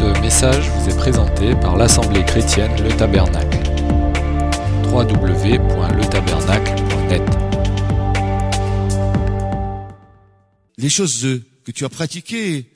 Ce 0.00 0.08
message 0.22 0.66
vous 0.70 0.88
est 0.88 0.96
présenté 0.96 1.54
par 1.56 1.76
l'Assemblée 1.76 2.24
chrétienne 2.24 2.72
Le 2.82 2.88
Tabernacle. 2.96 3.58
www.letabernacle.net 4.88 7.22
Les 10.78 10.88
choses 10.88 11.42
que 11.64 11.70
tu 11.70 11.84
as 11.84 11.90
pratiquées 11.90 12.72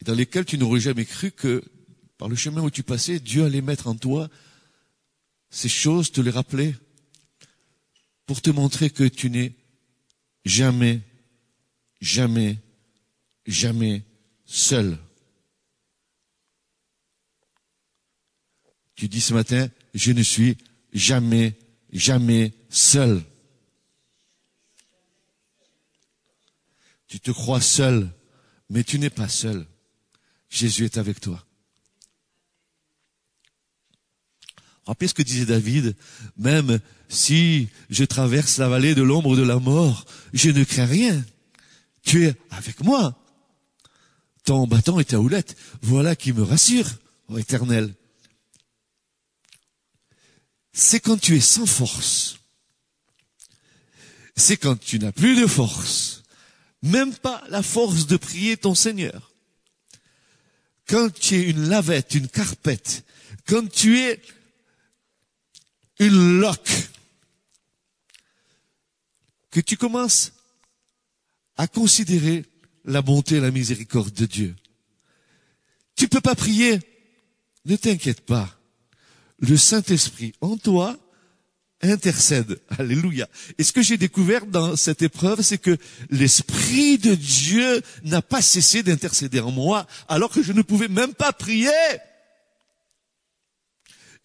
et 0.00 0.04
dans 0.04 0.14
lesquelles 0.14 0.44
tu 0.44 0.56
n'aurais 0.56 0.78
jamais 0.78 1.04
cru 1.04 1.32
que 1.32 1.64
par 2.16 2.28
le 2.28 2.36
chemin 2.36 2.62
où 2.62 2.70
tu 2.70 2.84
passais, 2.84 3.18
Dieu 3.18 3.44
allait 3.44 3.60
mettre 3.60 3.88
en 3.88 3.96
toi 3.96 4.28
ces 5.50 5.68
choses, 5.68 6.12
te 6.12 6.20
les 6.20 6.30
rappeler, 6.30 6.76
pour 8.24 8.40
te 8.40 8.50
montrer 8.50 8.88
que 8.88 9.02
tu 9.02 9.30
n'es 9.30 9.56
jamais, 10.44 11.00
jamais, 12.00 12.58
jamais 13.48 14.04
seul. 14.52 14.98
Tu 18.94 19.08
dis 19.08 19.20
ce 19.20 19.32
matin, 19.32 19.68
je 19.94 20.12
ne 20.12 20.22
suis 20.22 20.58
jamais, 20.92 21.58
jamais 21.90 22.52
seul. 22.68 23.22
Tu 27.06 27.18
te 27.18 27.30
crois 27.30 27.60
seul, 27.60 28.10
mais 28.68 28.84
tu 28.84 28.98
n'es 28.98 29.10
pas 29.10 29.28
seul. 29.28 29.66
Jésus 30.50 30.84
est 30.84 30.98
avec 30.98 31.20
toi. 31.20 31.44
Rappelez 34.84 35.08
ce 35.08 35.14
que 35.14 35.22
disait 35.22 35.46
David, 35.46 35.96
même 36.36 36.78
si 37.08 37.68
je 37.88 38.04
traverse 38.04 38.58
la 38.58 38.68
vallée 38.68 38.94
de 38.94 39.02
l'ombre 39.02 39.36
de 39.36 39.42
la 39.42 39.58
mort, 39.58 40.04
je 40.34 40.50
ne 40.50 40.64
crains 40.64 40.86
rien. 40.86 41.24
Tu 42.02 42.26
es 42.26 42.34
avec 42.50 42.82
moi. 42.82 43.21
Ton 44.44 44.66
bâton 44.66 44.98
et 44.98 45.04
ta 45.04 45.20
houlette, 45.20 45.56
voilà 45.82 46.16
qui 46.16 46.32
me 46.32 46.42
rassure, 46.42 46.88
ô 47.28 47.38
éternel. 47.38 47.94
C'est 50.72 51.00
quand 51.00 51.20
tu 51.20 51.36
es 51.36 51.40
sans 51.40 51.66
force. 51.66 52.38
C'est 54.34 54.56
quand 54.56 54.78
tu 54.78 54.98
n'as 54.98 55.12
plus 55.12 55.40
de 55.40 55.46
force. 55.46 56.22
Même 56.82 57.14
pas 57.14 57.44
la 57.48 57.62
force 57.62 58.06
de 58.06 58.16
prier 58.16 58.56
ton 58.56 58.74
Seigneur. 58.74 59.32
Quand 60.88 61.12
tu 61.12 61.36
es 61.36 61.50
une 61.50 61.68
lavette, 61.68 62.14
une 62.14 62.28
carpette, 62.28 63.04
quand 63.46 63.70
tu 63.70 63.98
es 64.00 64.20
une 66.00 66.40
loque, 66.40 66.88
que 69.52 69.60
tu 69.60 69.76
commences 69.76 70.32
à 71.56 71.68
considérer 71.68 72.44
la 72.84 73.02
bonté 73.02 73.36
et 73.36 73.40
la 73.40 73.50
miséricorde 73.50 74.12
de 74.12 74.26
Dieu. 74.26 74.54
Tu 75.96 76.08
peux 76.08 76.20
pas 76.20 76.34
prier. 76.34 76.80
Ne 77.64 77.76
t'inquiète 77.76 78.22
pas. 78.22 78.58
Le 79.38 79.56
Saint-Esprit 79.56 80.32
en 80.40 80.56
toi 80.56 80.96
intercède. 81.82 82.60
Alléluia. 82.78 83.28
Et 83.58 83.64
ce 83.64 83.72
que 83.72 83.82
j'ai 83.82 83.96
découvert 83.96 84.46
dans 84.46 84.76
cette 84.76 85.02
épreuve, 85.02 85.42
c'est 85.42 85.58
que 85.58 85.76
l'Esprit 86.10 86.98
de 86.98 87.14
Dieu 87.14 87.82
n'a 88.04 88.22
pas 88.22 88.42
cessé 88.42 88.82
d'intercéder 88.82 89.40
en 89.40 89.50
moi, 89.50 89.86
alors 90.08 90.30
que 90.30 90.42
je 90.42 90.52
ne 90.52 90.62
pouvais 90.62 90.88
même 90.88 91.14
pas 91.14 91.32
prier. 91.32 91.70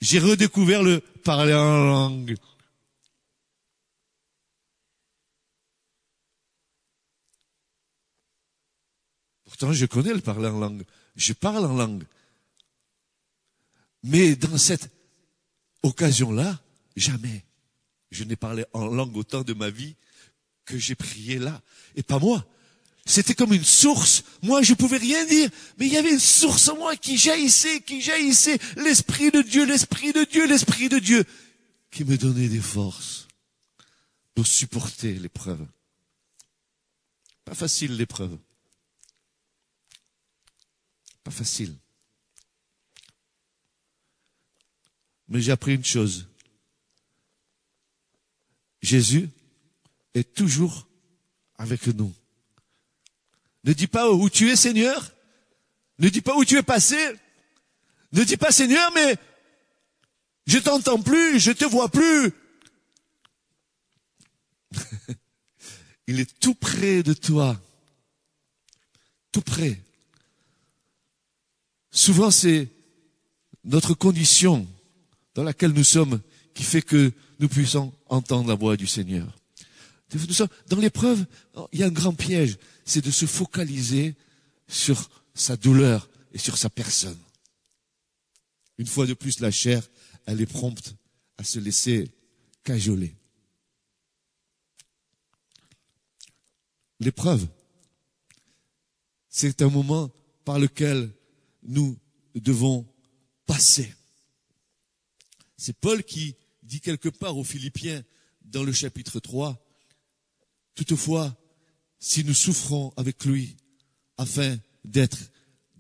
J'ai 0.02 0.20
redécouvert 0.20 0.84
le 0.84 1.00
parler 1.00 1.54
en 1.54 1.78
langue. 1.78 2.36
Je 9.60 9.86
connais 9.86 10.14
le 10.14 10.22
parler 10.22 10.48
en 10.48 10.60
langue. 10.60 10.84
Je 11.16 11.34
parle 11.34 11.66
en 11.66 11.74
langue. 11.74 12.04
Mais 14.04 14.36
dans 14.36 14.58
cette 14.58 14.90
occasion-là, 15.84 16.62
jamais. 16.96 17.44
Je 18.12 18.23
n'ai 18.23 18.36
parlé 18.36 18.66
en 18.73 18.86
langue 18.86 19.17
autant 19.17 19.42
de 19.42 19.54
ma 19.54 19.70
vie 19.70 19.96
que 20.66 20.78
j'ai 20.78 20.96
prié 20.96 21.40
là. 21.40 21.62
Et 21.96 22.04
pas 22.04 22.20
moi. 22.20 22.46
C'était 23.06 23.34
comme 23.34 23.54
une 23.54 23.64
source. 23.64 24.23
Moi, 24.44 24.62
je 24.62 24.73
pouvais 24.73 24.98
rien 24.98 25.26
dire, 25.26 25.50
mais 25.78 25.88
il 25.88 25.94
y 25.94 25.98
avait 25.98 26.12
une 26.12 26.20
source 26.20 26.67
en 26.67 26.76
moi 26.76 26.96
qui 26.98 27.17
jaillissait, 27.17 27.80
qui 27.82 28.02
jaillissait. 28.02 28.60
L'Esprit 28.76 29.32
de 29.32 29.42
Dieu, 29.42 29.66
l'Esprit 29.66 30.12
de 30.12 30.26
Dieu, 30.26 30.46
l'Esprit 30.46 30.90
de 30.90 31.00
Dieu, 31.00 31.23
qui 31.90 32.04
me 32.04 32.17
donnait 32.17 32.50
des 32.50 32.60
forces 32.60 33.28
pour 34.36 34.46
supporter 34.46 35.14
l'épreuve. 35.14 35.66
Pas 37.46 37.56
facile 37.56 37.96
l'épreuve. 37.96 38.38
Pas 41.27 41.32
facile. 41.32 41.76
Mais 45.27 45.42
j'ai 45.42 45.52
appris 45.52 45.76
une 45.76 45.83
chose. 45.83 46.30
Jésus 48.82 49.30
est 50.14 50.33
toujours 50.33 50.87
avec 51.58 51.86
nous. 51.87 52.16
Ne 53.66 53.73
dis 53.73 53.87
pas 53.87 54.10
où 54.10 54.30
tu 54.30 54.49
es 54.49 54.55
Seigneur. 54.55 55.11
Ne 55.99 56.08
dis 56.08 56.21
pas 56.21 56.33
où 56.37 56.45
tu 56.45 56.55
es 56.55 56.64
passé. 56.64 56.95
Ne 58.14 58.23
dis 58.23 58.37
pas 58.37 58.54
Seigneur, 58.54 58.89
mais 58.93 59.17
je 60.45 60.60
t'entends 60.60 61.02
plus, 61.02 61.42
je 61.42 61.52
te 61.52 61.66
vois 61.66 61.89
plus. 61.89 62.32
Il 66.08 66.21
est 66.21 66.39
tout 66.39 66.55
près 66.55 67.04
de 67.04 67.11
toi. 67.11 67.61
Tout 69.33 69.42
près. 69.42 69.82
Souvent, 71.98 72.30
c'est 72.30 72.70
notre 73.64 73.96
condition 73.96 74.68
dans 75.34 75.42
laquelle 75.42 75.72
nous 75.72 75.84
sommes 75.84 76.22
qui 76.54 76.62
fait 76.62 76.84
que 76.84 77.12
nous 77.40 77.50
puissions 77.50 77.92
entendre 78.06 78.50
la 78.50 78.54
voix 78.54 78.78
du 78.78 78.86
Seigneur. 78.86 79.36
Dans 80.68 80.78
l'épreuve, 80.78 81.26
il 81.72 81.80
y 81.80 81.84
a 81.84 81.88
un 81.88 81.92
grand 81.92 82.14
piège, 82.14 82.60
c'est 82.86 83.04
de 83.04 83.10
se 83.10 83.26
focaliser 83.26 84.16
sur 84.68 85.10
sa 85.34 85.58
douleur 85.58 86.08
et 86.34 86.38
sur 86.38 86.56
sa 86.60 86.70
personne. 86.70 87.18
Une 88.78 88.86
fois 88.86 89.08
de 89.08 89.16
plus, 89.16 89.40
la 89.40 89.50
chair, 89.50 89.82
elle 90.28 90.40
est 90.40 90.46
prompte 90.46 90.94
à 91.40 91.44
se 91.44 91.58
laisser 91.58 92.12
cajoler. 92.64 93.16
L'épreuve, 97.00 97.48
c'est 99.30 99.64
un 99.64 99.70
moment 99.70 100.12
par 100.46 100.60
lequel 100.60 101.12
nous 101.67 101.98
devons 102.36 102.88
passer. 103.45 103.94
C'est 105.58 105.78
Paul 105.78 106.04
qui 106.04 106.36
dit 106.64 106.82
quelque 106.82 107.10
part 107.10 107.38
aux 107.38 107.44
Philippiens 107.44 108.04
dans 108.42 108.64
le 108.64 108.72
chapitre 108.72 109.20
3, 109.20 109.64
Toutefois, 110.76 111.36
si 112.00 112.23
nous 112.23 112.36
souffrons 112.36 112.94
avec 112.98 113.26
lui, 113.26 113.58
afin 114.17 114.58
d'être 114.86 115.32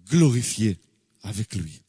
glorifiés 0.07 0.79
avec 1.21 1.55
lui. 1.55 1.83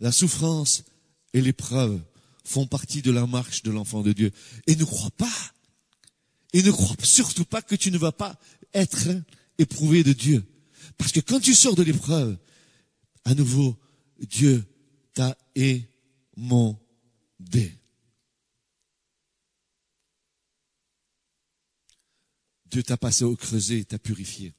La 0.00 0.10
souffrance 0.10 0.84
et 1.32 1.40
l'épreuve 1.40 2.00
font 2.44 2.66
partie 2.66 3.02
de 3.02 3.12
la 3.12 3.26
marche 3.26 3.62
de 3.62 3.70
l'enfant 3.70 4.02
de 4.02 4.12
Dieu. 4.12 4.32
Et 4.66 4.74
ne 4.74 4.84
crois 4.84 5.10
pas, 5.10 5.52
et 6.52 6.62
ne 6.62 6.70
crois 6.70 6.96
surtout 7.02 7.44
pas 7.44 7.62
que 7.62 7.76
tu 7.76 7.90
ne 7.90 7.98
vas 7.98 8.12
pas 8.12 8.38
être 8.74 9.08
éprouvé 9.58 10.02
de 10.02 10.12
Dieu. 10.12 10.44
Parce 10.98 11.12
que 11.12 11.20
quand 11.20 11.40
tu 11.40 11.54
sors 11.54 11.74
de 11.74 11.82
l'épreuve, 11.82 12.36
à 13.24 13.34
nouveau, 13.34 13.78
Dieu 14.18 14.64
t'a 15.14 15.38
émondé. 15.54 16.78
Dieu 22.66 22.82
t'a 22.82 22.96
passé 22.98 23.24
au 23.24 23.34
creuset, 23.36 23.84
t'a 23.84 23.98
purifié. 23.98 24.54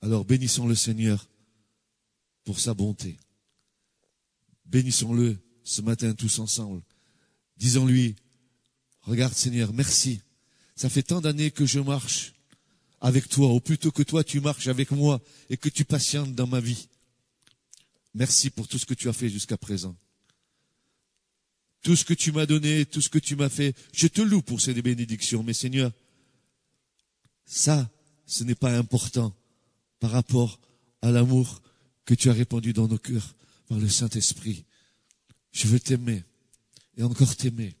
Alors 0.00 0.24
bénissons 0.24 0.66
le 0.66 0.74
Seigneur 0.74 1.28
pour 2.44 2.60
sa 2.60 2.74
bonté. 2.74 3.16
Bénissons-le 4.66 5.38
ce 5.62 5.80
matin 5.80 6.12
tous 6.14 6.40
ensemble. 6.40 6.82
Disons-lui, 7.56 8.16
regarde 9.06 9.34
Seigneur, 9.34 9.72
merci. 9.72 10.20
Ça 10.76 10.88
fait 10.88 11.02
tant 11.02 11.20
d'années 11.20 11.50
que 11.50 11.66
je 11.66 11.80
marche 11.80 12.32
avec 13.00 13.28
toi, 13.28 13.52
ou 13.52 13.60
plutôt 13.60 13.92
que 13.92 14.02
toi 14.02 14.24
tu 14.24 14.40
marches 14.40 14.68
avec 14.68 14.90
moi 14.90 15.20
et 15.50 15.56
que 15.56 15.68
tu 15.68 15.84
patientes 15.84 16.34
dans 16.34 16.46
ma 16.46 16.60
vie. 16.60 16.88
Merci 18.14 18.50
pour 18.50 18.68
tout 18.68 18.78
ce 18.78 18.86
que 18.86 18.94
tu 18.94 19.08
as 19.08 19.12
fait 19.12 19.28
jusqu'à 19.28 19.56
présent 19.56 19.96
tout 21.84 21.94
ce 21.94 22.04
que 22.04 22.14
tu 22.14 22.32
m'as 22.32 22.46
donné, 22.46 22.86
tout 22.86 23.02
ce 23.02 23.10
que 23.10 23.18
tu 23.18 23.36
m'as 23.36 23.50
fait. 23.50 23.76
Je 23.92 24.08
te 24.08 24.22
loue 24.22 24.40
pour 24.40 24.60
ces 24.60 24.72
bénédictions, 24.72 25.42
mais 25.42 25.52
Seigneur, 25.52 25.92
ça, 27.44 27.88
ce 28.26 28.42
n'est 28.42 28.54
pas 28.54 28.76
important 28.76 29.36
par 30.00 30.10
rapport 30.10 30.58
à 31.02 31.10
l'amour 31.10 31.62
que 32.06 32.14
tu 32.14 32.30
as 32.30 32.32
répandu 32.32 32.72
dans 32.72 32.88
nos 32.88 32.98
cœurs 32.98 33.36
par 33.68 33.78
le 33.78 33.88
Saint-Esprit. 33.88 34.64
Je 35.52 35.68
veux 35.68 35.78
t'aimer 35.78 36.24
et 36.96 37.02
encore 37.02 37.36
t'aimer 37.36 37.76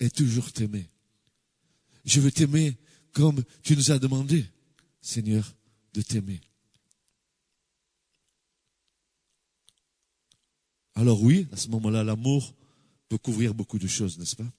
et 0.00 0.10
toujours 0.10 0.52
t'aimer. 0.52 0.88
Je 2.04 2.20
veux 2.20 2.32
t'aimer 2.32 2.76
comme 3.12 3.44
tu 3.62 3.76
nous 3.76 3.90
as 3.90 3.98
demandé, 3.98 4.44
Seigneur, 5.00 5.54
de 5.94 6.02
t'aimer. 6.02 6.40
Alors 10.94 11.22
oui, 11.22 11.46
à 11.52 11.56
ce 11.56 11.68
moment-là, 11.68 12.02
l'amour 12.04 12.54
peut 13.08 13.18
couvrir 13.18 13.54
beaucoup 13.54 13.78
de 13.78 13.86
choses, 13.86 14.18
n'est-ce 14.18 14.36
pas? 14.36 14.50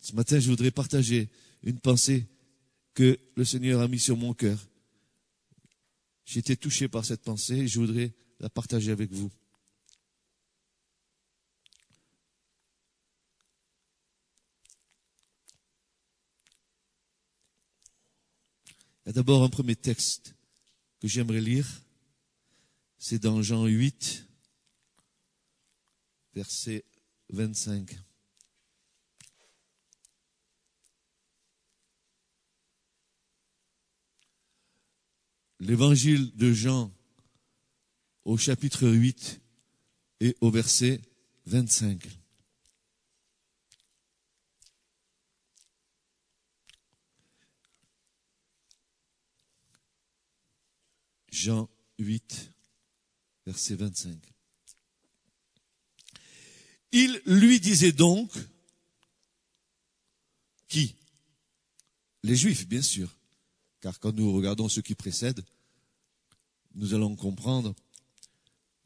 Ce 0.00 0.14
matin, 0.14 0.38
je 0.40 0.48
voudrais 0.48 0.70
partager 0.70 1.28
une 1.62 1.78
pensée 1.78 2.26
que 2.94 3.18
le 3.36 3.44
Seigneur 3.44 3.80
a 3.80 3.88
mis 3.88 3.98
sur 3.98 4.16
mon 4.16 4.32
cœur. 4.32 4.58
J'ai 6.24 6.40
été 6.40 6.56
touché 6.56 6.88
par 6.88 7.04
cette 7.04 7.22
pensée 7.22 7.58
et 7.58 7.68
je 7.68 7.78
voudrais 7.78 8.12
la 8.40 8.48
partager 8.48 8.90
avec 8.90 9.12
vous. 9.12 9.30
D'abord 19.12 19.42
un 19.42 19.48
premier 19.48 19.74
texte 19.74 20.36
que 21.00 21.08
j'aimerais 21.08 21.40
lire. 21.40 21.66
C'est 22.96 23.18
dans 23.18 23.42
Jean 23.42 23.66
8, 23.66 24.24
verset 26.34 26.84
25. 27.30 27.98
L'évangile 35.58 36.36
de 36.36 36.52
Jean 36.52 36.92
au 38.24 38.36
chapitre 38.36 38.88
8 38.88 39.40
et 40.20 40.36
au 40.40 40.52
verset 40.52 41.02
25. 41.46 42.19
Jean 51.40 51.70
8, 51.98 52.52
verset 53.46 53.74
25. 53.74 54.14
Il 56.92 57.22
lui 57.24 57.60
disait 57.60 57.92
donc, 57.92 58.30
qui? 60.68 60.96
Les 62.22 62.36
Juifs, 62.36 62.68
bien 62.68 62.82
sûr, 62.82 63.16
car 63.80 63.98
quand 64.00 64.12
nous 64.12 64.30
regardons 64.34 64.68
ce 64.68 64.80
qui 64.80 64.94
précède, 64.94 65.42
nous 66.74 66.92
allons 66.92 67.16
comprendre 67.16 67.74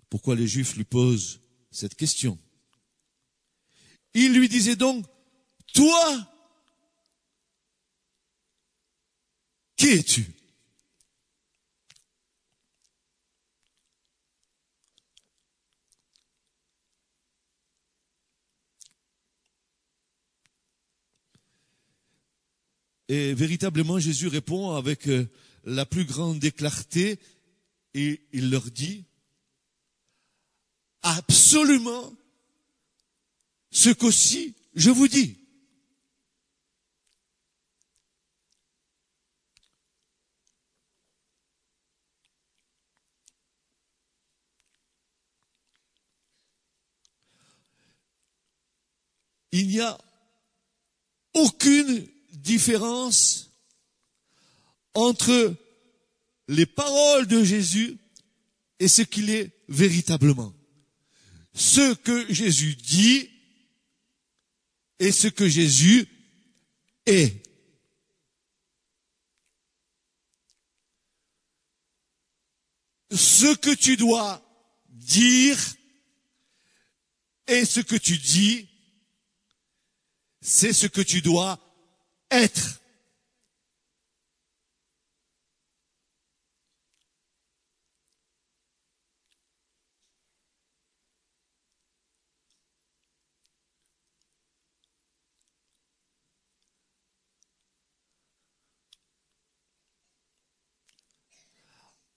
pourquoi 0.09 0.37
les 0.37 0.47
Juifs 0.47 0.77
lui 0.77 0.85
posent 0.85 1.41
cette 1.73 1.97
question. 1.97 2.39
Il 4.13 4.33
lui 4.33 4.49
disait 4.49 4.77
donc, 4.77 5.05
toi, 5.73 6.33
qui 9.75 9.89
es-tu? 9.89 10.44
Et 23.09 23.35
véritablement, 23.35 23.99
Jésus 23.99 24.29
répond 24.29 24.73
avec 24.73 25.09
euh, 25.09 25.29
la 25.65 25.85
plus 25.85 26.05
grande 26.05 26.41
clarté 26.53 27.19
et 27.93 28.23
il 28.33 28.51
leur 28.51 28.71
dit 28.71 29.05
absolument 31.03 32.13
ce 33.71 33.91
qu'aussi 33.91 34.55
je 34.75 34.91
vous 34.91 35.09
dis. 35.09 35.39
Il 49.53 49.69
n'y 49.69 49.81
a 49.81 49.97
aucune 51.35 52.09
différence 52.35 53.51
entre 54.95 55.57
les 56.49 56.67
paroles 56.67 57.27
de 57.27 57.43
Jésus 57.43 57.99
et 58.79 58.89
ce 58.89 59.03
qu'il 59.03 59.31
est 59.31 59.53
véritablement. 59.69 60.55
Ce 61.55 61.95
que 61.95 62.33
Jésus 62.33 62.75
dit 62.77 63.31
et 64.99 65.13
ce 65.13 65.29
que 65.29 65.49
Jésus 65.49 66.07
est. 67.07 67.43
Ce 73.11 73.55
que 73.55 73.75
tu 73.75 73.97
dois 73.97 74.43
dire 74.89 75.59
et 77.47 77.65
ce 77.65 77.81
que 77.81 77.97
tu 77.97 78.17
dis, 78.19 78.69
c'est 80.41 80.73
ce 80.73 80.87
que 80.87 81.01
tu 81.01 81.21
dois 81.23 81.64
être. 82.35 82.81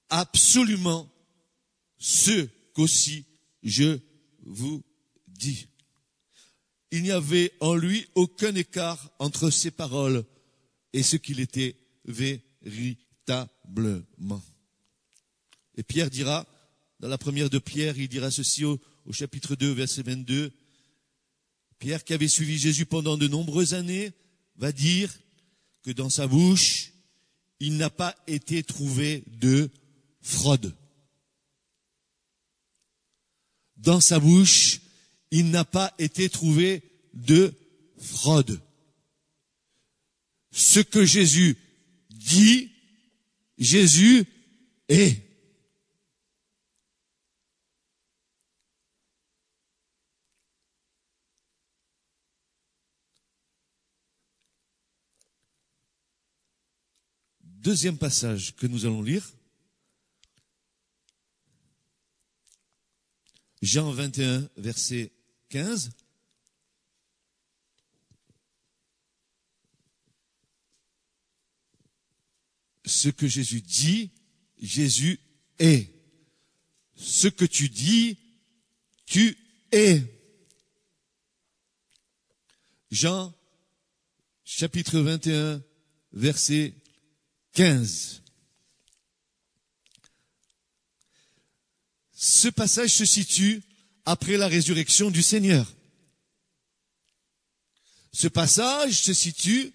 absolument 0.10 1.10
ce 1.98 2.48
qu'aussi 2.74 3.26
je 3.64 4.00
vous 4.44 4.84
dis 5.28 5.68
il 6.92 7.04
n'y 7.04 7.12
avait 7.12 7.52
en 7.60 7.76
lui 7.76 8.08
aucun 8.16 8.56
écart 8.56 9.12
entre 9.20 9.50
ses 9.50 9.72
paroles 9.72 10.24
et 10.94 11.04
ce 11.04 11.18
qu'il 11.18 11.40
était 11.40 11.76
véritablement. 12.06 14.42
Et 15.76 15.84
Pierre 15.84 16.10
dira, 16.10 16.48
dans 17.00 17.08
la 17.08 17.18
première 17.18 17.50
de 17.50 17.60
Pierre, 17.60 17.98
il 17.98 18.08
dira 18.08 18.32
ceci 18.32 18.66
au, 18.66 18.80
chapitre 19.12 19.56
2, 19.56 19.72
verset 19.74 20.04
22, 20.04 20.52
Pierre 21.80 22.04
qui 22.04 22.14
avait 22.14 22.28
suivi 22.28 22.58
Jésus 22.58 22.86
pendant 22.86 23.18
de 23.18 23.28
nombreuses 23.28 23.74
années, 23.74 24.12
va 24.56 24.72
dire 24.72 25.14
que 25.84 25.92
dans 25.92 26.10
sa 26.10 26.26
bouche, 26.26 26.92
il 27.60 27.78
n'a 27.78 27.90
pas 27.90 28.16
été 28.26 28.64
trouvé 28.64 29.24
de 29.28 29.70
fraude. 30.22 30.74
Dans 33.78 34.02
sa 34.02 34.20
bouche, 34.20 34.82
il 35.32 35.52
n'a 35.52 35.66
pas 35.66 35.94
été 35.98 36.30
trouvé 36.30 36.84
de 37.14 37.54
fraude. 37.98 38.62
Ce 40.52 40.80
que 40.80 41.06
Jésus 41.06 41.58
dit, 42.10 42.72
Jésus 43.58 44.26
est. 44.88 45.24
Deuxième 57.42 57.98
passage 57.98 58.56
que 58.56 58.66
nous 58.66 58.86
allons 58.86 59.02
lire. 59.02 59.30
Jean 63.62 63.92
21, 63.92 64.50
verset 64.56 65.12
15. 65.50 65.92
Ce 72.86 73.10
que 73.10 73.28
Jésus 73.28 73.62
dit, 73.62 74.12
Jésus 74.60 75.20
est. 75.60 75.94
Ce 76.96 77.28
que 77.28 77.46
tu 77.46 77.70
dis, 77.70 78.18
tu 79.06 79.38
es. 79.72 80.04
Jean 82.90 83.34
chapitre 84.44 85.00
21, 85.00 85.62
verset 86.14 86.74
15. 87.54 88.24
Ce 92.14 92.48
passage 92.48 92.96
se 92.96 93.06
situe 93.06 93.62
après 94.08 94.38
la 94.38 94.48
résurrection 94.48 95.12
du 95.12 95.22
Seigneur. 95.22 95.68
Ce 98.14 98.30
passage 98.30 99.02
se 99.02 99.14
situe 99.14 99.74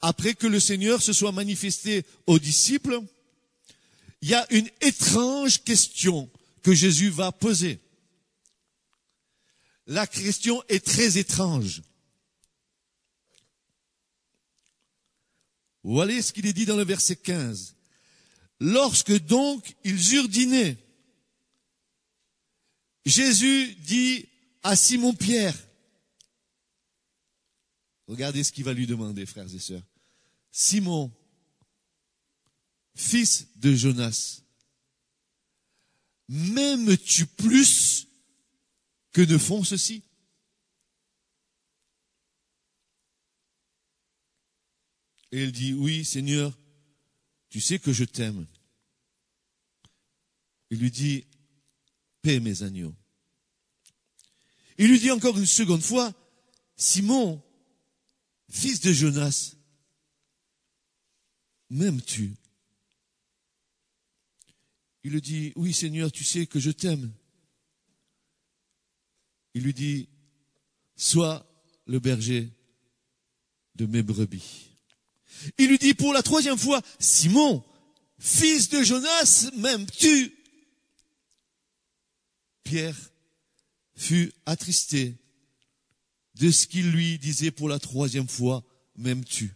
après 0.00 0.34
que 0.34 0.48
le 0.48 0.58
Seigneur 0.58 1.00
se 1.00 1.12
soit 1.12 1.30
manifesté 1.30 2.04
aux 2.26 2.40
disciples. 2.40 3.00
Il 4.20 4.30
y 4.30 4.34
a 4.34 4.52
une 4.52 4.68
étrange 4.80 5.62
question 5.62 6.28
que 6.64 6.74
Jésus 6.74 7.08
va 7.08 7.30
poser. 7.30 7.78
La 9.86 10.08
question 10.08 10.60
est 10.68 10.84
très 10.84 11.16
étrange. 11.16 11.82
Voilà 15.84 16.20
ce 16.20 16.32
qu'il 16.32 16.46
est 16.46 16.52
dit 16.52 16.66
dans 16.66 16.76
le 16.76 16.84
verset 16.84 17.14
15. 17.14 17.76
Lorsque 18.58 19.16
donc 19.20 19.76
ils 19.84 20.16
eurent 20.16 20.28
dîné, 20.28 20.78
Jésus 23.08 23.74
dit 23.76 24.28
à 24.62 24.76
Simon-Pierre, 24.76 25.56
regardez 28.06 28.44
ce 28.44 28.52
qu'il 28.52 28.64
va 28.64 28.74
lui 28.74 28.86
demander, 28.86 29.24
frères 29.24 29.52
et 29.52 29.58
sœurs. 29.58 29.82
Simon, 30.50 31.10
fils 32.94 33.48
de 33.56 33.74
Jonas, 33.74 34.42
m'aimes-tu 36.28 37.24
plus 37.26 38.06
que 39.12 39.22
ne 39.22 39.38
font 39.38 39.64
ceci? 39.64 40.02
Et 45.32 45.44
il 45.44 45.52
dit, 45.52 45.72
oui 45.72 46.04
Seigneur, 46.04 46.56
tu 47.48 47.62
sais 47.62 47.78
que 47.78 47.94
je 47.94 48.04
t'aime. 48.04 48.46
Il 50.68 50.80
lui 50.80 50.90
dit, 50.90 51.26
paie 52.20 52.40
mes 52.40 52.62
agneaux. 52.62 52.94
Il 54.78 54.88
lui 54.88 55.00
dit 55.00 55.10
encore 55.10 55.36
une 55.36 55.46
seconde 55.46 55.82
fois, 55.82 56.14
Simon, 56.76 57.42
fils 58.48 58.80
de 58.80 58.92
Jonas, 58.92 59.56
m'aimes-tu? 61.68 62.34
Il 65.02 65.12
lui 65.12 65.20
dit, 65.20 65.52
oui 65.56 65.74
Seigneur, 65.74 66.12
tu 66.12 66.22
sais 66.22 66.46
que 66.46 66.60
je 66.60 66.70
t'aime. 66.70 67.12
Il 69.54 69.64
lui 69.64 69.74
dit, 69.74 70.08
sois 70.94 71.44
le 71.86 71.98
berger 71.98 72.48
de 73.74 73.86
mes 73.86 74.02
brebis. 74.02 74.76
Il 75.58 75.68
lui 75.68 75.78
dit 75.78 75.94
pour 75.94 76.12
la 76.12 76.22
troisième 76.22 76.58
fois, 76.58 76.82
Simon, 77.00 77.64
fils 78.18 78.68
de 78.68 78.82
Jonas, 78.82 79.50
m'aimes-tu? 79.56 80.36
Pierre 82.62 82.96
fut 83.98 84.32
attristé 84.46 85.18
de 86.36 86.50
ce 86.50 86.66
qu'il 86.66 86.92
lui 86.92 87.18
disait 87.18 87.50
pour 87.50 87.68
la 87.68 87.80
troisième 87.80 88.28
fois, 88.28 88.64
m'aimes-tu? 88.94 89.54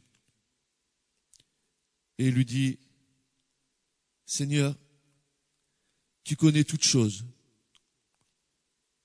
Et 2.18 2.30
lui 2.30 2.44
dit, 2.44 2.78
Seigneur, 4.26 4.76
tu 6.24 6.34
connais 6.36 6.64
toutes 6.64 6.82
choses. 6.82 7.24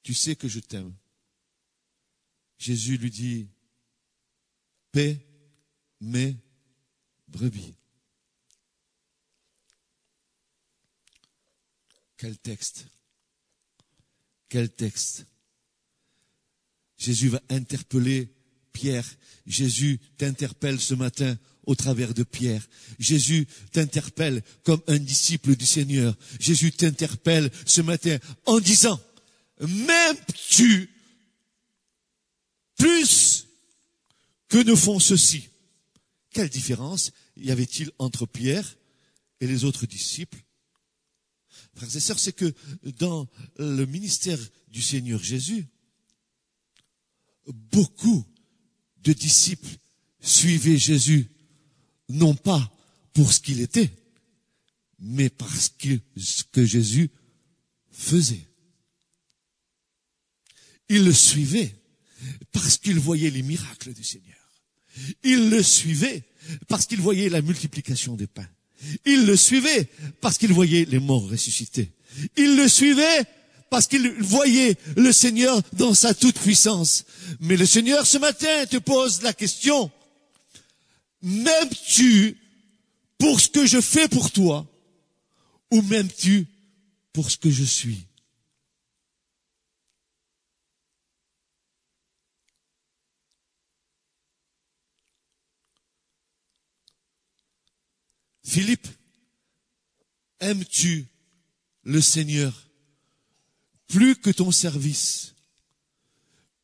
Tu 0.02 0.14
sais 0.14 0.36
que 0.36 0.48
je 0.48 0.60
t'aime. 0.60 0.94
Jésus 2.58 2.98
lui 2.98 3.12
dit, 3.12 3.48
paix, 4.92 5.24
mais 6.02 6.36
brebis. 7.28 7.76
Quel 12.18 12.38
texte 12.40 12.88
Quel 14.50 14.70
texte? 14.70 15.26
Jésus 16.98 17.30
va 17.30 17.42
interpeller 17.50 18.30
Pierre. 18.74 19.06
Jésus 19.46 20.00
t'interpelle 20.18 20.80
ce 20.80 20.94
matin 20.94 21.38
au 21.66 21.76
travers 21.76 22.14
de 22.14 22.24
Pierre. 22.24 22.68
Jésus 22.98 23.48
t'interpelle 23.72 24.42
comme 24.64 24.82
un 24.88 24.98
disciple 24.98 25.56
du 25.56 25.66
Seigneur. 25.66 26.18
Jésus 26.40 26.72
t'interpelle 26.72 27.52
ce 27.66 27.82
matin 27.82 28.18
en 28.46 28.60
disant, 28.60 29.00
m'aimes-tu 29.60 30.90
plus 32.78 33.48
que 34.48 34.58
ne 34.58 34.76
font 34.76 35.00
ceux-ci 35.00 35.50
quelle 36.38 36.50
différence 36.50 37.12
y 37.36 37.50
avait-il 37.50 37.90
entre 37.98 38.28
Pierre 38.28 38.78
et 39.42 39.48
les 39.48 39.66
autres 39.66 39.88
disciples? 39.88 40.38
Frères 41.78 41.90
c'est 41.92 42.34
que 42.34 42.54
dans 42.98 43.30
le 43.60 43.86
ministère 43.86 44.40
du 44.70 44.82
Seigneur 44.82 45.24
Jésus, 45.24 45.68
beaucoup 47.54 48.26
de 49.04 49.14
disciples 49.14 49.78
suivaient 50.20 50.80
Jésus, 50.80 51.30
non 52.10 52.34
pas 52.34 52.74
pour 53.14 53.32
ce 53.32 53.40
qu'il 53.40 53.62
était, 53.62 53.92
mais 55.00 55.30
parce 55.30 55.70
que 55.70 56.00
ce 56.16 56.44
que 56.44 56.66
Jésus 56.66 57.12
faisait. 57.92 58.48
Ils 60.90 61.06
le 61.06 61.14
suivaient 61.14 61.76
parce 62.52 62.78
qu'ils 62.78 63.00
voyaient 63.00 63.30
les 63.30 63.44
miracles 63.44 63.94
du 63.94 64.04
Seigneur. 64.04 64.36
Ils 65.24 65.50
le 65.50 65.62
suivaient 65.62 66.28
parce 66.68 66.88
qu'il 66.88 67.02
voyait 67.02 67.30
la 67.30 67.44
multiplication 67.44 68.16
des 68.16 68.26
pains. 68.26 68.50
Il 69.06 69.26
le 69.26 69.36
suivait 69.36 69.90
parce 70.22 70.38
qu'il 70.38 70.54
voyait 70.54 70.86
les 70.86 71.00
morts 71.00 71.30
ressuscités. 71.30 71.92
Il 72.36 72.56
le 72.56 72.68
suivait 72.68 73.26
parce 73.70 73.88
qu'il 73.88 74.10
voyait 74.22 74.78
le 74.96 75.12
Seigneur 75.12 75.62
dans 75.74 75.94
sa 75.94 76.14
toute 76.14 76.40
puissance. 76.40 77.06
Mais 77.40 77.58
le 77.58 77.66
Seigneur 77.66 78.06
ce 78.06 78.18
matin 78.18 78.66
te 78.70 78.78
pose 78.78 79.22
la 79.22 79.34
question, 79.34 79.92
m'aimes-tu 81.22 82.38
pour 83.18 83.40
ce 83.40 83.50
que 83.50 83.66
je 83.66 83.82
fais 83.82 84.08
pour 84.08 84.32
toi 84.32 84.66
ou 85.72 85.82
m'aimes-tu 85.82 86.48
pour 87.14 87.30
ce 87.30 87.38
que 87.38 87.50
je 87.50 87.64
suis? 87.64 88.07
Philippe, 98.48 98.88
aimes-tu 100.40 101.06
le 101.84 102.00
Seigneur 102.00 102.70
plus 103.88 104.16
que 104.16 104.30
ton 104.30 104.52
service, 104.52 105.36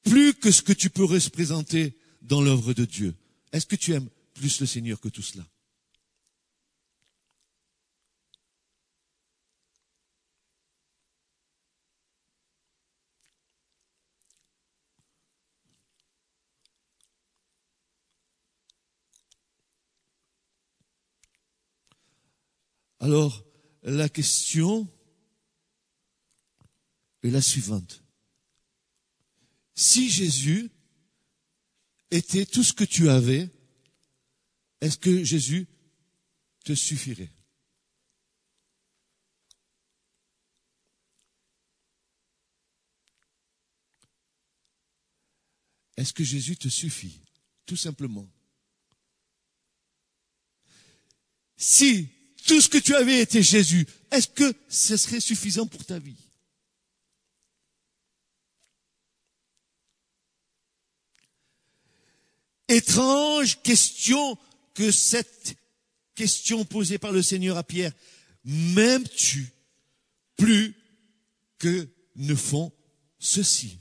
plus 0.04 0.34
que 0.34 0.50
ce 0.50 0.62
que 0.62 0.72
tu 0.72 0.90
peux 0.90 1.04
représenter 1.04 1.98
dans 2.22 2.42
l'œuvre 2.42 2.74
de 2.74 2.86
Dieu? 2.86 3.13
Est-ce 3.52 3.66
que 3.66 3.75
tu 3.75 3.92
aimes 3.92 4.08
plus 4.34 4.62
le 4.62 4.66
Seigneur 4.66 5.02
que 5.02 5.10
tout 5.10 5.22
cela? 5.22 5.46
Alors, 23.03 23.43
la 23.81 24.07
question 24.07 24.89
est 27.22 27.31
la 27.31 27.41
suivante. 27.41 28.01
Si 29.75 30.10
Jésus 30.10 30.72
était 32.12 32.45
tout 32.45 32.63
ce 32.63 32.72
que 32.72 32.86
tu 32.86 33.10
avais, 33.10 33.50
est-ce 34.79 34.98
que 34.98 35.22
Jésus 35.22 35.67
te 36.63 36.74
suffirait? 36.74 37.29
Est-ce 45.98 46.13
que 46.13 46.24
Jésus 46.24 46.55
te 46.55 46.69
suffit? 46.69 47.19
Tout 47.65 47.75
simplement. 47.75 48.31
Si 51.57 52.23
tout 52.46 52.62
ce 52.62 52.70
que 52.70 52.78
tu 52.78 52.96
avais 52.96 53.20
été 53.20 53.42
Jésus, 53.42 53.88
est-ce 54.12 54.28
que 54.28 54.54
ce 54.68 54.98
serait 54.98 55.20
suffisant 55.20 55.66
pour 55.66 55.86
ta 55.86 56.00
vie? 56.00 56.18
Étrange 62.68 63.62
question 63.62 64.38
que 64.74 64.92
cette 64.92 65.56
question 66.16 66.66
posée 66.66 66.98
par 66.98 67.12
le 67.12 67.22
Seigneur 67.22 67.58
à 67.58 67.64
Pierre. 67.64 67.92
M'aimes-tu 68.46 69.52
plus 70.36 70.76
que 71.58 71.90
ne 72.16 72.36
font 72.36 72.72
ceci? 73.20 73.80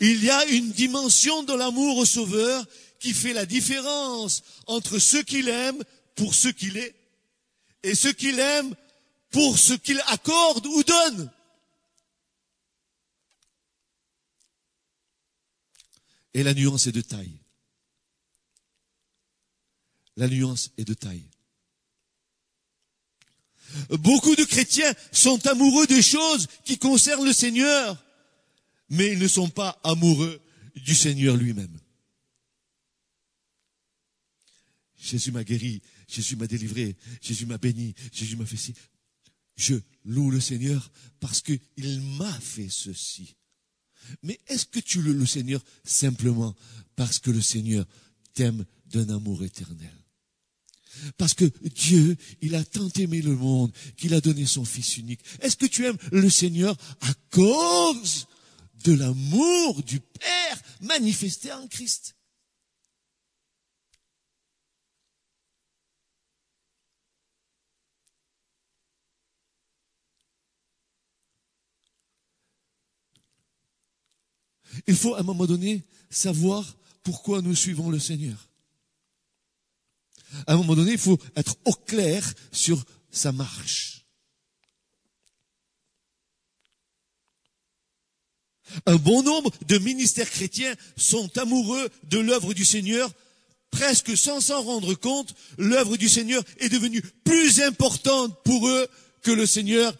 Il 0.00 0.24
y 0.24 0.30
a 0.30 0.44
une 0.46 0.70
dimension 0.72 1.42
de 1.42 1.52
l'amour 1.52 1.98
au 1.98 2.04
Sauveur 2.04 2.64
qui 2.98 3.12
fait 3.12 3.32
la 3.32 3.46
différence 3.46 4.42
entre 4.66 4.98
ce 4.98 5.18
qu'il 5.18 5.48
aime 5.48 5.82
pour 6.14 6.34
ce 6.34 6.48
qu'il 6.48 6.76
est 6.76 6.94
et 7.82 7.94
ce 7.94 8.08
qu'il 8.08 8.38
aime 8.38 8.74
pour 9.30 9.58
ce 9.58 9.74
qu'il 9.74 10.00
accorde 10.06 10.66
ou 10.66 10.82
donne. 10.84 11.30
Et 16.32 16.42
la 16.42 16.54
nuance 16.54 16.86
est 16.86 16.92
de 16.92 17.00
taille. 17.00 17.38
La 20.16 20.28
nuance 20.28 20.70
est 20.78 20.84
de 20.84 20.94
taille. 20.94 21.28
Beaucoup 23.90 24.36
de 24.36 24.44
chrétiens 24.44 24.92
sont 25.12 25.46
amoureux 25.46 25.86
des 25.86 26.02
choses 26.02 26.46
qui 26.64 26.78
concernent 26.78 27.24
le 27.24 27.32
Seigneur, 27.32 28.03
mais 28.88 29.12
ils 29.12 29.18
ne 29.18 29.28
sont 29.28 29.48
pas 29.48 29.80
amoureux 29.84 30.40
du 30.76 30.94
Seigneur 30.94 31.36
lui-même. 31.36 31.78
Jésus 34.96 35.32
m'a 35.32 35.44
guéri, 35.44 35.82
Jésus 36.08 36.36
m'a 36.36 36.46
délivré, 36.46 36.96
Jésus 37.20 37.46
m'a 37.46 37.58
béni, 37.58 37.94
Jésus 38.12 38.36
m'a 38.36 38.46
fait 38.46 38.56
ci. 38.56 38.74
Je 39.56 39.74
loue 40.04 40.30
le 40.30 40.40
Seigneur 40.40 40.90
parce 41.20 41.42
qu'il 41.42 41.60
m'a 42.18 42.40
fait 42.40 42.70
ceci. 42.70 43.36
Mais 44.22 44.40
est-ce 44.46 44.66
que 44.66 44.80
tu 44.80 45.02
loues 45.02 45.12
le 45.12 45.26
Seigneur 45.26 45.62
simplement 45.84 46.54
parce 46.96 47.18
que 47.18 47.30
le 47.30 47.40
Seigneur 47.40 47.86
t'aime 48.32 48.64
d'un 48.86 49.08
amour 49.10 49.44
éternel? 49.44 49.92
Parce 51.16 51.34
que 51.34 51.44
Dieu, 51.74 52.16
il 52.40 52.54
a 52.54 52.64
tant 52.64 52.88
aimé 52.96 53.20
le 53.20 53.34
monde 53.36 53.72
qu'il 53.96 54.14
a 54.14 54.20
donné 54.20 54.46
son 54.46 54.64
Fils 54.64 54.96
unique. 54.96 55.20
Est-ce 55.40 55.56
que 55.56 55.66
tu 55.66 55.84
aimes 55.84 55.98
le 56.12 56.30
Seigneur 56.30 56.76
à 57.00 57.12
cause 57.30 58.26
de 58.84 58.92
l'amour 58.92 59.82
du 59.82 60.00
Père 60.00 60.62
manifesté 60.80 61.52
en 61.52 61.66
Christ 61.66 62.14
Il 74.86 74.96
faut 74.96 75.14
à 75.14 75.20
un 75.20 75.22
moment 75.22 75.46
donné 75.46 75.84
savoir 76.10 76.76
pourquoi 77.02 77.42
nous 77.42 77.54
suivons 77.54 77.90
le 77.90 77.98
Seigneur. 77.98 78.48
À 80.46 80.54
un 80.54 80.56
moment 80.56 80.74
donné, 80.74 80.92
il 80.92 80.98
faut 80.98 81.18
être 81.36 81.56
au 81.64 81.72
clair 81.72 82.34
sur 82.50 82.84
sa 83.10 83.30
marche. 83.30 84.03
Un 88.86 88.96
bon 88.96 89.22
nombre 89.22 89.50
de 89.68 89.78
ministères 89.78 90.30
chrétiens 90.30 90.74
sont 90.96 91.36
amoureux 91.38 91.88
de 92.10 92.18
l'œuvre 92.18 92.54
du 92.54 92.64
Seigneur, 92.64 93.10
presque 93.70 94.16
sans 94.16 94.40
s'en 94.40 94.62
rendre 94.62 94.94
compte, 94.94 95.34
l'œuvre 95.58 95.96
du 95.96 96.08
Seigneur 96.08 96.42
est 96.58 96.68
devenue 96.68 97.02
plus 97.24 97.60
importante 97.60 98.42
pour 98.44 98.68
eux 98.68 98.86
que 99.22 99.30
le 99.30 99.46
Seigneur 99.46 99.94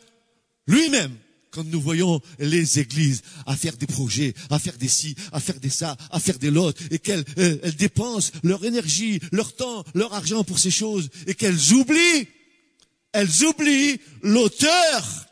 lui-même 0.66 1.14
quand 1.54 1.64
nous 1.64 1.80
voyons 1.80 2.21
les 2.40 2.80
églises 2.80 3.23
à 3.47 3.56
faire 3.56 3.76
des 3.76 3.87
projets, 3.87 4.35
à 4.50 4.59
faire 4.59 4.76
des 4.76 4.88
ci, 4.88 5.14
à 5.30 5.38
faire 5.38 5.61
des 5.61 5.71
ça, 5.71 5.97
à 6.11 6.18
faire 6.18 6.38
des 6.38 6.50
lots, 6.50 6.73
et 6.90 6.99
qu'elles 6.99 7.25
euh, 7.38 7.71
dépensent 7.78 8.33
leur 8.42 8.64
énergie, 8.64 9.21
leur 9.30 9.54
temps, 9.54 9.85
leur 9.94 10.12
argent 10.12 10.42
pour 10.42 10.59
ces 10.59 10.73
choses, 10.73 11.09
et 11.28 11.35
qu'elles 11.35 11.73
oublient, 11.73 12.26
elles 13.12 13.44
oublient 13.44 14.00
l'auteur 14.23 15.26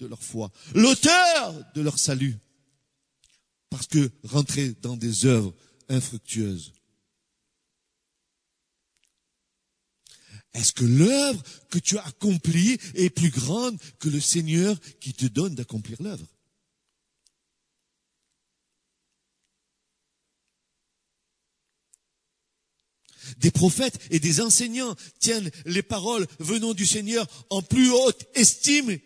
de 0.00 0.06
leur 0.08 0.22
foi, 0.22 0.50
l'auteur 0.74 1.54
de 1.74 1.80
leur 1.80 1.98
salut. 1.98 2.36
Parce 3.76 3.88
que 3.88 4.10
rentrer 4.22 4.70
dans 4.80 4.96
des 4.96 5.26
œuvres 5.26 5.54
infructueuses 5.90 6.72
Est-ce 10.54 10.72
que 10.72 10.86
l'œuvre 10.86 11.42
que 11.68 11.78
tu 11.78 11.98
as 11.98 12.06
accomplie 12.06 12.78
est 12.94 13.10
plus 13.10 13.28
grande 13.28 13.78
que 13.98 14.08
le 14.08 14.18
Seigneur 14.18 14.80
qui 14.98 15.12
te 15.12 15.26
donne 15.26 15.54
d'accomplir 15.54 16.02
l'œuvre? 16.02 16.26
Des 23.36 23.50
prophètes 23.50 24.00
et 24.10 24.20
des 24.20 24.40
enseignants 24.40 24.96
tiennent 25.20 25.50
les 25.66 25.82
paroles 25.82 26.26
venant 26.38 26.72
du 26.72 26.86
Seigneur 26.86 27.26
en 27.50 27.60
plus 27.60 27.90
haute 27.90 28.26
estime 28.34 28.98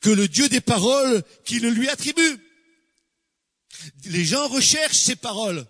que 0.00 0.10
le 0.10 0.28
Dieu 0.28 0.50
des 0.50 0.60
paroles 0.60 1.24
qui 1.46 1.58
le 1.58 1.70
lui 1.70 1.88
attribue. 1.88 2.43
Les 4.04 4.24
gens 4.24 4.48
recherchent 4.48 4.98
ces 4.98 5.16
paroles. 5.16 5.66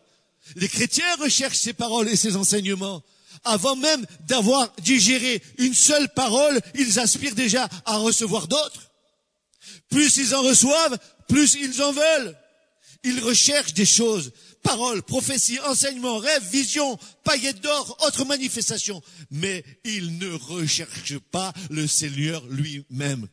Les 0.57 0.68
chrétiens 0.68 1.16
recherchent 1.20 1.59
ces 1.59 1.72
paroles 1.72 2.09
et 2.09 2.16
ces 2.16 2.37
enseignements 2.37 3.02
avant 3.44 3.76
même 3.76 4.05
d'avoir 4.26 4.72
digéré 4.83 5.42
une 5.59 5.74
seule 5.74 6.09
parole, 6.11 6.61
ils 6.74 6.98
aspirent 6.98 7.35
déjà 7.35 7.68
à 7.85 7.98
recevoir 7.98 8.48
d'autres. 8.48 8.90
Plus 9.90 10.16
ils 10.16 10.35
en 10.35 10.42
reçoivent, 10.42 10.98
plus 11.29 11.55
ils 11.55 11.83
en 11.83 11.92
veulent. 11.92 12.37
Ils 13.05 13.20
recherchent 13.20 13.74
des 13.74 13.87
choses, 13.87 14.33
paroles, 14.62 15.02
prophéties, 15.02 15.61
enseignements, 15.61 16.18
rêves, 16.18 16.48
visions, 16.50 16.98
paillettes 17.22 17.61
d'or, 17.61 17.98
autres 18.07 18.24
manifestations. 18.24 19.02
Mais 19.31 19.62
ils 19.85 20.18
ne 20.18 20.33
recherchent 20.33 21.18
pas 21.31 21.52
le 21.70 21.87
Seigneur 21.87 22.42
lui-même. 22.46 23.29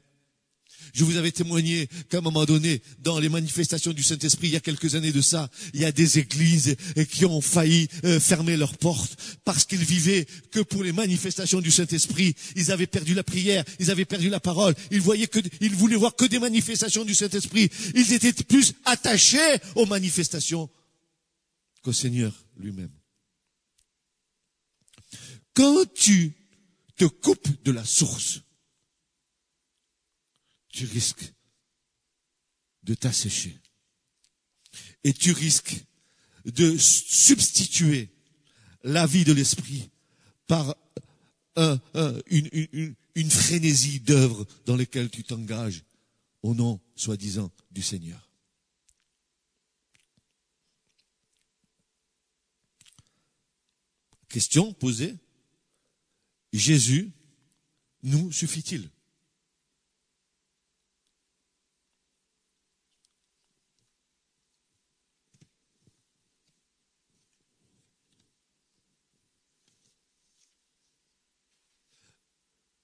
Je 0.94 1.04
vous 1.04 1.18
avais 1.18 1.32
témoigné 1.32 1.88
qu'à 2.10 2.20
un 2.20 2.22
moment 2.22 2.46
donné, 2.46 2.82
dans 3.00 3.20
les 3.20 3.30
manifestations 3.30 3.94
du 3.94 4.04
Saint-Esprit, 4.04 4.48
il 4.48 4.54
y 4.54 4.58
a 4.58 4.62
quelques 4.62 4.96
années 4.96 5.12
de 5.12 5.22
ça, 5.22 5.50
il 5.74 5.82
y 5.82 5.86
a 5.86 5.92
des 5.92 6.20
églises 6.20 6.76
qui 7.10 7.26
ont 7.26 7.42
failli 7.42 7.88
euh, 8.04 8.20
fermer 8.20 8.58
leurs 8.58 8.78
portes 8.78 9.18
parce 9.46 9.66
qu'ils 9.66 9.84
vivaient 9.84 10.26
que 10.52 10.60
pour 10.60 10.84
les 10.84 10.92
manifestations 10.92 11.62
du 11.62 11.72
Saint-Esprit. 11.72 12.36
Ils 12.56 12.72
avaient 12.72 12.88
perdu 12.88 13.14
la 13.14 13.24
prière, 13.24 13.64
ils 13.80 13.92
avaient 13.92 14.06
perdu 14.06 14.30
la 14.30 14.40
parole. 14.40 14.76
Ils 14.92 15.02
voyaient 15.02 15.28
que, 15.28 15.40
ils 15.60 15.76
voulaient 15.76 15.96
voir 15.96 16.16
que 16.16 16.26
des 16.26 16.40
manifestations 16.40 17.06
du 17.06 17.16
Saint-Esprit. 17.16 17.70
Ils 17.96 18.14
étaient 18.14 18.34
plus 18.34 18.74
attachés 18.86 19.58
aux 19.76 19.86
manifestations 19.86 20.70
qu'au 21.82 21.94
Seigneur 21.94 22.34
lui-même. 22.58 22.92
Quand 25.54 25.84
tu 25.94 26.34
te 26.96 27.06
coupes 27.06 27.64
de 27.64 27.72
la 27.72 27.84
source, 27.84 28.42
tu 30.72 30.86
risques 30.86 31.34
de 32.84 32.94
t'assécher. 32.94 33.60
Et 35.04 35.14
tu 35.14 35.32
risques 35.32 35.84
de 36.46 36.78
substituer 36.78 38.10
la 38.84 39.06
vie 39.06 39.26
de 39.26 39.34
l'esprit 39.34 39.90
par 40.48 40.76
une, 41.56 42.96
une 43.16 43.32
frénésie 43.32 44.00
d'œuvres 44.00 44.48
dans 44.66 44.76
lesquelles 44.76 45.10
tu 45.10 45.24
t'engages 45.24 45.84
au 46.44 46.56
nom, 46.56 46.80
soi-disant, 46.96 47.52
du 47.70 47.82
Seigneur. 47.82 48.30
Question 54.30 54.74
posée. 54.74 55.18
Jésus 56.54 57.12
nous 58.04 58.32
suffit-il? 58.32 58.90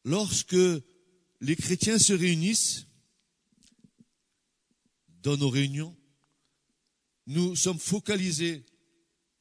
Lorsque 0.07 0.55
les 1.41 1.55
chrétiens 1.57 1.99
se 1.99 2.13
réunissent 2.13 2.87
dans 5.21 5.35
nos 5.35 5.49
réunions, 5.49 5.95
nous 7.25 7.57
sommes 7.57 7.77
focalisés 7.77 8.65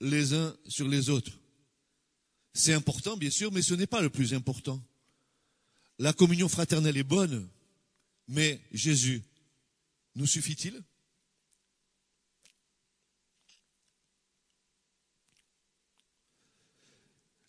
les 0.00 0.35
uns 0.35 0.57
sur 0.66 0.88
les 0.88 1.09
autres. 1.09 1.38
C'est 2.52 2.72
important, 2.72 3.16
bien 3.16 3.31
sûr, 3.31 3.52
mais 3.52 3.62
ce 3.62 3.74
n'est 3.74 3.87
pas 3.87 4.00
le 4.00 4.11
plus 4.11 4.35
important. 4.35 4.83
La 6.00 6.12
communion 6.12 6.48
fraternelle 6.48 6.96
est 6.96 7.05
bonne, 7.05 7.48
mais 8.26 8.61
Jésus 8.72 9.22
nous 10.16 10.26
suffit-il? 10.26 10.83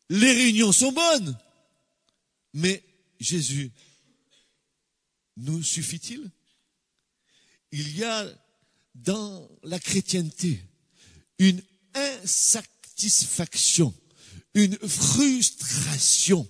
Les 0.09 0.31
réunions 0.31 0.71
sont 0.71 0.91
bonnes, 0.91 1.35
mais 2.53 2.83
Jésus 3.19 3.71
nous 5.37 5.63
suffit-il? 5.63 6.29
Il 7.71 7.97
y 7.97 8.03
a 8.03 8.27
dans 8.95 9.49
la 9.63 9.79
chrétienté 9.79 10.61
une 11.37 11.61
insatisfaction, 11.93 13.93
une 14.53 14.77
frustration, 14.77 16.47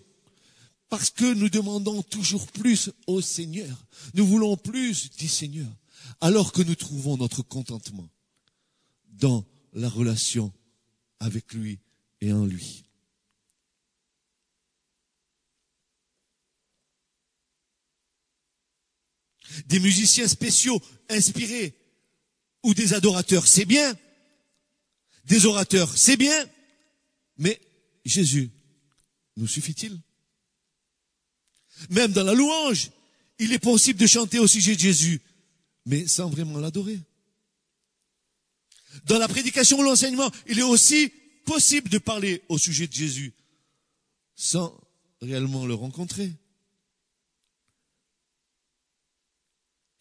parce 0.90 1.10
que 1.10 1.34
nous 1.34 1.50
demandons 1.50 2.02
toujours 2.04 2.48
plus 2.48 2.92
au 3.08 3.22
Seigneur. 3.22 3.86
Nous 4.14 4.26
voulons 4.26 4.56
plus 4.56 5.10
du 5.18 5.28
Seigneur, 5.28 5.70
alors 6.22 6.54
que 6.54 6.62
nous 6.62 6.76
trouvons 6.76 7.18
notre 7.18 7.42
contentement 7.42 8.10
dans 9.10 9.46
la 9.74 9.90
relation 9.90 10.54
avec 11.20 11.54
lui 11.54 11.80
et 12.22 12.32
en 12.32 12.46
lui. 12.46 12.87
Des 19.68 19.80
musiciens 19.80 20.28
spéciaux 20.28 20.82
inspirés 21.10 21.74
ou 22.64 22.74
des 22.74 22.94
adorateurs, 22.94 23.48
c'est 23.48 23.66
bien. 23.66 23.98
Des 25.26 25.46
orateurs, 25.46 25.98
c'est 25.98 26.18
bien. 26.18 26.50
Mais 27.38 27.60
Jésus 28.06 28.50
nous 29.36 29.48
suffit-il? 29.48 30.00
Même 31.90 32.12
dans 32.12 32.24
la 32.24 32.34
louange, 32.34 32.90
il 33.40 33.54
est 33.54 33.60
possible 33.60 34.00
de 34.00 34.08
chanter 34.08 34.40
au 34.40 34.48
sujet 34.48 34.76
de 34.76 34.80
Jésus, 34.80 35.22
mais 35.86 36.08
sans 36.08 36.30
vraiment 36.30 36.60
l'adorer. 36.60 37.00
Dans 39.06 39.20
la 39.20 39.28
prédication 39.28 39.78
ou 39.80 39.84
l'enseignement, 39.84 40.32
il 40.48 40.60
est 40.60 40.64
aussi 40.64 41.12
possible 41.46 41.90
de 41.90 42.00
parler 42.00 42.42
au 42.50 42.58
sujet 42.58 42.88
de 42.88 42.94
Jésus 42.94 43.34
sans 44.36 44.80
réellement 45.22 45.66
le 45.66 45.74
rencontrer. 45.74 46.32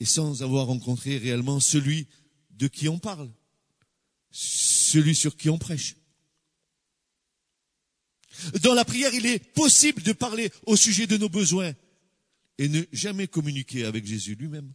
Et 0.00 0.04
sans 0.04 0.42
avoir 0.42 0.66
rencontré 0.66 1.16
réellement 1.18 1.60
celui 1.60 2.06
de 2.50 2.68
qui 2.68 2.88
on 2.88 2.98
parle, 2.98 3.30
celui 4.30 5.14
sur 5.14 5.36
qui 5.36 5.48
on 5.48 5.58
prêche. 5.58 5.96
Dans 8.62 8.74
la 8.74 8.84
prière, 8.84 9.14
il 9.14 9.26
est 9.26 9.38
possible 9.38 10.02
de 10.02 10.12
parler 10.12 10.50
au 10.66 10.76
sujet 10.76 11.06
de 11.06 11.16
nos 11.16 11.28
besoins 11.28 11.74
et 12.58 12.68
ne 12.68 12.82
jamais 12.92 13.28
communiquer 13.28 13.84
avec 13.84 14.06
Jésus 14.06 14.34
lui-même. 14.34 14.72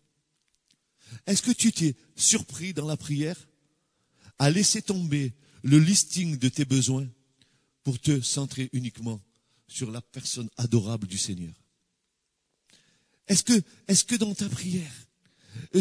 Est-ce 1.27 1.41
que 1.41 1.51
tu 1.51 1.71
t'es 1.71 1.95
surpris 2.15 2.73
dans 2.73 2.87
la 2.87 2.97
prière 2.97 3.37
à 4.39 4.49
laisser 4.49 4.81
tomber 4.81 5.33
le 5.63 5.77
listing 5.77 6.37
de 6.37 6.49
tes 6.49 6.65
besoins 6.65 7.07
pour 7.83 7.99
te 7.99 8.21
centrer 8.21 8.69
uniquement 8.73 9.21
sur 9.67 9.91
la 9.91 10.01
personne 10.01 10.49
adorable 10.57 11.07
du 11.07 11.17
Seigneur? 11.17 11.53
Est-ce 13.27 13.43
que, 13.43 13.61
est-ce 13.87 14.03
que 14.03 14.15
dans 14.15 14.33
ta 14.33 14.49
prière, 14.49 14.91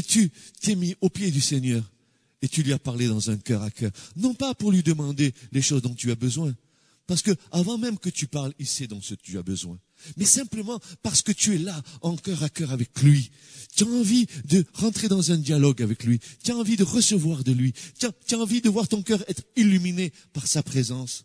tu 0.06 0.30
t'es 0.60 0.74
mis 0.74 0.94
au 1.00 1.08
pied 1.08 1.30
du 1.30 1.40
Seigneur 1.40 1.90
et 2.42 2.48
tu 2.48 2.62
lui 2.62 2.72
as 2.72 2.78
parlé 2.78 3.06
dans 3.06 3.30
un 3.30 3.36
cœur 3.36 3.62
à 3.62 3.70
cœur 3.70 3.90
Non 4.16 4.34
pas 4.34 4.54
pour 4.54 4.72
lui 4.72 4.82
demander 4.82 5.34
les 5.52 5.62
choses 5.62 5.82
dont 5.82 5.94
tu 5.94 6.10
as 6.10 6.16
besoin, 6.16 6.54
parce 7.06 7.22
que 7.22 7.32
avant 7.50 7.76
même 7.76 7.98
que 7.98 8.08
tu 8.08 8.28
parles, 8.28 8.54
il 8.58 8.66
sait 8.66 8.86
dont 8.86 9.02
ce 9.02 9.14
que 9.14 9.22
tu 9.22 9.36
as 9.36 9.42
besoin. 9.42 9.78
Mais 10.16 10.24
simplement 10.24 10.80
parce 11.02 11.22
que 11.22 11.32
tu 11.32 11.54
es 11.54 11.58
là, 11.58 11.82
en 12.02 12.16
cœur 12.16 12.42
à 12.42 12.48
cœur 12.48 12.70
avec 12.70 13.02
lui. 13.02 13.30
Tu 13.76 13.84
as 13.84 13.88
envie 13.88 14.26
de 14.44 14.64
rentrer 14.74 15.08
dans 15.08 15.32
un 15.32 15.36
dialogue 15.36 15.82
avec 15.82 16.04
lui. 16.04 16.20
Tu 16.42 16.52
as 16.52 16.56
envie 16.56 16.76
de 16.76 16.84
recevoir 16.84 17.44
de 17.44 17.52
lui. 17.52 17.74
Tu 17.98 18.06
as, 18.06 18.38
envie 18.38 18.60
de 18.60 18.68
voir 18.68 18.88
ton 18.88 19.02
cœur 19.02 19.22
être 19.28 19.42
illuminé 19.56 20.12
par 20.32 20.46
sa 20.46 20.62
présence. 20.62 21.24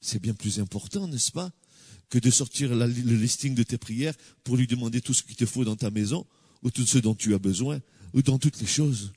C'est 0.00 0.20
bien 0.20 0.34
plus 0.34 0.60
important, 0.60 1.08
n'est-ce 1.08 1.32
pas, 1.32 1.50
que 2.10 2.18
de 2.18 2.30
sortir 2.30 2.74
le 2.74 2.86
listing 2.86 3.54
de 3.54 3.62
tes 3.62 3.78
prières 3.78 4.14
pour 4.44 4.56
lui 4.56 4.66
demander 4.66 5.00
tout 5.00 5.14
ce 5.14 5.22
qu'il 5.22 5.36
te 5.36 5.46
faut 5.46 5.64
dans 5.64 5.76
ta 5.76 5.90
maison, 5.90 6.26
ou 6.62 6.70
tout 6.70 6.86
ce 6.86 6.98
dont 6.98 7.14
tu 7.14 7.34
as 7.34 7.38
besoin, 7.38 7.80
ou 8.12 8.22
dans 8.22 8.38
toutes 8.38 8.60
les 8.60 8.66
choses 8.66 9.12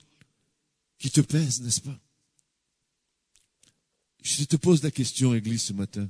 qui 0.97 1.09
te 1.09 1.21
pèsent, 1.21 1.61
n'est-ce 1.61 1.81
pas? 1.81 1.99
Je 4.21 4.43
te 4.43 4.57
pose 4.57 4.83
la 4.83 4.91
question, 4.91 5.33
Église, 5.33 5.63
ce 5.63 5.73
matin. 5.73 6.09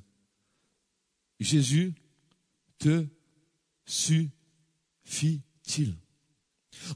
Jésus 1.39 1.93
te 2.79 3.05
suffit-il? 3.85 4.33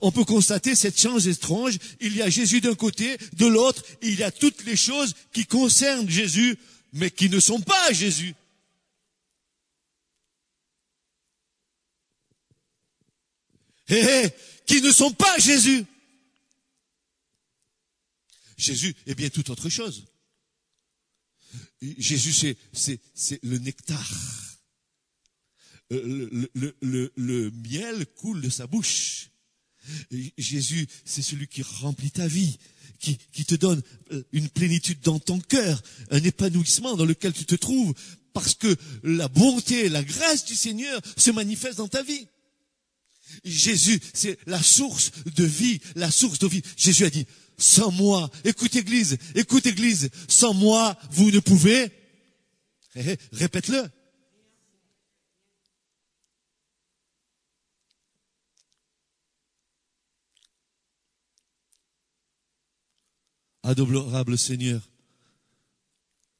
On 0.02 0.12
peut 0.12 0.26
constater 0.26 0.76
cette 0.76 1.00
chance 1.00 1.26
étrange. 1.26 1.78
Il 2.00 2.15
y 2.15 2.22
a 2.22 2.30
Jésus 2.30 2.62
d'un 2.62 2.76
côté, 2.76 3.17
de 3.34 3.46
l'autre, 3.46 3.84
il 4.02 4.17
y 4.17 4.24
a 4.24 4.32
toutes 4.32 4.65
les 4.65 4.76
choses 4.76 5.13
qui 5.32 5.46
concernent 5.46 6.10
Jésus, 6.10 6.58
mais 6.93 7.12
qui 7.12 7.30
ne 7.30 7.39
sont 7.39 7.62
pas 7.62 7.93
Jésus. 7.93 8.34
Hé, 13.88 13.96
hé, 13.96 14.30
qui 14.65 14.82
ne 14.82 14.91
sont 14.91 15.12
pas 15.12 15.38
Jésus. 15.39 15.86
Jésus 18.58 18.96
est 19.06 19.15
bien 19.15 19.30
toute 19.30 19.50
autre 19.50 19.69
chose. 19.69 20.06
Jésus, 21.98 22.56
c'est 22.72 23.43
le 23.43 23.58
nectar. 23.58 24.10
Euh, 25.91 26.48
le, 26.54 27.52
miel 27.52 28.06
coule 28.15 28.41
de 28.41 28.50
sa 28.50 28.67
bouche. 28.67 29.30
Jésus, 30.38 30.88
c'est 31.04 31.22
celui 31.22 31.48
qui 31.48 31.62
remplit 31.62 32.12
ta 32.12 32.26
vie, 32.26 32.58
qui, 33.00 33.17
qui 33.34 33.43
te 33.43 33.56
donne 33.56 33.82
euh, 34.12 34.24
une 34.32 34.50
plénitude 34.50 35.02
dans 35.02 35.19
ton 35.19 35.39
cœur, 35.41 35.82
un 36.10 36.24
épanouissement 36.24 36.96
dans 36.96 37.06
lequel 37.06 37.34
tu 37.34 37.46
te 37.46 37.56
trouves, 37.56 37.93
parce 38.32 38.56
que 38.56 38.76
la 39.04 39.28
bonté, 39.28 39.89
la 39.89 40.04
grâce 40.04 40.46
du 40.46 40.56
Seigneur 40.56 41.02
se 41.17 41.32
manifeste 41.32 41.80
dans 41.80 41.89
ta 41.89 42.02
vie. 42.02 42.28
Jésus, 43.43 44.00
c'est 44.13 44.38
la 44.46 44.62
source 44.62 45.12
de 45.36 45.43
vie, 45.43 45.80
la 45.96 46.12
source 46.12 46.39
de 46.39 46.48
vie. 46.48 46.62
Jésus 46.78 47.06
a 47.06 47.10
dit, 47.10 47.26
sans 47.58 47.91
moi, 47.91 48.30
écoute 48.43 48.76
Église, 48.76 49.17
écoute 49.36 49.65
Église, 49.65 50.10
sans 50.28 50.54
moi, 50.54 50.98
vous 51.12 51.32
ne 51.32 51.39
pouvez. 51.39 51.91
Eh, 52.96 53.12
eh, 53.12 53.17
répète-le. 53.32 53.89
Adorable 63.63 64.38
Seigneur, 64.38 64.82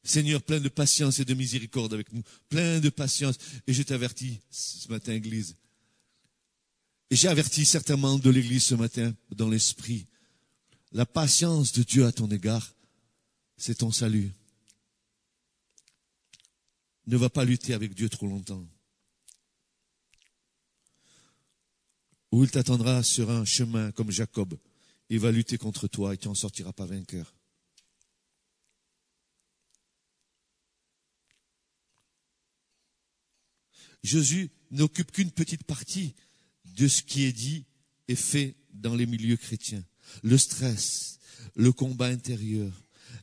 Seigneur 0.04 0.42
plein 0.42 0.60
de 0.60 0.68
patience 0.68 1.20
et 1.20 1.26
de 1.26 1.34
miséricorde 1.34 1.94
avec 1.94 2.12
nous, 2.12 2.22
plein 2.50 2.80
de 2.80 2.90
patience. 2.90 3.38
Et 3.66 3.74
je 3.74 3.82
t'avertis 3.84 4.42
ce 4.52 4.90
matin, 4.90 5.14
Église. 5.14 5.56
Et 7.14 7.16
j'ai 7.16 7.28
averti 7.28 7.64
certainement 7.64 8.18
de 8.18 8.32
l'Église 8.32 8.64
ce 8.64 8.74
matin 8.74 9.16
dans 9.30 9.48
l'esprit 9.48 10.08
la 10.94 11.06
patience 11.06 11.72
de 11.72 11.84
Dieu 11.84 12.08
à 12.08 12.12
ton 12.12 12.28
égard, 12.32 12.74
c'est 13.56 13.76
ton 13.76 13.92
salut. 13.92 14.32
Ne 17.06 17.16
va 17.16 17.30
pas 17.30 17.46
lutter 17.46 17.76
avec 17.76 17.94
Dieu 17.94 18.10
trop 18.10 18.26
longtemps. 18.26 18.68
Ou 22.32 22.46
il 22.46 22.50
t'attendra 22.50 23.04
sur 23.04 23.30
un 23.30 23.46
chemin 23.46 23.92
comme 23.92 24.10
Jacob. 24.10 24.58
Il 25.10 25.20
va 25.20 25.32
lutter 25.32 25.60
contre 25.60 25.88
toi 25.88 26.16
et 26.16 26.18
tu 26.18 26.28
n'en 26.28 26.34
sortiras 26.34 26.74
pas 26.74 26.88
vainqueur. 26.88 27.32
Jésus 34.02 34.50
n'occupe 34.72 35.12
qu'une 35.12 35.30
petite 35.30 35.64
partie 35.64 36.16
de 36.76 36.88
ce 36.88 37.02
qui 37.02 37.24
est 37.26 37.34
dit 37.34 37.66
et 38.08 38.16
fait 38.16 38.56
dans 38.74 38.96
les 38.96 39.06
milieux 39.06 39.38
chrétiens. 39.38 39.84
Le 40.24 40.38
stress, 40.38 41.20
le 41.56 41.72
combat 41.72 42.08
intérieur, 42.08 42.72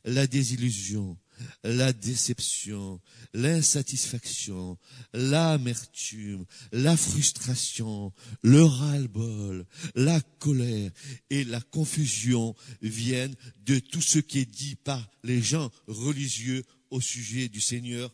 la 0.03 0.27
désillusion, 0.27 1.17
la 1.63 1.93
déception, 1.93 2.99
l'insatisfaction, 3.33 4.77
l'amertume, 5.13 6.45
la 6.71 6.95
frustration, 6.95 8.13
le 8.41 8.63
ras-le-bol, 8.63 9.65
la 9.95 10.21
colère 10.39 10.91
et 11.29 11.43
la 11.43 11.61
confusion 11.61 12.55
viennent 12.81 13.35
de 13.65 13.79
tout 13.79 14.01
ce 14.01 14.19
qui 14.19 14.39
est 14.39 14.45
dit 14.45 14.75
par 14.75 15.09
les 15.23 15.41
gens 15.41 15.71
religieux 15.87 16.63
au 16.89 17.01
sujet 17.01 17.49
du 17.49 17.61
Seigneur 17.61 18.13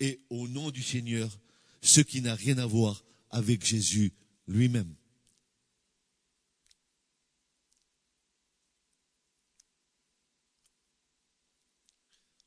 et 0.00 0.20
au 0.30 0.48
nom 0.48 0.70
du 0.70 0.82
Seigneur, 0.82 1.38
ce 1.82 2.00
qui 2.00 2.20
n'a 2.22 2.34
rien 2.34 2.58
à 2.58 2.66
voir 2.66 3.04
avec 3.30 3.64
Jésus 3.64 4.12
lui-même. 4.46 4.94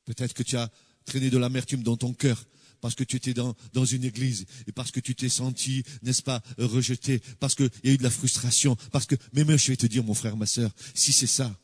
Peut-être 0.04 0.32
que 0.32 0.42
tu 0.42 0.56
as 0.56 0.70
traîné 1.04 1.28
de 1.30 1.38
l'amertume 1.38 1.82
dans 1.82 1.96
ton 1.96 2.14
cœur 2.14 2.46
parce 2.80 2.94
que 2.94 3.04
tu 3.04 3.16
étais 3.16 3.34
dans, 3.34 3.54
une 3.84 4.04
église 4.04 4.46
et 4.66 4.72
parce 4.72 4.90
que 4.90 5.00
tu 5.00 5.14
t'es 5.14 5.28
senti, 5.28 5.82
n'est-ce 6.02 6.22
pas, 6.22 6.42
rejeté, 6.58 7.20
parce 7.40 7.54
qu'il 7.54 7.70
y 7.84 7.90
a 7.90 7.92
eu 7.92 7.98
de 7.98 8.02
la 8.02 8.10
frustration, 8.10 8.76
parce 8.92 9.06
que, 9.06 9.16
mais 9.32 9.44
même 9.44 9.58
je 9.58 9.68
vais 9.68 9.76
te 9.76 9.86
dire, 9.86 10.04
mon 10.04 10.14
frère, 10.14 10.36
ma 10.36 10.46
sœur, 10.46 10.70
si 10.94 11.12
c'est 11.12 11.26
ça, 11.26 11.54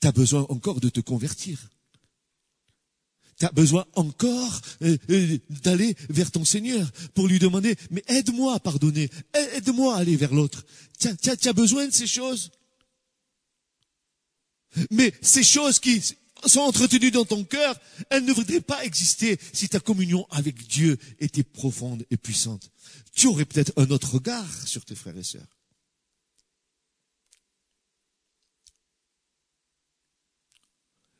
tu 0.00 0.08
as 0.08 0.12
besoin 0.12 0.46
encore 0.48 0.80
de 0.80 0.88
te 0.88 1.00
convertir. 1.00 1.68
Tu 3.38 3.44
as 3.44 3.52
besoin 3.52 3.84
encore 3.94 4.60
euh, 4.82 4.96
euh, 5.10 5.38
d'aller 5.62 5.94
vers 6.08 6.30
ton 6.30 6.44
Seigneur 6.44 6.90
pour 7.14 7.28
lui 7.28 7.38
demander, 7.38 7.76
mais 7.90 8.02
aide-moi 8.08 8.54
à 8.54 8.60
pardonner, 8.60 9.10
aide-moi 9.54 9.94
à 9.94 9.98
aller 9.98 10.16
vers 10.16 10.32
l'autre. 10.32 10.64
Tu 10.98 11.08
as, 11.08 11.48
as 11.48 11.52
besoin 11.52 11.86
de 11.86 11.92
ces 11.92 12.06
choses. 12.06 12.50
Mais 14.90 15.12
ces 15.20 15.42
choses 15.42 15.78
qui, 15.80 16.02
sont 16.44 16.60
entretenues 16.60 17.10
dans 17.10 17.24
ton 17.24 17.44
cœur, 17.44 17.78
elles 18.10 18.24
ne 18.24 18.32
voudraient 18.32 18.60
pas 18.60 18.84
exister 18.84 19.38
si 19.52 19.68
ta 19.68 19.80
communion 19.80 20.26
avec 20.30 20.66
Dieu 20.66 20.98
était 21.18 21.42
profonde 21.42 22.04
et 22.10 22.16
puissante. 22.16 22.70
Tu 23.14 23.26
aurais 23.26 23.44
peut-être 23.44 23.72
un 23.76 23.90
autre 23.90 24.14
regard 24.14 24.66
sur 24.66 24.84
tes 24.84 24.94
frères 24.94 25.16
et 25.16 25.24
sœurs. 25.24 25.46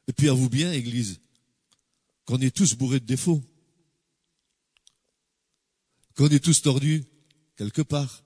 Et 0.09 0.13
puis 0.13 0.29
à 0.29 0.33
vous 0.33 0.49
bien, 0.49 0.73
Église, 0.73 1.19
qu'on 2.27 2.41
est 2.41 2.55
tous 2.55 2.75
bourrés 2.75 3.01
de 3.01 3.07
défauts, 3.07 3.43
qu'on 6.15 6.29
est 6.29 6.45
tous 6.45 6.61
tordus 6.61 7.05
quelque 7.57 7.83
part. 7.83 8.25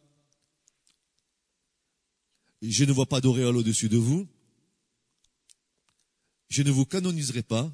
je 2.62 2.84
ne 2.84 2.92
vois 2.92 3.06
pas 3.06 3.20
d'auréole 3.20 3.58
au-dessus 3.58 3.88
de 3.88 3.98
vous, 3.98 4.26
je 6.48 6.62
ne 6.62 6.70
vous 6.70 6.84
canoniserai 6.84 7.42
pas, 7.42 7.70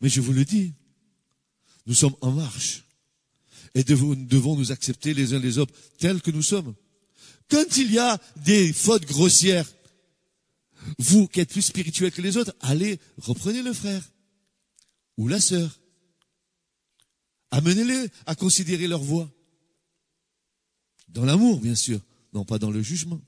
mais 0.00 0.08
je 0.08 0.20
vous 0.20 0.32
le 0.32 0.44
dis, 0.44 0.72
nous 1.86 1.94
sommes 1.94 2.16
en 2.20 2.30
marche 2.30 2.84
et 3.74 3.84
nous 3.88 4.14
devons 4.14 4.56
nous 4.56 4.72
accepter 4.72 5.14
les 5.14 5.34
uns 5.34 5.38
les 5.38 5.58
autres 5.58 5.74
tels 5.98 6.22
que 6.22 6.30
nous 6.30 6.42
sommes. 6.42 6.74
Quand 7.48 7.76
il 7.76 7.92
y 7.92 7.98
a 7.98 8.20
des 8.36 8.72
fautes 8.72 9.06
grossières, 9.06 9.68
Vous 10.98 11.28
qui 11.28 11.40
êtes 11.40 11.50
plus 11.50 11.62
spirituel 11.62 12.12
que 12.12 12.22
les 12.22 12.36
autres, 12.36 12.54
allez, 12.60 12.98
reprenez 13.18 13.62
le 13.62 13.72
frère 13.72 14.02
ou 15.16 15.28
la 15.28 15.40
sœur. 15.40 15.80
Amenez-les 17.50 18.08
à 18.26 18.34
considérer 18.34 18.88
leur 18.88 19.02
voix. 19.02 19.30
Dans 21.08 21.24
l'amour, 21.24 21.60
bien 21.60 21.74
sûr, 21.74 22.00
non 22.32 22.44
pas 22.44 22.58
dans 22.58 22.70
le 22.70 22.82
jugement. 22.82 23.20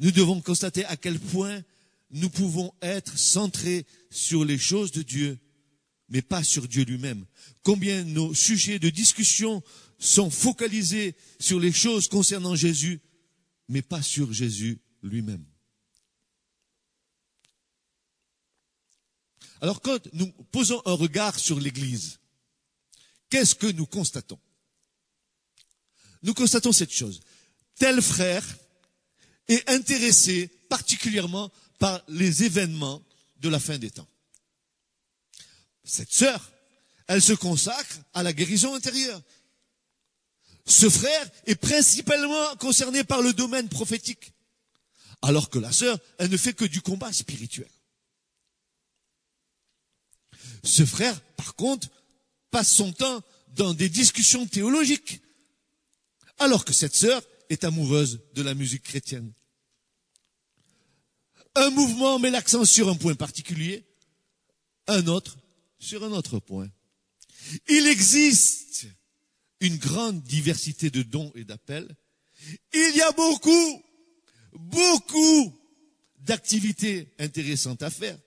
Nous 0.00 0.10
devons 0.12 0.40
constater 0.40 0.84
à 0.84 0.96
quel 0.96 1.18
point 1.18 1.62
nous 2.10 2.30
pouvons 2.30 2.72
être 2.82 3.18
centrés 3.18 3.86
sur 4.10 4.44
les 4.44 4.58
choses 4.58 4.92
de 4.92 5.02
Dieu, 5.02 5.38
mais 6.08 6.22
pas 6.22 6.42
sur 6.42 6.68
Dieu 6.68 6.84
lui-même. 6.84 7.24
Combien 7.62 8.04
nos 8.04 8.32
sujets 8.32 8.78
de 8.78 8.90
discussion 8.90 9.62
sont 9.98 10.30
focalisés 10.30 11.16
sur 11.40 11.58
les 11.58 11.72
choses 11.72 12.08
concernant 12.08 12.54
Jésus, 12.54 13.00
mais 13.68 13.82
pas 13.82 14.02
sur 14.02 14.32
Jésus 14.32 14.80
lui-même. 15.02 15.44
Alors 19.60 19.80
quand 19.82 20.00
nous 20.12 20.30
posons 20.52 20.80
un 20.86 20.92
regard 20.92 21.38
sur 21.38 21.58
l'Église, 21.58 22.20
qu'est-ce 23.28 23.54
que 23.54 23.66
nous 23.66 23.86
constatons? 23.86 24.38
Nous 26.22 26.34
constatons 26.34 26.72
cette 26.72 26.92
chose. 26.92 27.20
Tel 27.76 28.00
frère 28.00 28.44
est 29.48 29.68
intéressé 29.68 30.48
particulièrement 30.68 31.50
par 31.78 32.02
les 32.08 32.44
événements 32.44 33.02
de 33.40 33.48
la 33.48 33.60
fin 33.60 33.78
des 33.78 33.90
temps. 33.90 34.08
Cette 35.84 36.12
sœur, 36.12 36.52
elle 37.06 37.22
se 37.22 37.32
consacre 37.32 37.98
à 38.12 38.22
la 38.22 38.32
guérison 38.32 38.74
intérieure. 38.74 39.22
Ce 40.68 40.90
frère 40.90 41.30
est 41.46 41.54
principalement 41.54 42.54
concerné 42.56 43.02
par 43.02 43.22
le 43.22 43.32
domaine 43.32 43.70
prophétique, 43.70 44.32
alors 45.22 45.48
que 45.48 45.58
la 45.58 45.72
sœur, 45.72 45.98
elle 46.18 46.30
ne 46.30 46.36
fait 46.36 46.52
que 46.52 46.66
du 46.66 46.82
combat 46.82 47.10
spirituel. 47.10 47.68
Ce 50.62 50.84
frère, 50.84 51.18
par 51.36 51.54
contre, 51.54 51.88
passe 52.50 52.70
son 52.70 52.92
temps 52.92 53.22
dans 53.56 53.72
des 53.72 53.88
discussions 53.88 54.46
théologiques, 54.46 55.22
alors 56.38 56.66
que 56.66 56.74
cette 56.74 56.94
sœur 56.94 57.22
est 57.48 57.64
amoureuse 57.64 58.20
de 58.34 58.42
la 58.42 58.52
musique 58.52 58.82
chrétienne. 58.82 59.32
Un 61.54 61.70
mouvement 61.70 62.18
met 62.18 62.30
l'accent 62.30 62.66
sur 62.66 62.90
un 62.90 62.94
point 62.94 63.14
particulier, 63.14 63.86
un 64.86 65.06
autre 65.06 65.38
sur 65.78 66.04
un 66.04 66.12
autre 66.12 66.38
point. 66.38 66.68
Il 67.68 67.86
existe 67.86 68.67
une 69.60 69.76
grande 69.76 70.22
diversité 70.22 70.90
de 70.90 71.02
dons 71.02 71.32
et 71.34 71.44
d'appels. 71.44 71.88
Il 72.72 72.96
y 72.96 73.02
a 73.02 73.12
beaucoup, 73.12 73.82
beaucoup 74.52 75.54
d'activités 76.20 77.12
intéressantes 77.18 77.82
à 77.82 77.90
faire. 77.90 78.18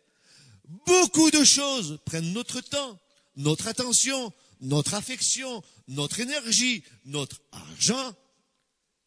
Beaucoup 0.85 1.31
de 1.31 1.43
choses 1.43 1.99
prennent 2.05 2.33
notre 2.33 2.61
temps, 2.61 2.99
notre 3.35 3.67
attention, 3.67 4.33
notre 4.61 4.93
affection, 4.93 5.63
notre 5.87 6.19
énergie, 6.19 6.83
notre 7.05 7.41
argent. 7.51 8.13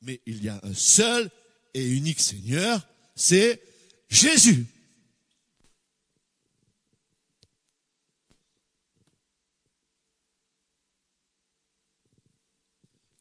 Mais 0.02 0.20
il 0.26 0.42
y 0.44 0.48
a 0.48 0.60
un 0.62 0.74
seul 0.74 1.30
et 1.72 1.87
unique 1.87 2.20
Seigneur, 2.20 2.87
c'est 3.16 3.62
Jésus. 4.08 4.66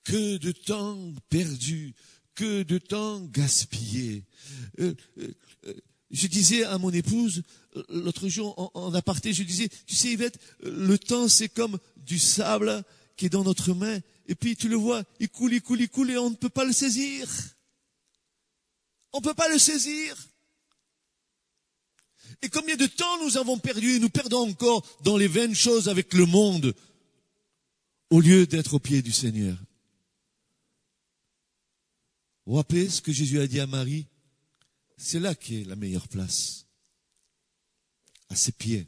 Que 0.03 0.37
de 0.37 0.51
temps 0.51 0.99
perdu, 1.29 1.93
que 2.35 2.63
de 2.63 2.77
temps 2.77 3.21
gaspillé. 3.21 4.23
Euh, 4.79 4.93
euh, 5.19 5.33
euh, 5.67 5.73
je 6.11 6.27
disais 6.27 6.63
à 6.63 6.77
mon 6.77 6.91
épouse, 6.91 7.43
l'autre 7.89 8.27
jour 8.27 8.53
en, 8.59 8.71
en, 8.73 8.93
aparté, 8.93 9.33
je 9.33 9.43
disais, 9.43 9.69
tu 9.87 9.95
sais 9.95 10.11
Yvette, 10.11 10.39
le 10.61 10.97
temps 10.97 11.27
c'est 11.27 11.49
comme 11.49 11.79
du 11.97 12.19
sable 12.19 12.83
qui 13.15 13.25
est 13.25 13.29
dans 13.29 13.43
notre 13.43 13.73
main, 13.73 13.99
et 14.27 14.35
puis 14.35 14.55
tu 14.55 14.69
le 14.69 14.75
vois, 14.75 15.03
il 15.19 15.29
coule, 15.29 15.53
il 15.53 15.61
coule, 15.61 15.81
il 15.81 15.89
coule, 15.89 16.11
et 16.11 16.17
on 16.17 16.29
ne 16.29 16.35
peut 16.35 16.49
pas 16.49 16.65
le 16.65 16.73
saisir. 16.73 17.27
On 19.11 19.19
ne 19.19 19.23
peut 19.23 19.33
pas 19.33 19.49
le 19.49 19.59
saisir. 19.59 20.15
Et 22.41 22.49
combien 22.49 22.75
de 22.75 22.87
temps 22.87 23.23
nous 23.23 23.37
avons 23.37 23.57
perdu 23.57 23.95
et 23.95 23.99
nous 23.99 24.09
perdons 24.09 24.49
encore 24.49 24.85
dans 25.03 25.17
les 25.17 25.27
vaines 25.27 25.55
choses 25.55 25.87
avec 25.87 26.13
le 26.13 26.25
monde, 26.25 26.73
au 28.09 28.19
lieu 28.19 28.45
d'être 28.45 28.75
au 28.75 28.79
pied 28.79 29.01
du 29.01 29.11
Seigneur. 29.11 29.57
Rappelez 32.45 32.89
ce 32.89 33.01
que 33.01 33.11
Jésus 33.11 33.39
a 33.39 33.47
dit 33.47 33.59
à 33.59 33.67
Marie? 33.67 34.07
C'est 34.97 35.19
là 35.19 35.33
qui 35.35 35.61
est 35.61 35.63
la 35.63 35.75
meilleure 35.75 36.07
place, 36.07 36.65
à 38.29 38.35
ses 38.35 38.51
pieds. 38.51 38.87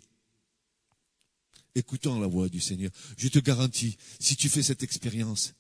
Écoutons 1.74 2.20
la 2.20 2.28
voix 2.28 2.48
du 2.48 2.62
Seigneur. 2.62 2.92
Je 3.18 3.28
te 3.28 3.40
garantis, 3.40 3.98
si 4.20 4.36
tu 4.36 4.50
fais 4.50 4.64
cette 4.64 4.84
expérience, 4.84 5.54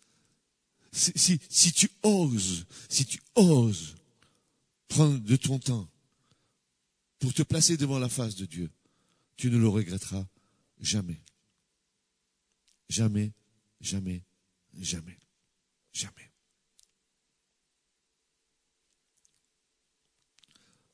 si, 0.91 1.39
si 1.49 1.73
tu 1.73 1.89
oses, 2.03 2.65
si 2.89 3.05
tu 3.05 3.19
oses 3.35 3.95
prendre 4.87 5.19
de 5.19 5.35
ton 5.35 5.59
temps 5.59 5.89
pour 7.19 7.33
te 7.33 7.43
placer 7.43 7.75
devant 7.75 7.99
la 7.99 8.07
face 8.07 8.35
de 8.35 8.45
Dieu, 8.45 8.69
tu 9.35 9.49
ne 9.49 9.57
le 9.57 9.67
regretteras 9.67 10.25
jamais. 10.79 11.21
Jamais, 12.87 13.33
jamais, 13.81 14.23
jamais, 14.79 15.19
jamais. 15.91 16.31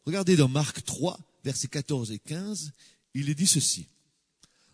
Regardez 0.05 0.35
dans 0.35 0.47
Marc 0.47 0.83
3, 0.83 1.19
versets 1.43 1.67
14 1.67 2.11
et 2.11 2.19
15, 2.19 2.73
il 3.13 3.29
est 3.29 3.35
dit 3.35 3.47
ceci. 3.47 3.87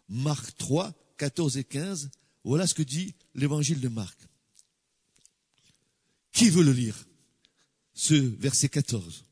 Marc 0.08 0.56
3, 0.58 0.94
14 1.18 1.58
et 1.58 1.63
15, 1.63 2.10
voilà 2.44 2.66
ce 2.66 2.74
que 2.74 2.84
dit 2.84 3.13
l'évangile 3.36 3.82
de 3.82 3.90
Marc. 3.90 4.18
Qui 6.32 6.50
veut 6.50 6.63
le 6.63 6.72
lire 6.72 7.06
Ce 7.94 8.13
verset 8.13 8.70
14. 8.70 9.26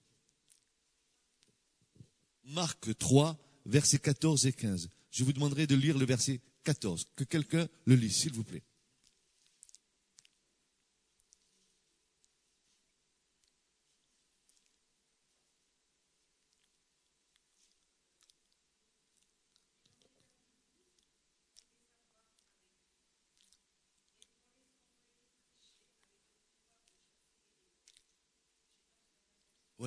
Marc 2.46 2.98
3, 2.98 3.38
versets 3.66 4.00
14 4.00 4.46
et 4.48 4.54
15. 4.54 4.90
Je 5.12 5.24
vous 5.24 5.34
demanderai 5.34 5.68
de 5.68 5.76
lire 5.76 5.98
le 5.98 6.06
verset 6.06 6.42
14. 6.64 7.08
Que 7.16 7.24
quelqu'un 7.24 7.68
le 7.86 7.96
lise, 7.96 8.16
s'il 8.18 8.34
vous 8.34 8.44
plaît. 8.44 8.64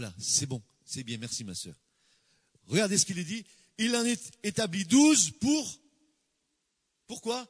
Voilà, 0.08 0.14
c'est 0.18 0.46
bon, 0.46 0.62
c'est 0.86 1.02
bien, 1.02 1.18
merci 1.18 1.44
ma 1.44 1.54
sœur. 1.54 1.74
Regardez 2.66 2.96
ce 2.96 3.04
qu'il 3.04 3.18
est 3.18 3.24
dit. 3.24 3.44
Il 3.76 3.94
en 3.94 4.04
est 4.06 4.32
établi 4.42 4.84
douze 4.84 5.32
pour. 5.32 5.78
Pourquoi 7.06 7.46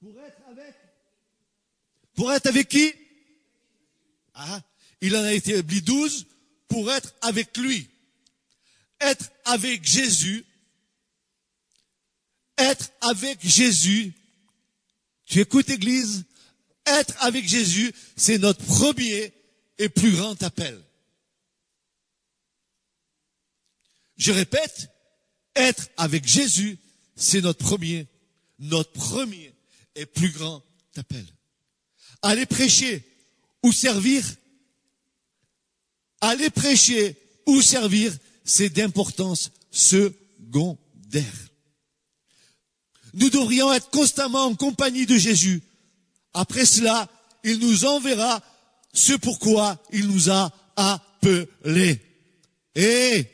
Pour 0.00 0.20
être 0.20 0.42
avec. 0.48 0.74
Pour 2.14 2.32
être 2.32 2.46
avec 2.46 2.68
qui? 2.68 2.92
Ah, 4.34 4.60
il 5.00 5.16
en 5.16 5.22
a 5.22 5.32
établi 5.32 5.80
douze 5.80 6.26
pour 6.68 6.92
être 6.92 7.14
avec 7.22 7.56
lui. 7.56 7.88
Être 9.00 9.30
avec 9.46 9.84
Jésus. 9.84 10.44
Être 12.58 12.90
avec 13.00 13.44
Jésus. 13.46 14.12
Tu 15.24 15.40
écoutes, 15.40 15.70
Église? 15.70 16.24
Être 16.84 17.14
avec 17.22 17.48
Jésus, 17.48 17.94
c'est 18.16 18.38
notre 18.38 18.64
premier 18.64 19.32
et 19.78 19.88
plus 19.88 20.12
grand 20.12 20.40
appel. 20.42 20.80
Je 24.16 24.32
répète, 24.32 24.90
être 25.56 25.88
avec 25.96 26.26
Jésus, 26.26 26.78
c'est 27.16 27.40
notre 27.40 27.64
premier, 27.64 28.06
notre 28.58 28.92
premier 28.92 29.54
et 29.94 30.06
plus 30.06 30.30
grand 30.30 30.62
appel. 30.96 31.24
Aller 32.22 32.46
prêcher 32.46 33.04
ou 33.62 33.72
servir, 33.72 34.24
aller 36.20 36.50
prêcher 36.50 37.16
ou 37.46 37.60
servir, 37.60 38.16
c'est 38.44 38.70
d'importance 38.70 39.50
secondaire. 39.70 40.78
Nous 43.14 43.30
devrions 43.30 43.72
être 43.72 43.90
constamment 43.90 44.44
en 44.44 44.54
compagnie 44.54 45.06
de 45.06 45.16
Jésus. 45.16 45.62
Après 46.32 46.64
cela, 46.64 47.08
il 47.44 47.58
nous 47.58 47.84
enverra 47.84 48.42
ce 48.92 49.14
pourquoi 49.14 49.82
il 49.92 50.08
nous 50.08 50.30
a 50.30 50.50
appelés. 50.76 52.00
Eh, 52.74 53.18
eh. 53.18 53.28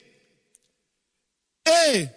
Et, 1.66 2.00
et, 2.00 2.08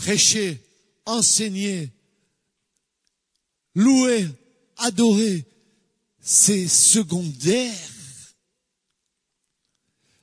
prêcher, 0.00 0.60
enseigner, 1.06 1.90
louer, 3.74 4.26
adorer, 4.78 5.44
c'est 6.20 6.68
secondaire. 6.68 7.76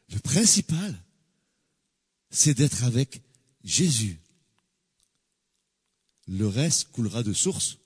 Le 0.09 0.19
principal, 0.19 0.95
c'est 2.29 2.53
d'être 2.53 2.83
avec 2.83 3.21
Jésus. 3.63 4.19
Le 6.27 6.47
reste 6.47 6.91
coulera 6.91 7.23
de 7.23 7.33
source. 7.33 7.77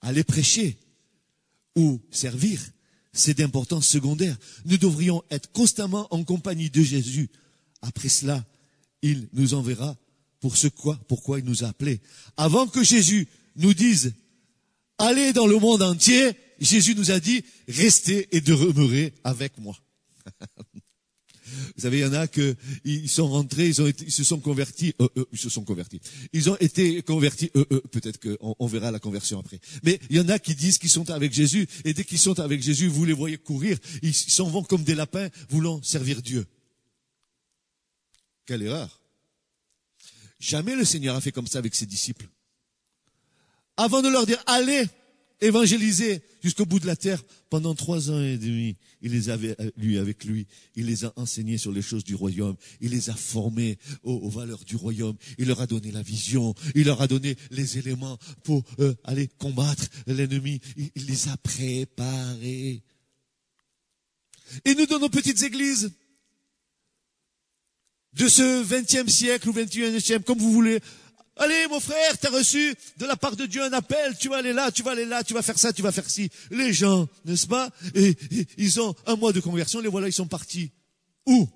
Aller 0.00 0.24
prêcher 0.24 0.78
ou 1.74 2.00
servir, 2.10 2.60
c'est 3.12 3.34
d'importance 3.34 3.86
secondaire. 3.86 4.36
Nous 4.64 4.78
devrions 4.78 5.24
être 5.30 5.50
constamment 5.52 6.06
en 6.14 6.24
compagnie 6.24 6.70
de 6.70 6.82
Jésus. 6.82 7.30
Après 7.82 8.08
cela, 8.08 8.44
il 9.02 9.28
nous 9.32 9.54
enverra 9.54 9.96
pour 10.40 10.56
ce 10.56 10.68
quoi, 10.68 10.96
pourquoi 11.08 11.38
il 11.38 11.44
nous 11.44 11.64
a 11.64 11.68
appelés. 11.68 12.00
Avant 12.36 12.66
que 12.66 12.82
Jésus 12.84 13.26
nous 13.56 13.74
dise, 13.74 14.14
allez 14.98 15.32
dans 15.32 15.46
le 15.46 15.58
monde 15.58 15.82
entier, 15.82 16.32
Jésus 16.60 16.94
nous 16.94 17.10
a 17.10 17.20
dit, 17.20 17.44
restez 17.68 18.34
et 18.34 18.40
demeurer 18.40 19.14
avec 19.24 19.58
moi. 19.58 19.76
Vous 21.76 21.82
savez, 21.82 21.98
il 21.98 22.02
y 22.02 22.04
en 22.04 22.12
a 22.12 22.26
que 22.26 22.56
ils 22.84 23.08
sont 23.08 23.28
rentrés, 23.28 23.68
ils 23.68 23.80
ont 23.80 23.86
été, 23.86 24.04
ils 24.04 24.12
se 24.12 24.24
sont 24.24 24.40
convertis, 24.40 24.94
euh, 25.00 25.08
euh, 25.16 25.24
ils 25.32 25.38
se 25.38 25.48
sont 25.48 25.62
convertis. 25.62 26.00
Ils 26.32 26.50
ont 26.50 26.56
été 26.58 27.02
convertis, 27.02 27.50
euh, 27.56 27.64
euh 27.70 27.80
peut-être 27.92 28.18
qu'on 28.20 28.56
on 28.58 28.66
verra 28.66 28.90
la 28.90 28.98
conversion 28.98 29.38
après. 29.38 29.60
Mais 29.84 30.00
il 30.10 30.16
y 30.16 30.20
en 30.20 30.28
a 30.28 30.38
qui 30.38 30.54
disent 30.54 30.78
qu'ils 30.78 30.90
sont 30.90 31.08
avec 31.10 31.32
Jésus, 31.32 31.68
et 31.84 31.94
dès 31.94 32.04
qu'ils 32.04 32.18
sont 32.18 32.40
avec 32.40 32.62
Jésus, 32.62 32.88
vous 32.88 33.04
les 33.04 33.12
voyez 33.12 33.38
courir, 33.38 33.78
ils 34.02 34.14
s'en 34.14 34.48
vont 34.48 34.64
comme 34.64 34.82
des 34.82 34.94
lapins, 34.94 35.28
voulant 35.48 35.80
servir 35.82 36.20
Dieu. 36.20 36.46
Quelle 38.44 38.62
erreur 38.62 39.00
Jamais 40.40 40.74
le 40.74 40.84
Seigneur 40.84 41.16
a 41.16 41.20
fait 41.20 41.32
comme 41.32 41.46
ça 41.46 41.58
avec 41.58 41.74
ses 41.74 41.86
disciples. 41.86 42.28
Avant 43.76 44.02
de 44.02 44.08
leur 44.08 44.26
dire, 44.26 44.42
allez, 44.46 44.86
évangéliser 45.40 46.22
jusqu'au 46.42 46.64
bout 46.64 46.80
de 46.80 46.86
la 46.86 46.96
terre, 46.96 47.22
pendant 47.50 47.74
trois 47.74 48.10
ans 48.10 48.22
et 48.22 48.38
demi, 48.38 48.76
il 49.02 49.12
les 49.12 49.28
avait 49.28 49.56
lui 49.76 49.98
avec 49.98 50.24
lui. 50.24 50.46
Il 50.74 50.86
les 50.86 51.04
a 51.04 51.12
enseignés 51.16 51.58
sur 51.58 51.72
les 51.72 51.82
choses 51.82 52.04
du 52.04 52.14
royaume. 52.14 52.56
Il 52.80 52.90
les 52.90 53.10
a 53.10 53.14
formés 53.14 53.78
aux, 54.02 54.28
valeurs 54.30 54.64
du 54.64 54.76
royaume. 54.76 55.16
Il 55.38 55.48
leur 55.48 55.60
a 55.60 55.66
donné 55.66 55.92
la 55.92 56.02
vision. 56.02 56.54
Il 56.74 56.86
leur 56.86 57.00
a 57.02 57.06
donné 57.06 57.36
les 57.50 57.78
éléments 57.78 58.18
pour 58.42 58.64
euh, 58.80 58.94
aller 59.04 59.28
combattre 59.38 59.84
l'ennemi. 60.06 60.60
Il, 60.76 61.06
les 61.06 61.28
a 61.28 61.36
préparés. 61.36 62.82
Et 64.64 64.74
nous, 64.74 64.86
dans 64.86 64.98
nos 64.98 65.08
petites 65.08 65.42
églises, 65.42 65.92
de 68.14 68.28
ce 68.28 68.62
vingtième 68.62 69.08
siècle 69.08 69.50
ou 69.50 69.52
21e 69.52 70.00
siècle, 70.00 70.24
comme 70.24 70.38
vous 70.38 70.52
voulez. 70.52 70.80
Allez, 71.38 71.66
mon 71.68 71.80
frère, 71.80 72.16
t'as 72.18 72.30
reçu 72.30 72.74
de 72.96 73.04
la 73.04 73.14
part 73.14 73.36
de 73.36 73.44
Dieu 73.44 73.62
un 73.62 73.72
appel, 73.74 74.16
tu 74.16 74.30
vas 74.30 74.38
aller 74.38 74.54
là, 74.54 74.72
tu 74.72 74.82
vas 74.82 74.92
aller 74.92 75.04
là, 75.04 75.22
tu 75.22 75.34
vas 75.34 75.42
faire 75.42 75.58
ça, 75.58 75.70
tu 75.70 75.82
vas 75.82 75.92
faire 75.92 76.08
ci. 76.08 76.30
Les 76.50 76.72
gens, 76.72 77.06
n'est-ce 77.26 77.46
pas? 77.46 77.68
Et, 77.94 78.16
ils 78.56 78.80
ont 78.80 78.94
un 79.06 79.16
mois 79.16 79.32
de 79.32 79.40
conversion, 79.40 79.80
les 79.80 79.88
voilà, 79.88 80.08
ils 80.08 80.14
sont 80.14 80.26
partis. 80.26 80.70
Où? 81.26 81.46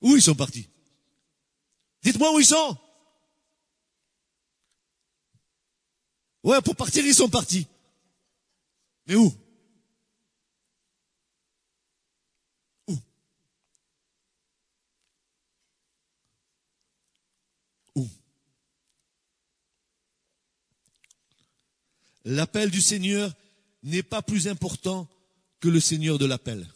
Où 0.00 0.16
ils 0.16 0.22
sont 0.22 0.34
partis? 0.34 0.66
Dites-moi 2.02 2.34
où 2.34 2.40
ils 2.40 2.46
sont. 2.46 2.78
Ouais, 6.42 6.62
pour 6.62 6.76
partir, 6.76 7.04
ils 7.04 7.14
sont 7.14 7.28
partis. 7.28 7.66
Mais 9.06 9.14
où? 9.14 9.30
L'appel 22.24 22.70
du 22.70 22.80
Seigneur 22.80 23.34
n'est 23.82 24.02
pas 24.02 24.22
plus 24.22 24.48
important 24.48 25.08
que 25.60 25.68
le 25.68 25.80
Seigneur 25.80 26.18
de 26.18 26.24
l'appel. 26.24 26.66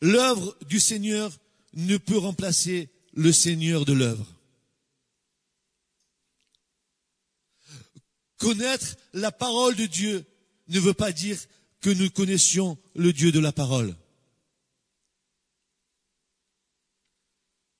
L'œuvre 0.00 0.56
du 0.66 0.80
Seigneur 0.80 1.32
ne 1.74 1.96
peut 1.96 2.18
remplacer 2.18 2.90
le 3.12 3.32
Seigneur 3.32 3.84
de 3.84 3.92
l'œuvre. 3.92 4.26
Connaître 8.38 8.96
la 9.14 9.32
parole 9.32 9.76
de 9.76 9.86
Dieu 9.86 10.24
ne 10.68 10.80
veut 10.80 10.94
pas 10.94 11.12
dire 11.12 11.38
que 11.80 11.90
nous 11.90 12.10
connaissions 12.10 12.78
le 12.94 13.12
Dieu 13.12 13.32
de 13.32 13.40
la 13.40 13.52
parole. 13.52 13.96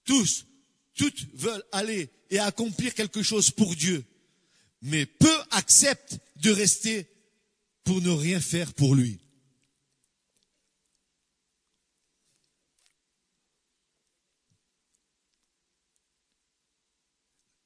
Tous, 0.05 0.47
toutes 0.95 1.27
veulent 1.35 1.65
aller 1.73 2.11
et 2.31 2.39
accomplir 2.39 2.95
quelque 2.95 3.23
chose 3.23 3.51
pour 3.51 3.75
Dieu 3.75 4.05
mais 4.87 5.05
peu 5.05 5.37
acceptent 5.51 6.19
de 6.37 6.51
rester 6.53 7.11
pour 7.83 8.01
ne 8.01 8.11
rien 8.11 8.41
faire 8.41 8.73
pour 8.73 8.95
lui. 8.95 9.19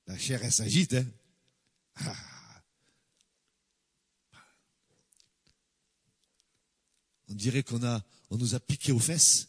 La 0.06 0.18
chair, 0.18 0.42
elle 0.42 0.50
s'agite. 0.52 0.94
Hein? 0.94 1.06
Ah. 1.96 2.16
On 7.28 7.34
dirait 7.34 7.62
qu'on 7.62 7.78
nous 8.30 8.54
a 8.54 8.60
piqué 8.60 8.92
aux 8.92 8.98
fesses. 8.98 9.48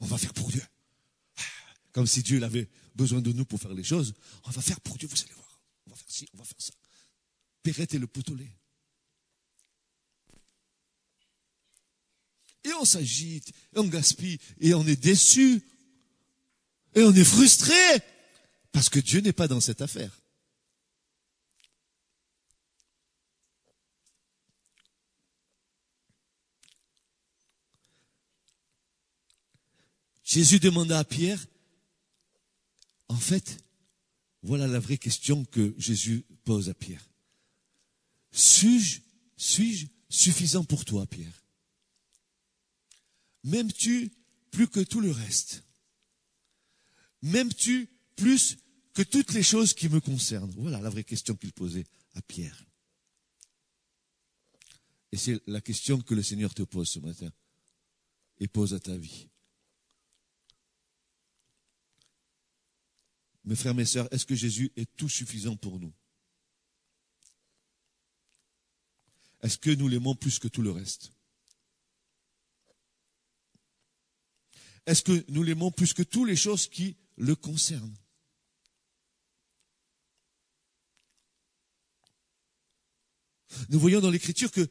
On 0.00 0.06
va 0.06 0.18
faire 0.18 0.34
pour 0.34 0.50
Dieu. 0.50 0.62
Ah. 1.36 1.42
Comme 1.92 2.06
si 2.06 2.22
Dieu 2.22 2.42
avait 2.42 2.68
besoin 2.96 3.20
de 3.20 3.32
nous 3.32 3.44
pour 3.44 3.60
faire 3.60 3.74
les 3.74 3.84
choses. 3.84 4.12
On 4.44 4.50
va 4.50 4.60
faire 4.60 4.80
pour 4.80 4.98
Dieu, 4.98 5.08
vous 5.08 5.22
allez 5.22 5.34
voir 5.34 5.47
on 5.88 5.90
va 5.90 5.96
faire 5.96 6.10
ci, 6.10 6.28
on 6.34 6.36
va 6.36 6.44
faire 6.44 6.60
ça. 6.60 6.72
Perrette 7.62 7.94
et 7.94 7.98
le 7.98 8.06
potolet. 8.06 8.50
Et 12.64 12.72
on 12.74 12.84
s'agite, 12.84 13.48
et 13.48 13.78
on 13.78 13.84
gaspille, 13.84 14.38
et 14.60 14.74
on 14.74 14.86
est 14.86 15.00
déçu, 15.00 15.62
et 16.94 17.02
on 17.02 17.14
est 17.14 17.24
frustré, 17.24 17.74
parce 18.72 18.88
que 18.88 18.98
Dieu 18.98 19.20
n'est 19.20 19.32
pas 19.32 19.48
dans 19.48 19.60
cette 19.60 19.80
affaire. 19.80 20.20
Jésus 30.24 30.60
demanda 30.60 30.98
à 30.98 31.04
Pierre, 31.04 31.42
en 33.08 33.16
fait, 33.16 33.64
voilà 34.42 34.66
la 34.66 34.78
vraie 34.78 34.98
question 34.98 35.44
que 35.44 35.74
Jésus 35.78 36.24
pose 36.44 36.68
à 36.68 36.74
Pierre. 36.74 37.04
Suis-je 38.30 39.00
suis 39.36 39.90
suffisant 40.08 40.64
pour 40.64 40.84
toi, 40.84 41.06
Pierre? 41.06 41.44
M'aimes-tu 43.44 44.12
plus 44.50 44.68
que 44.68 44.80
tout 44.80 45.00
le 45.00 45.10
reste? 45.10 45.64
M'aimes-tu 47.22 47.88
plus 48.16 48.58
que 48.94 49.02
toutes 49.02 49.32
les 49.32 49.42
choses 49.42 49.74
qui 49.74 49.88
me 49.88 50.00
concernent? 50.00 50.52
Voilà 50.56 50.80
la 50.80 50.90
vraie 50.90 51.04
question 51.04 51.36
qu'il 51.36 51.52
posait 51.52 51.86
à 52.14 52.22
Pierre. 52.22 52.64
Et 55.12 55.16
c'est 55.16 55.40
la 55.46 55.60
question 55.60 56.00
que 56.00 56.14
le 56.14 56.22
Seigneur 56.22 56.52
te 56.52 56.62
pose 56.62 56.88
ce 56.88 56.98
matin 56.98 57.30
et 58.40 58.48
pose 58.48 58.74
à 58.74 58.80
ta 58.80 58.96
vie. 58.96 59.28
Mes 63.48 63.56
frères, 63.56 63.74
mes 63.74 63.86
sœurs, 63.86 64.12
est-ce 64.12 64.26
que 64.26 64.34
Jésus 64.34 64.70
est 64.76 64.94
tout 64.96 65.08
suffisant 65.08 65.56
pour 65.56 65.80
nous? 65.80 65.94
Est-ce 69.40 69.56
que 69.56 69.70
nous 69.70 69.88
l'aimons 69.88 70.14
plus 70.14 70.38
que 70.38 70.48
tout 70.48 70.60
le 70.60 70.70
reste? 70.70 71.12
Est-ce 74.84 75.02
que 75.02 75.24
nous 75.28 75.42
l'aimons 75.42 75.70
plus 75.70 75.94
que 75.94 76.02
toutes 76.02 76.28
les 76.28 76.36
choses 76.36 76.68
qui 76.68 76.98
le 77.16 77.34
concernent? 77.34 77.96
Nous 83.70 83.80
voyons 83.80 84.00
dans 84.00 84.10
l'Écriture 84.10 84.52
que 84.52 84.68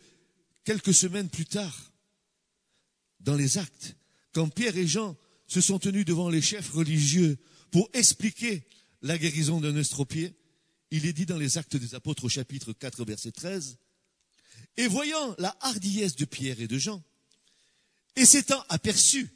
quelques 0.63 0.93
semaines 0.93 1.29
plus 1.29 1.47
tard, 1.47 1.91
dans 3.21 3.35
les 3.35 3.57
actes, 3.57 3.95
quand 4.33 4.49
Pierre 4.49 4.77
et 4.77 4.85
Jean 4.85 5.17
se 5.47 5.61
sont 5.61 5.79
tenus 5.79 6.05
devant 6.05 6.29
les 6.29 6.43
chefs 6.43 6.69
religieux 6.69 7.39
pour 7.71 7.89
expliquer 7.93 8.63
la 9.01 9.17
guérison 9.17 9.59
d'un 9.61 9.75
estropié, 9.75 10.33
il 10.91 11.05
est 11.05 11.13
dit 11.13 11.25
dans 11.25 11.37
les 11.37 11.57
Actes 11.57 11.75
des 11.75 11.95
Apôtres 11.95 12.25
au 12.25 12.29
chapitre 12.29 12.73
4 12.73 13.05
verset 13.05 13.31
13, 13.31 13.77
et 14.77 14.87
voyant 14.87 15.35
la 15.37 15.55
hardiesse 15.61 16.15
de 16.15 16.25
Pierre 16.25 16.61
et 16.61 16.67
de 16.67 16.77
Jean, 16.77 17.03
et 18.15 18.25
s'étant 18.25 18.63
aperçus 18.69 19.29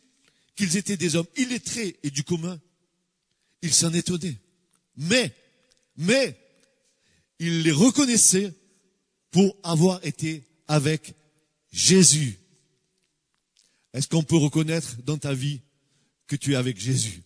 qu'ils 0.55 0.77
étaient 0.77 0.97
des 0.97 1.15
hommes 1.15 1.27
illettrés 1.36 1.99
et 2.03 2.09
du 2.09 2.23
commun, 2.23 2.59
il 3.61 3.73
s'en 3.73 3.93
étonnait. 3.93 4.39
Mais, 4.97 5.34
mais, 5.97 6.38
il 7.39 7.61
les 7.61 7.71
reconnaissait 7.71 8.53
pour 9.29 9.55
avoir 9.63 10.03
été 10.05 10.47
avec 10.67 11.15
Jésus. 11.71 12.38
Est-ce 13.93 14.07
qu'on 14.07 14.23
peut 14.23 14.38
reconnaître 14.38 14.97
dans 15.03 15.17
ta 15.17 15.34
vie 15.34 15.61
que 16.27 16.36
tu 16.36 16.53
es 16.53 16.55
avec 16.55 16.79
Jésus? 16.79 17.23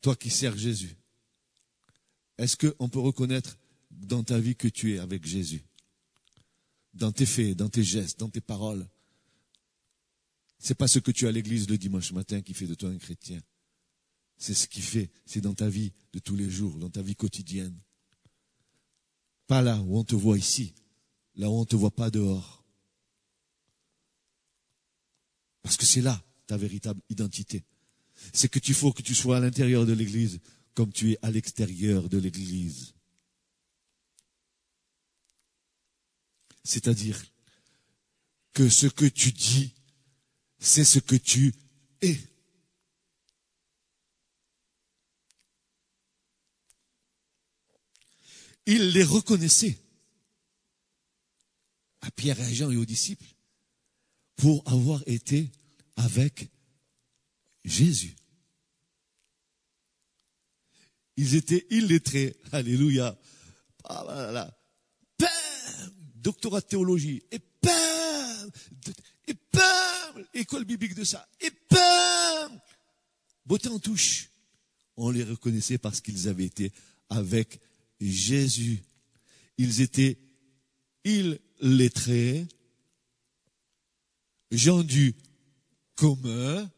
Toi 0.00 0.16
qui 0.16 0.30
sers 0.30 0.56
Jésus, 0.56 0.96
est-ce 2.38 2.56
qu'on 2.56 2.88
peut 2.88 3.00
reconnaître 3.00 3.58
dans 3.90 4.22
ta 4.22 4.38
vie 4.38 4.56
que 4.56 4.68
tu 4.68 4.94
es 4.94 4.98
avec 4.98 5.26
Jésus? 5.26 5.62
Dans 6.94 7.12
tes 7.12 7.26
faits, 7.26 7.56
dans 7.56 7.68
tes 7.68 7.84
gestes, 7.84 8.18
dans 8.18 8.30
tes 8.30 8.40
paroles 8.40 8.88
C'est 10.58 10.74
pas 10.74 10.88
ce 10.88 10.98
que 10.98 11.10
tu 11.10 11.26
as 11.26 11.28
à 11.28 11.32
l'église 11.32 11.68
le 11.68 11.78
dimanche 11.78 12.12
matin 12.12 12.40
qui 12.40 12.54
fait 12.54 12.66
de 12.66 12.74
toi 12.74 12.90
un 12.90 12.98
chrétien. 12.98 13.40
C'est 14.36 14.54
ce 14.54 14.66
qui 14.66 14.80
fait, 14.80 15.10
c'est 15.26 15.40
dans 15.40 15.54
ta 15.54 15.68
vie 15.68 15.92
de 16.12 16.18
tous 16.18 16.34
les 16.34 16.48
jours, 16.48 16.78
dans 16.78 16.90
ta 16.90 17.02
vie 17.02 17.14
quotidienne. 17.14 17.78
Pas 19.46 19.62
là 19.62 19.78
où 19.82 19.98
on 19.98 20.04
te 20.04 20.14
voit 20.14 20.38
ici, 20.38 20.74
là 21.34 21.50
où 21.50 21.54
on 21.54 21.60
ne 21.60 21.66
te 21.66 21.76
voit 21.76 21.94
pas 21.94 22.10
dehors. 22.10 22.64
Parce 25.62 25.76
que 25.76 25.84
c'est 25.84 26.00
là 26.00 26.22
ta 26.46 26.56
véritable 26.56 27.02
identité. 27.10 27.64
C'est 28.32 28.48
que 28.48 28.58
tu 28.58 28.74
faut 28.74 28.92
que 28.92 29.02
tu 29.02 29.14
sois 29.14 29.36
à 29.38 29.40
l'intérieur 29.40 29.86
de 29.86 29.92
l'église 29.92 30.40
comme 30.74 30.92
tu 30.92 31.12
es 31.12 31.18
à 31.22 31.30
l'extérieur 31.30 32.08
de 32.08 32.18
l'église. 32.18 32.94
C'est-à-dire 36.64 37.22
que 38.52 38.68
ce 38.68 38.86
que 38.86 39.06
tu 39.06 39.32
dis, 39.32 39.74
c'est 40.58 40.84
ce 40.84 40.98
que 40.98 41.16
tu 41.16 41.54
es. 42.02 42.18
Il 48.66 48.90
les 48.90 49.04
reconnaissait 49.04 49.78
à 52.02 52.10
Pierre 52.10 52.38
et 52.40 52.44
à 52.44 52.52
Jean 52.52 52.70
et 52.70 52.76
aux 52.76 52.84
disciples 52.84 53.34
pour 54.36 54.66
avoir 54.70 55.02
été 55.06 55.50
avec 55.96 56.48
Jésus. 57.64 58.16
Ils 61.16 61.34
étaient 61.34 61.66
illettrés. 61.70 62.36
Alléluia. 62.52 63.18
Ah, 63.84 64.02
voilà. 64.04 64.58
Bam 65.18 65.92
Doctorat 66.14 66.60
de 66.60 66.66
théologie. 66.66 67.22
Et 67.30 67.40
bam 67.62 68.50
Et 69.26 69.34
bam 69.52 70.26
École 70.34 70.64
biblique 70.64 70.94
de 70.94 71.04
ça. 71.04 71.28
Et 71.40 71.50
bam 71.70 72.60
Beauté 73.44 73.68
en 73.68 73.78
touche. 73.78 74.30
On 74.96 75.10
les 75.10 75.24
reconnaissait 75.24 75.78
parce 75.78 76.00
qu'ils 76.00 76.28
avaient 76.28 76.44
été 76.44 76.72
avec 77.08 77.60
Jésus. 78.00 78.82
Ils 79.58 79.80
étaient 79.80 80.18
illettrés, 81.04 82.46
gens 84.50 84.82
du 84.82 85.14
commun, 85.96 86.70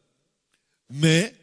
mais 0.90 1.34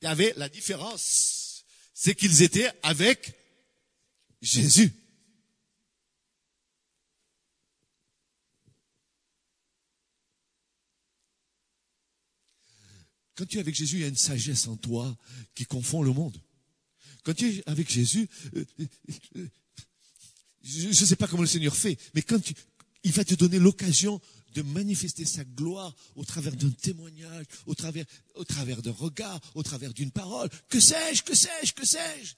il 0.00 0.06
y 0.06 0.08
avait 0.08 0.34
la 0.36 0.48
différence. 0.48 1.64
C'est 1.94 2.14
qu'ils 2.14 2.42
étaient 2.42 2.70
avec 2.82 3.34
Jésus. 4.40 4.92
Quand 13.34 13.46
tu 13.46 13.56
es 13.56 13.60
avec 13.60 13.74
Jésus, 13.74 13.96
il 13.96 14.02
y 14.02 14.04
a 14.04 14.08
une 14.08 14.16
sagesse 14.16 14.66
en 14.66 14.76
toi 14.76 15.16
qui 15.54 15.64
confond 15.64 16.02
le 16.02 16.12
monde. 16.12 16.40
Quand 17.22 17.34
tu 17.34 17.48
es 17.48 17.62
avec 17.66 17.90
Jésus, 17.90 18.28
euh, 18.56 18.64
euh, 18.80 18.86
euh, 19.36 19.48
je 20.62 20.88
ne 20.88 20.92
sais 20.92 21.16
pas 21.16 21.26
comment 21.26 21.42
le 21.42 21.48
Seigneur 21.48 21.74
fait, 21.74 21.98
mais 22.14 22.22
quand 22.22 22.40
il 23.04 23.12
va 23.12 23.24
te 23.24 23.34
donner 23.34 23.58
l'occasion 23.58 24.20
de 24.52 24.62
manifester 24.62 25.24
sa 25.24 25.44
gloire 25.44 25.94
au 26.16 26.24
travers 26.24 26.54
d'un 26.54 26.70
témoignage, 26.70 27.46
au 27.66 27.74
travers, 27.74 28.04
d'un 28.82 28.92
regard, 28.92 29.40
au 29.54 29.62
travers 29.62 29.92
d'une 29.92 30.10
parole. 30.10 30.48
Que 30.68 30.80
sais-je, 30.80 31.22
que 31.22 31.34
sais-je, 31.34 31.72
que 31.72 31.86
sais-je? 31.86 32.34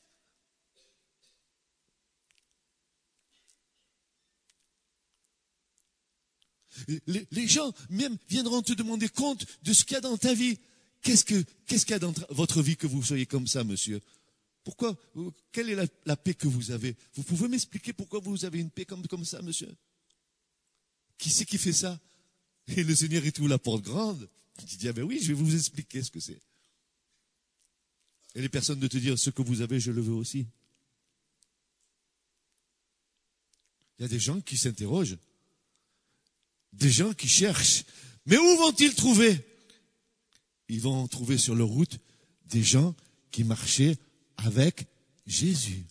Les, 7.07 7.47
gens 7.47 7.73
même 7.89 8.17
viendront 8.29 8.61
te 8.61 8.73
demander 8.73 9.09
compte 9.09 9.47
de 9.63 9.73
ce 9.73 9.85
qu'il 9.85 9.95
y 9.95 9.99
a 9.99 10.01
dans 10.01 10.17
ta 10.17 10.35
vie. 10.35 10.59
Qu'est-ce 11.03 11.25
que, 11.25 11.45
qu'est-ce 11.67 11.87
qu'il 11.87 11.93
y 11.93 11.97
a 11.97 12.01
dans 12.01 12.13
votre 12.31 12.63
vie 12.63 12.77
que 12.77 12.87
vous 12.87 13.03
soyez 13.03 13.27
comme 13.27 13.47
ça, 13.47 13.63
monsieur? 13.63 14.01
Pourquoi 14.65 14.97
Quelle 15.53 15.71
est 15.71 15.91
la, 16.07 16.17
paix 16.17 16.35
que 16.35 16.49
vous 16.49 16.71
avez? 16.71 16.97
Vous 17.15 17.23
pouvez 17.23 17.49
m'expliquer 17.49 17.93
pourquoi 17.93 18.21
vous 18.21 18.45
avez 18.45 18.59
une 18.59 18.71
paix 18.71 18.87
comme 18.87 19.25
ça, 19.25 19.41
monsieur? 19.43 19.71
Qui 21.19 21.31
c'est 21.31 21.45
qui 21.45 21.59
fait 21.59 21.73
ça? 21.73 21.99
Et 22.69 22.83
le 22.83 22.95
Seigneur 22.95 23.25
est 23.25 23.39
où 23.39 23.47
la 23.47 23.59
porte 23.59 23.83
grande. 23.83 24.29
Tu 24.67 24.77
dis, 24.77 24.89
ah 24.89 24.93
ben 24.93 25.03
oui, 25.03 25.19
je 25.21 25.29
vais 25.29 25.35
vous 25.35 25.55
expliquer 25.55 26.03
ce 26.03 26.11
que 26.11 26.21
c'est. 26.21 26.41
Et 28.35 28.41
les 28.41 28.49
personnes 28.49 28.81
de 28.81 28.89
te 28.89 28.97
dire, 28.97 29.19
ce 29.19 29.31
que 29.31 29.43
vous 29.43 29.61
avez, 29.61 29.81
je 29.81 29.91
le 29.91 30.01
veux 30.01 30.13
aussi. 30.13 30.47
Il 33.99 34.03
y 34.03 34.05
a 34.05 34.09
des 34.09 34.19
gens 34.19 34.41
qui 34.41 34.57
s'interrogent, 34.57 35.19
des 36.73 36.91
gens 36.91 37.13
qui 37.15 37.29
cherchent. 37.29 37.85
Mais 38.27 38.37
où 38.39 38.57
vont-ils 38.57 38.95
trouver? 38.95 39.41
Ils 40.69 40.81
vont 40.81 41.07
trouver 41.07 41.39
sur 41.39 41.55
leur 41.55 41.69
route 41.69 41.99
des 42.47 42.63
gens 42.63 42.95
qui 43.31 43.45
marchaient 43.45 43.97
avec 44.37 44.87
Jésus. 45.27 45.85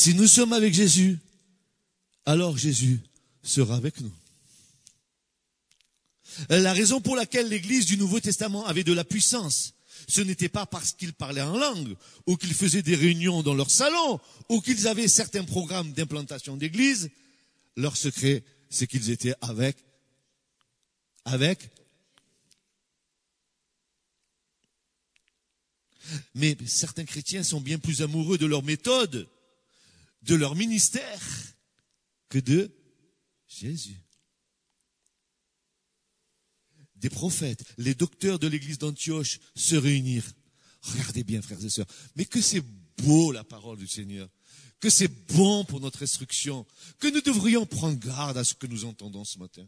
Si 0.00 0.14
nous 0.14 0.28
sommes 0.28 0.54
avec 0.54 0.72
Jésus, 0.72 1.18
alors 2.24 2.56
Jésus 2.56 3.00
sera 3.42 3.76
avec 3.76 4.00
nous. 4.00 4.10
La 6.48 6.72
raison 6.72 7.02
pour 7.02 7.16
laquelle 7.16 7.50
l'Église 7.50 7.84
du 7.84 7.98
Nouveau 7.98 8.18
Testament 8.18 8.64
avait 8.64 8.82
de 8.82 8.94
la 8.94 9.04
puissance, 9.04 9.74
ce 10.08 10.22
n'était 10.22 10.48
pas 10.48 10.64
parce 10.64 10.92
qu'ils 10.92 11.12
parlaient 11.12 11.42
en 11.42 11.58
langue, 11.58 11.96
ou 12.26 12.38
qu'ils 12.38 12.54
faisaient 12.54 12.80
des 12.80 12.94
réunions 12.94 13.42
dans 13.42 13.52
leur 13.52 13.70
salon, 13.70 14.18
ou 14.48 14.62
qu'ils 14.62 14.88
avaient 14.88 15.06
certains 15.06 15.44
programmes 15.44 15.92
d'implantation 15.92 16.56
d'église. 16.56 17.10
Leur 17.76 17.94
secret, 17.94 18.42
c'est 18.70 18.86
qu'ils 18.86 19.10
étaient 19.10 19.34
avec, 19.42 19.76
avec. 21.26 21.68
Mais 26.34 26.56
certains 26.64 27.04
chrétiens 27.04 27.42
sont 27.42 27.60
bien 27.60 27.78
plus 27.78 28.00
amoureux 28.00 28.38
de 28.38 28.46
leur 28.46 28.62
méthode 28.62 29.28
de 30.22 30.34
leur 30.34 30.54
ministère 30.54 31.20
que 32.28 32.38
de 32.38 32.70
Jésus. 33.46 34.00
Des 36.96 37.10
prophètes, 37.10 37.64
les 37.78 37.94
docteurs 37.94 38.38
de 38.38 38.46
l'église 38.46 38.78
d'Antioche 38.78 39.40
se 39.54 39.74
réunirent. 39.74 40.30
Regardez 40.82 41.24
bien, 41.24 41.42
frères 41.42 41.64
et 41.64 41.70
sœurs, 41.70 41.86
mais 42.16 42.26
que 42.26 42.40
c'est 42.40 42.62
beau 42.98 43.32
la 43.32 43.44
parole 43.44 43.78
du 43.78 43.88
Seigneur, 43.88 44.28
que 44.80 44.90
c'est 44.90 45.08
bon 45.08 45.64
pour 45.64 45.80
notre 45.80 46.02
instruction, 46.02 46.66
que 46.98 47.08
nous 47.08 47.20
devrions 47.22 47.66
prendre 47.66 47.98
garde 47.98 48.36
à 48.36 48.44
ce 48.44 48.54
que 48.54 48.66
nous 48.66 48.84
entendons 48.84 49.24
ce 49.24 49.38
matin. 49.38 49.66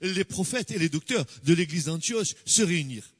Les 0.00 0.24
prophètes 0.24 0.70
et 0.70 0.78
les 0.78 0.88
docteurs 0.88 1.26
de 1.44 1.52
l'église 1.52 1.84
d'Antioche 1.84 2.34
se 2.46 2.62
réunirent. 2.62 3.14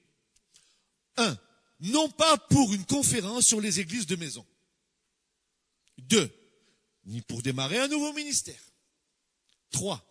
Un, 1.18 1.36
non 1.80 2.08
pas 2.08 2.38
pour 2.38 2.72
une 2.72 2.84
conférence 2.84 3.46
sur 3.46 3.60
les 3.60 3.80
églises 3.80 4.06
de 4.06 4.16
maison. 4.16 4.46
Deux, 5.98 6.30
ni 7.04 7.22
pour 7.22 7.42
démarrer 7.42 7.78
un 7.78 7.88
nouveau 7.88 8.12
ministère. 8.12 8.60
Trois, 9.70 10.04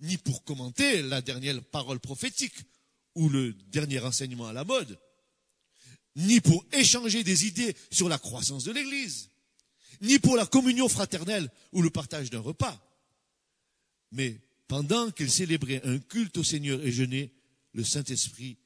ni 0.00 0.18
pour 0.18 0.44
commenter 0.44 1.02
la 1.02 1.22
dernière 1.22 1.62
parole 1.64 2.00
prophétique 2.00 2.56
ou 3.14 3.28
le 3.28 3.52
dernier 3.52 4.00
enseignement 4.00 4.46
à 4.46 4.52
la 4.52 4.64
mode, 4.64 4.98
ni 6.16 6.40
pour 6.40 6.64
échanger 6.72 7.24
des 7.24 7.46
idées 7.46 7.76
sur 7.90 8.08
la 8.08 8.18
croissance 8.18 8.64
de 8.64 8.72
l'Église, 8.72 9.30
ni 10.00 10.18
pour 10.18 10.36
la 10.36 10.46
communion 10.46 10.88
fraternelle 10.88 11.50
ou 11.72 11.82
le 11.82 11.90
partage 11.90 12.30
d'un 12.30 12.40
repas. 12.40 12.82
Mais 14.12 14.40
pendant 14.68 15.10
qu'ils 15.10 15.30
célébraient 15.30 15.82
un 15.84 15.98
culte 15.98 16.38
au 16.38 16.44
Seigneur 16.44 16.82
et 16.82 16.92
jeûnaient, 16.92 17.32
le 17.72 17.84
Saint-Esprit 17.84 18.58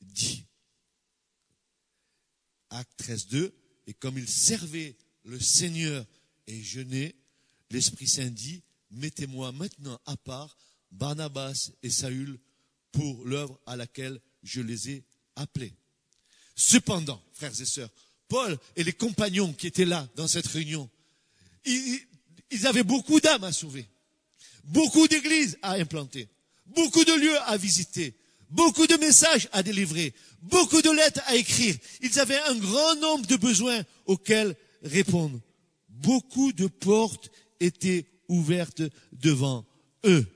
dit, 0.00 0.44
acte 2.70 2.92
13, 2.98 3.28
2, 3.28 3.54
et 3.86 3.94
comme 3.94 4.18
ils 4.18 4.28
servaient 4.28 4.96
le 5.26 5.40
Seigneur 5.40 6.06
et 6.46 6.62
jeûné, 6.62 7.14
l'Esprit 7.70 8.06
Saint 8.06 8.30
dit, 8.30 8.62
mettez-moi 8.92 9.52
maintenant 9.52 10.00
à 10.06 10.16
part 10.16 10.56
Barnabas 10.92 11.70
et 11.82 11.90
Saül 11.90 12.38
pour 12.92 13.24
l'œuvre 13.26 13.60
à 13.66 13.76
laquelle 13.76 14.20
je 14.42 14.60
les 14.60 14.90
ai 14.90 15.04
appelés. 15.34 15.74
Cependant, 16.54 17.20
frères 17.34 17.60
et 17.60 17.64
sœurs, 17.64 17.90
Paul 18.28 18.56
et 18.76 18.84
les 18.84 18.92
compagnons 18.92 19.52
qui 19.52 19.66
étaient 19.66 19.84
là 19.84 20.08
dans 20.14 20.28
cette 20.28 20.46
réunion, 20.46 20.88
ils 21.64 22.66
avaient 22.66 22.84
beaucoup 22.84 23.20
d'âmes 23.20 23.44
à 23.44 23.52
sauver, 23.52 23.86
beaucoup 24.64 25.08
d'églises 25.08 25.58
à 25.60 25.72
implanter, 25.72 26.28
beaucoup 26.66 27.04
de 27.04 27.12
lieux 27.12 27.38
à 27.42 27.56
visiter, 27.56 28.14
beaucoup 28.48 28.86
de 28.86 28.94
messages 28.94 29.48
à 29.52 29.64
délivrer, 29.64 30.14
beaucoup 30.42 30.82
de 30.82 30.90
lettres 30.90 31.20
à 31.26 31.34
écrire. 31.34 31.76
Ils 32.00 32.20
avaient 32.20 32.40
un 32.42 32.54
grand 32.54 32.94
nombre 32.96 33.26
de 33.26 33.36
besoins 33.36 33.82
auxquels 34.06 34.56
répondre. 34.82 35.40
Beaucoup 35.88 36.52
de 36.52 36.66
portes 36.66 37.30
étaient 37.60 38.06
ouvertes 38.28 38.82
devant 39.12 39.64
eux. 40.04 40.26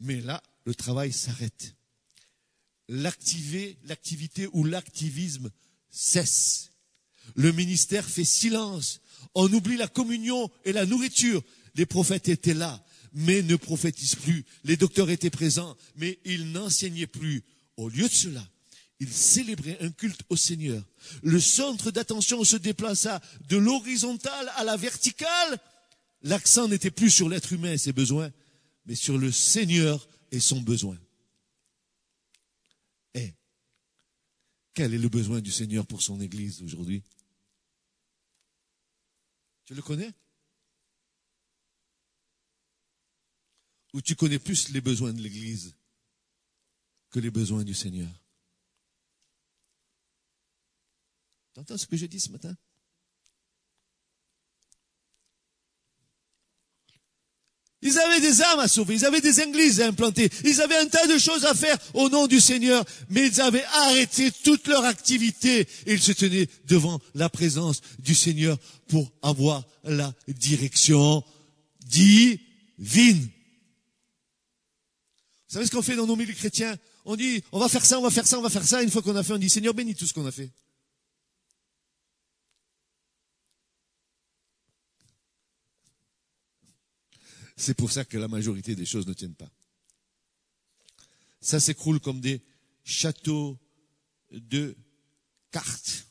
Mais 0.00 0.20
là, 0.20 0.42
le 0.64 0.74
travail 0.74 1.12
s'arrête. 1.12 1.74
L'activité 2.88 4.48
ou 4.52 4.64
l'activisme 4.64 5.50
cesse. 5.90 6.70
Le 7.36 7.52
ministère 7.52 8.04
fait 8.04 8.24
silence. 8.24 9.00
On 9.34 9.52
oublie 9.52 9.76
la 9.76 9.88
communion 9.88 10.50
et 10.64 10.72
la 10.72 10.86
nourriture. 10.86 11.42
Les 11.76 11.86
prophètes 11.86 12.28
étaient 12.28 12.54
là, 12.54 12.84
mais 13.12 13.42
ne 13.42 13.56
prophétisent 13.56 14.16
plus. 14.16 14.44
Les 14.64 14.76
docteurs 14.76 15.10
étaient 15.10 15.30
présents, 15.30 15.76
mais 15.96 16.18
ils 16.24 16.50
n'enseignaient 16.50 17.06
plus. 17.06 17.44
Au 17.76 17.88
lieu 17.88 18.08
de 18.08 18.12
cela, 18.12 18.46
ils 19.00 19.12
célébraient 19.12 19.78
un 19.80 19.90
culte 19.90 20.22
au 20.28 20.36
Seigneur. 20.36 20.84
Le 21.22 21.40
centre 21.40 21.90
d'attention 21.90 22.44
se 22.44 22.56
déplaça 22.56 23.20
de 23.48 23.56
l'horizontale 23.56 24.52
à 24.56 24.64
la 24.64 24.76
verticale. 24.76 25.58
L'accent 26.22 26.68
n'était 26.68 26.90
plus 26.90 27.10
sur 27.10 27.28
l'être 27.30 27.52
humain 27.52 27.72
et 27.72 27.78
ses 27.78 27.94
besoins, 27.94 28.30
mais 28.84 28.94
sur 28.94 29.16
le 29.16 29.32
Seigneur 29.32 30.06
et 30.30 30.38
son 30.38 30.60
besoin. 30.60 30.98
Et 33.14 33.32
quel 34.74 34.92
est 34.92 34.98
le 34.98 35.08
besoin 35.08 35.40
du 35.40 35.50
Seigneur 35.50 35.86
pour 35.86 36.02
son 36.02 36.20
Église 36.20 36.62
aujourd'hui? 36.62 37.02
Tu 39.64 39.74
le 39.74 39.80
connais? 39.80 40.12
Ou 43.94 44.02
tu 44.02 44.14
connais 44.14 44.38
plus 44.38 44.68
les 44.68 44.82
besoins 44.82 45.14
de 45.14 45.22
l'Église 45.22 45.74
que 47.08 47.18
les 47.18 47.30
besoins 47.30 47.64
du 47.64 47.74
Seigneur? 47.74 48.19
T'entends 51.54 51.78
ce 51.78 51.86
que 51.86 51.96
je 51.96 52.06
dis 52.06 52.20
ce 52.20 52.30
matin? 52.30 52.54
Ils 57.82 57.98
avaient 57.98 58.20
des 58.20 58.42
âmes 58.42 58.58
à 58.58 58.68
sauver, 58.68 58.94
ils 58.94 59.06
avaient 59.06 59.22
des 59.22 59.40
églises 59.40 59.80
à 59.80 59.86
implanter, 59.86 60.28
ils 60.44 60.60
avaient 60.60 60.76
un 60.76 60.86
tas 60.86 61.06
de 61.06 61.16
choses 61.16 61.46
à 61.46 61.54
faire 61.54 61.78
au 61.94 62.10
nom 62.10 62.26
du 62.26 62.38
Seigneur, 62.38 62.84
mais 63.08 63.28
ils 63.28 63.40
avaient 63.40 63.64
arrêté 63.64 64.30
toute 64.30 64.66
leur 64.66 64.84
activité 64.84 65.66
et 65.86 65.94
ils 65.94 66.02
se 66.02 66.12
tenaient 66.12 66.46
devant 66.66 67.00
la 67.14 67.30
présence 67.30 67.80
du 67.98 68.14
Seigneur 68.14 68.58
pour 68.88 69.10
avoir 69.22 69.66
la 69.82 70.14
direction 70.28 71.24
divine. 71.86 73.30
Vous 75.48 75.54
savez 75.54 75.64
ce 75.64 75.70
qu'on 75.70 75.82
fait 75.82 75.96
dans 75.96 76.06
nos 76.06 76.16
milieux 76.16 76.34
chrétiens? 76.34 76.76
On 77.06 77.16
dit, 77.16 77.42
on 77.50 77.58
va 77.58 77.70
faire 77.70 77.84
ça, 77.84 77.98
on 77.98 78.02
va 78.02 78.10
faire 78.10 78.26
ça, 78.26 78.38
on 78.38 78.42
va 78.42 78.50
faire 78.50 78.66
ça. 78.66 78.82
Une 78.82 78.90
fois 78.90 79.00
qu'on 79.00 79.16
a 79.16 79.22
fait, 79.22 79.32
on 79.32 79.38
dit, 79.38 79.48
Seigneur, 79.48 79.72
bénis 79.72 79.94
tout 79.94 80.06
ce 80.06 80.12
qu'on 80.12 80.26
a 80.26 80.30
fait. 80.30 80.50
C'est 87.60 87.74
pour 87.74 87.92
ça 87.92 88.06
que 88.06 88.16
la 88.16 88.26
majorité 88.26 88.74
des 88.74 88.86
choses 88.86 89.06
ne 89.06 89.12
tiennent 89.12 89.34
pas. 89.34 89.52
Ça 91.42 91.60
s'écroule 91.60 92.00
comme 92.00 92.18
des 92.18 92.42
châteaux 92.84 93.60
de 94.30 94.74
cartes. 95.50 96.06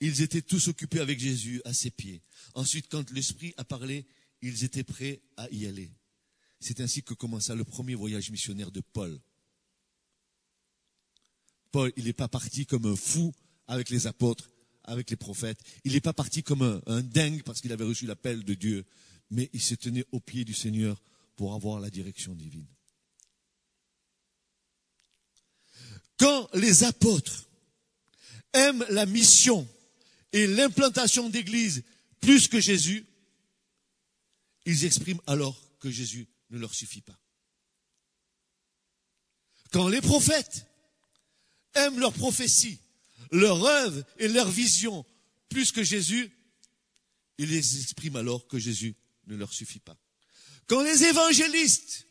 Ils 0.00 0.20
étaient 0.20 0.42
tous 0.42 0.68
occupés 0.68 1.00
avec 1.00 1.18
Jésus 1.18 1.62
à 1.64 1.72
ses 1.72 1.90
pieds. 1.90 2.20
Ensuite, 2.52 2.88
quand 2.90 3.10
l'Esprit 3.12 3.54
a 3.56 3.64
parlé, 3.64 4.06
ils 4.42 4.62
étaient 4.62 4.84
prêts 4.84 5.22
à 5.38 5.48
y 5.50 5.66
aller. 5.66 5.90
C'est 6.60 6.80
ainsi 6.80 7.02
que 7.02 7.14
commença 7.14 7.54
le 7.54 7.64
premier 7.64 7.94
voyage 7.94 8.30
missionnaire 8.30 8.70
de 8.70 8.82
Paul. 8.82 9.18
Paul, 11.72 11.90
il 11.96 12.04
n'est 12.04 12.12
pas 12.12 12.28
parti 12.28 12.66
comme 12.66 12.84
un 12.84 12.96
fou 12.96 13.34
avec 13.68 13.88
les 13.88 14.06
apôtres 14.06 14.50
avec 14.86 15.10
les 15.10 15.16
prophètes. 15.16 15.60
Il 15.84 15.92
n'est 15.92 16.00
pas 16.00 16.12
parti 16.12 16.42
comme 16.42 16.82
un, 16.86 17.02
dingue 17.02 17.42
parce 17.42 17.60
qu'il 17.60 17.72
avait 17.72 17.84
reçu 17.84 18.06
l'appel 18.06 18.44
de 18.44 18.54
Dieu, 18.54 18.84
mais 19.30 19.50
il 19.52 19.60
se 19.60 19.74
tenait 19.74 20.04
au 20.12 20.20
pied 20.20 20.44
du 20.44 20.54
Seigneur 20.54 21.02
pour 21.36 21.54
avoir 21.54 21.80
la 21.80 21.90
direction 21.90 22.34
divine. 22.34 22.66
Quand 26.18 26.48
les 26.54 26.84
apôtres 26.84 27.48
aiment 28.52 28.86
la 28.88 29.04
mission 29.04 29.68
et 30.32 30.46
l'implantation 30.46 31.28
d'église 31.28 31.84
plus 32.20 32.48
que 32.48 32.60
Jésus, 32.60 33.04
ils 34.64 34.84
expriment 34.84 35.20
alors 35.26 35.60
que 35.78 35.90
Jésus 35.90 36.26
ne 36.50 36.58
leur 36.58 36.74
suffit 36.74 37.02
pas. 37.02 37.18
Quand 39.70 39.88
les 39.88 40.00
prophètes 40.00 40.66
aiment 41.74 41.98
leur 41.98 42.12
prophétie 42.12 42.78
leur 43.30 43.62
rêve 43.62 44.04
et 44.18 44.28
leur 44.28 44.50
vision 44.50 45.04
plus 45.48 45.72
que 45.72 45.82
Jésus, 45.82 46.30
ils 47.38 47.48
les 47.48 47.80
expriment 47.80 48.16
alors 48.16 48.46
que 48.46 48.58
Jésus 48.58 48.94
ne 49.26 49.36
leur 49.36 49.52
suffit 49.52 49.78
pas. 49.78 49.96
Quand 50.66 50.82
les 50.82 51.04
évangélistes 51.04 52.06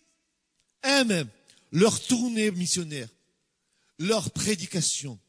aiment 0.83 1.27
leur 1.71 2.01
tournée 2.05 2.51
missionnaire, 2.51 3.09
leur 3.99 4.31
prédication 4.31 5.19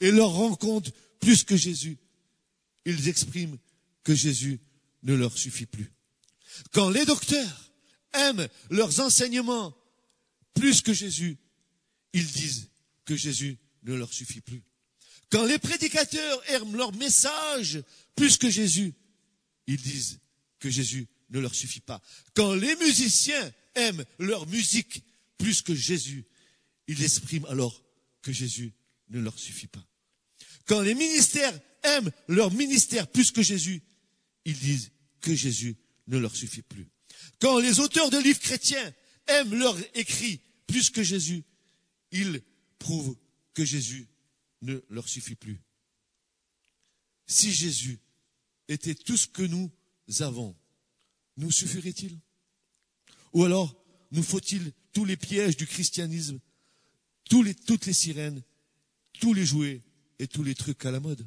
et 0.00 0.10
leur 0.10 0.30
rencontre 0.30 0.90
plus 1.20 1.44
que 1.44 1.56
Jésus, 1.56 1.98
ils 2.84 3.08
expriment 3.08 3.58
que 4.02 4.14
Jésus 4.14 4.60
ne 5.02 5.14
leur 5.14 5.36
suffit 5.36 5.66
plus. 5.66 5.92
Quand 6.72 6.90
les 6.90 7.04
docteurs 7.04 7.72
aiment 8.12 8.48
leurs 8.70 9.00
enseignements 9.00 9.76
plus 10.54 10.82
que 10.82 10.92
Jésus, 10.92 11.38
ils 12.12 12.26
disent 12.26 12.68
que 13.04 13.16
Jésus 13.16 13.58
ne 13.84 13.94
leur 13.94 14.12
suffit 14.12 14.40
plus. 14.40 14.62
Quand 15.32 15.46
les 15.46 15.58
prédicateurs 15.58 16.50
aiment 16.50 16.76
leur 16.76 16.92
message 16.92 17.82
plus 18.14 18.36
que 18.36 18.50
Jésus, 18.50 18.92
ils 19.66 19.80
disent 19.80 20.20
que 20.58 20.68
Jésus 20.68 21.08
ne 21.30 21.40
leur 21.40 21.54
suffit 21.54 21.80
pas. 21.80 22.02
Quand 22.34 22.52
les 22.52 22.76
musiciens 22.76 23.50
aiment 23.74 24.04
leur 24.18 24.46
musique 24.46 25.02
plus 25.38 25.62
que 25.62 25.74
Jésus, 25.74 26.26
ils 26.86 27.02
expriment 27.02 27.46
alors 27.46 27.82
que 28.20 28.30
Jésus 28.30 28.74
ne 29.08 29.20
leur 29.20 29.38
suffit 29.38 29.68
pas. 29.68 29.82
Quand 30.66 30.82
les 30.82 30.94
ministères 30.94 31.58
aiment 31.82 32.12
leur 32.28 32.52
ministère 32.52 33.08
plus 33.08 33.30
que 33.30 33.40
Jésus, 33.40 33.80
ils 34.44 34.58
disent 34.58 34.90
que 35.22 35.34
Jésus 35.34 35.76
ne 36.08 36.18
leur 36.18 36.36
suffit 36.36 36.60
plus. 36.60 36.88
Quand 37.40 37.58
les 37.58 37.80
auteurs 37.80 38.10
de 38.10 38.18
livres 38.18 38.38
chrétiens 38.38 38.92
aiment 39.28 39.54
leur 39.54 39.78
écrit 39.94 40.42
plus 40.66 40.90
que 40.90 41.02
Jésus, 41.02 41.42
ils 42.10 42.42
prouvent 42.78 43.16
que 43.54 43.64
Jésus 43.64 44.08
ne 44.62 44.80
leur 44.88 45.08
suffit 45.08 45.34
plus. 45.34 45.60
Si 47.26 47.52
Jésus 47.52 47.98
était 48.68 48.94
tout 48.94 49.16
ce 49.16 49.26
que 49.26 49.42
nous 49.42 49.70
avons, 50.20 50.56
nous 51.36 51.50
suffirait-il? 51.50 52.18
Ou 53.32 53.44
alors, 53.44 53.74
nous 54.10 54.22
faut-il 54.22 54.72
tous 54.92 55.04
les 55.04 55.16
pièges 55.16 55.56
du 55.56 55.66
christianisme, 55.66 56.38
toutes 57.28 57.86
les 57.86 57.92
sirènes, 57.92 58.42
tous 59.20 59.34
les 59.34 59.46
jouets 59.46 59.80
et 60.18 60.28
tous 60.28 60.42
les 60.42 60.54
trucs 60.54 60.84
à 60.84 60.90
la 60.90 61.00
mode? 61.00 61.26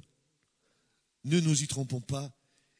Ne 1.23 1.39
nous 1.39 1.63
y 1.63 1.67
trompons 1.67 2.01
pas, 2.01 2.35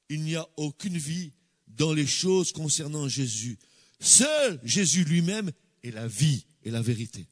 il 0.09 0.21
n'y 0.21 0.35
a 0.35 0.47
aucune 0.57 0.97
vie 0.97 1.31
dans 1.67 1.93
les 1.93 2.05
choses 2.05 2.51
concernant 2.51 3.07
Jésus. 3.07 3.57
Seul 3.99 4.59
Jésus 4.63 5.03
lui-même 5.03 5.51
est 5.83 5.91
la 5.91 6.07
vie 6.07 6.45
et 6.63 6.69
la 6.69 6.81
vérité. 6.81 7.27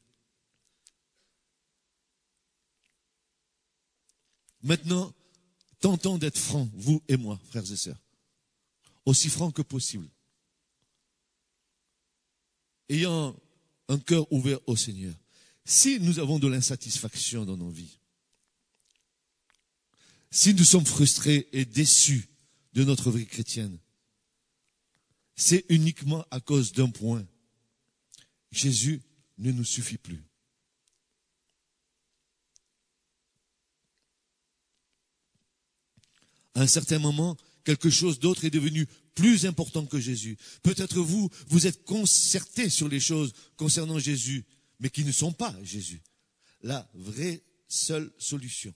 Maintenant, 4.64 5.14
tentons 5.78 6.16
d'être 6.16 6.38
francs, 6.38 6.70
vous 6.72 7.02
et 7.06 7.18
moi, 7.18 7.38
frères 7.50 7.70
et 7.70 7.76
sœurs, 7.76 8.00
aussi 9.04 9.28
francs 9.28 9.54
que 9.54 9.60
possible, 9.60 10.08
ayant 12.88 13.36
un 13.88 13.98
cœur 13.98 14.30
ouvert 14.32 14.58
au 14.66 14.74
Seigneur. 14.74 15.14
Si 15.66 16.00
nous 16.00 16.18
avons 16.18 16.38
de 16.38 16.48
l'insatisfaction 16.48 17.44
dans 17.44 17.58
nos 17.58 17.68
vies, 17.68 17.98
si 20.30 20.54
nous 20.54 20.64
sommes 20.64 20.86
frustrés 20.86 21.46
et 21.52 21.66
déçus 21.66 22.28
de 22.72 22.84
notre 22.84 23.10
vie 23.10 23.26
chrétienne, 23.26 23.78
c'est 25.36 25.66
uniquement 25.68 26.24
à 26.30 26.40
cause 26.40 26.72
d'un 26.72 26.88
point. 26.88 27.24
Jésus 28.50 29.02
ne 29.36 29.52
nous 29.52 29.64
suffit 29.64 29.98
plus. 29.98 30.24
À 36.54 36.62
un 36.62 36.66
certain 36.66 36.98
moment, 36.98 37.36
quelque 37.64 37.90
chose 37.90 38.18
d'autre 38.18 38.44
est 38.44 38.50
devenu 38.50 38.86
plus 39.14 39.46
important 39.46 39.86
que 39.86 40.00
Jésus. 40.00 40.36
Peut-être 40.62 41.00
vous, 41.00 41.30
vous 41.48 41.66
êtes 41.66 41.84
concerté 41.84 42.68
sur 42.68 42.88
les 42.88 43.00
choses 43.00 43.32
concernant 43.56 43.98
Jésus, 43.98 44.44
mais 44.80 44.90
qui 44.90 45.04
ne 45.04 45.12
sont 45.12 45.32
pas 45.32 45.54
Jésus. 45.62 46.02
La 46.62 46.88
vraie 46.94 47.42
seule 47.68 48.12
solution. 48.18 48.74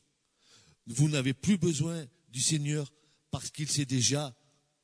Vous 0.87 1.09
n'avez 1.09 1.35
plus 1.35 1.59
besoin 1.59 2.05
du 2.31 2.41
Seigneur 2.41 2.93
parce 3.31 3.51
qu'il 3.51 3.69
s'est 3.69 3.85
déjà 3.85 4.35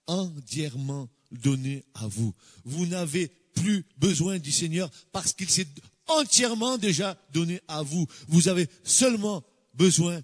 entièrement 0.07 1.09
donné 1.30 1.84
à 1.95 2.07
vous. 2.07 2.34
Vous 2.64 2.86
n'avez 2.86 3.28
plus 3.55 3.84
besoin 3.97 4.38
du 4.38 4.53
Seigneur 4.53 4.90
parce 5.12 5.32
qu'il 5.32 5.49
s'est 5.49 5.68
entièrement 6.07 6.76
déjà 6.78 7.18
donné 7.32 7.61
à 7.68 7.82
vous. 7.82 8.07
Vous 8.28 8.49
avez 8.49 8.68
seulement 8.82 9.45
besoin 9.72 10.20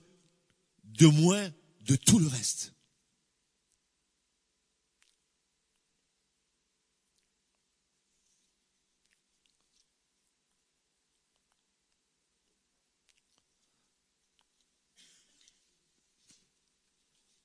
de 0.84 1.06
moins 1.06 1.50
de 1.90 1.96
tout 1.96 2.20
le 2.20 2.28
reste. 2.28 2.72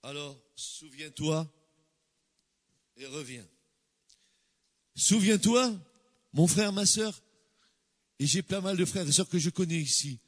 Alors, 0.04 0.40
souviens-toi 0.56 1.52
et 2.98 3.08
reviens. 3.08 3.48
Souviens-toi, 4.94 5.74
mon 6.34 6.46
frère, 6.46 6.72
ma 6.72 6.86
sœur, 6.86 7.20
et 8.20 8.28
j'ai 8.28 8.44
pas 8.44 8.62
mal 8.62 8.78
de 8.78 8.86
frères 8.86 9.08
et 9.08 9.12
sœurs 9.12 9.28
que 9.28 9.40
je 9.40 9.50
connais 9.50 9.80
ici. 9.80 10.20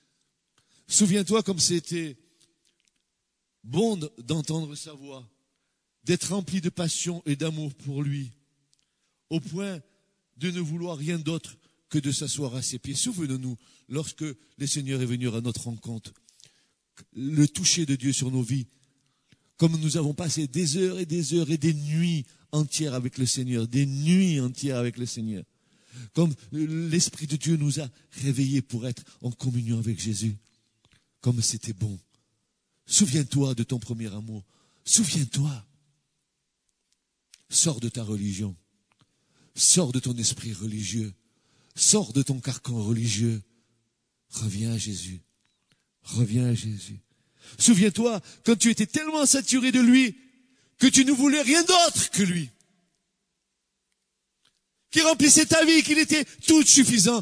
Souviens-toi 0.88 1.44
comme 1.44 1.60
c'était 1.60 2.18
bon 3.68 4.00
d'entendre 4.20 4.76
sa 4.76 4.94
voix, 4.94 5.28
d'être 6.04 6.34
rempli 6.34 6.62
de 6.62 6.70
passion 6.70 7.22
et 7.26 7.36
d'amour 7.36 7.74
pour 7.76 8.02
lui, 8.02 8.32
au 9.30 9.40
point 9.40 9.82
de 10.38 10.52
ne 10.52 10.60
vouloir 10.60 10.98
rien 10.98 11.20
d'autre 11.20 11.58
que 11.90 12.00
de 12.00 12.12
s'asseoir 12.12 12.56
à 12.56 12.62
ses 12.62 12.80
pieds. 12.80 12.96
Souvenons-nous, 12.96 13.58
lorsque 13.90 14.24
le 14.58 14.68
Seigneur 14.68 15.02
est 15.02 15.06
venu 15.06 15.30
à 15.30 15.42
notre 15.42 15.66
rencontre, 15.66 16.14
le 17.14 17.48
toucher 17.48 17.86
de 17.86 17.96
Dieu 17.96 18.14
sur 18.14 18.32
nos 18.32 18.42
vies, 18.42 18.68
comme 19.58 19.78
nous 19.78 19.98
avons 19.98 20.14
passé 20.14 20.48
des 20.48 20.78
heures 20.78 21.00
et 21.00 21.06
des 21.06 21.34
heures 21.34 21.50
et 21.52 21.58
des 21.58 21.74
nuits 21.74 22.26
entières 22.52 22.94
avec 22.94 23.18
le 23.18 23.26
Seigneur, 23.26 23.68
des 23.68 23.86
nuits 23.86 24.40
entières 24.40 24.78
avec 24.78 24.98
le 24.98 25.06
Seigneur. 25.06 25.44
Comme 26.14 26.34
l'Esprit 26.52 27.28
de 27.28 27.38
Dieu 27.38 27.58
nous 27.58 27.80
a 27.80 27.90
réveillés 28.12 28.62
pour 28.62 28.88
être 28.88 29.04
en 29.22 29.32
communion 29.32 29.80
avec 29.80 30.00
Jésus. 30.00 30.36
Comme 31.22 31.42
c'était 31.42 31.74
bon. 31.74 31.98
Souviens-toi 32.88 33.54
de 33.54 33.64
ton 33.64 33.80
premier 33.80 34.12
amour. 34.14 34.44
Souviens-toi. 34.86 35.66
Sors 37.50 37.80
de 37.80 37.90
ta 37.90 38.04
religion. 38.04 38.56
Sors 39.56 39.92
de 39.92 40.00
ton 40.00 40.16
esprit 40.16 40.54
religieux. 40.54 41.14
Sors 41.76 42.14
de 42.14 42.24
ton 42.24 42.40
carcan 42.40 42.82
religieux. 42.82 43.44
Reviens 44.30 44.72
à 44.74 44.78
Jésus. 44.78 45.22
Reviens 46.04 46.48
à 46.48 46.54
Jésus. 46.54 47.00
Souviens-toi, 47.60 48.22
quand 48.46 48.56
tu 48.58 48.70
étais 48.70 48.86
tellement 48.86 49.26
saturé 49.26 49.72
de 49.72 49.80
lui, 49.80 50.18
que 50.80 50.88
tu 50.88 51.06
ne 51.06 51.12
voulais 51.12 51.42
rien 51.42 51.64
d'autre 51.64 52.10
que 52.12 52.24
lui. 52.24 52.50
Qui 54.92 55.02
remplissait 55.02 55.46
ta 55.46 55.66
vie, 55.66 55.84
qu'il 55.84 56.00
était 56.00 56.24
tout 56.48 56.64
suffisant 56.64 57.22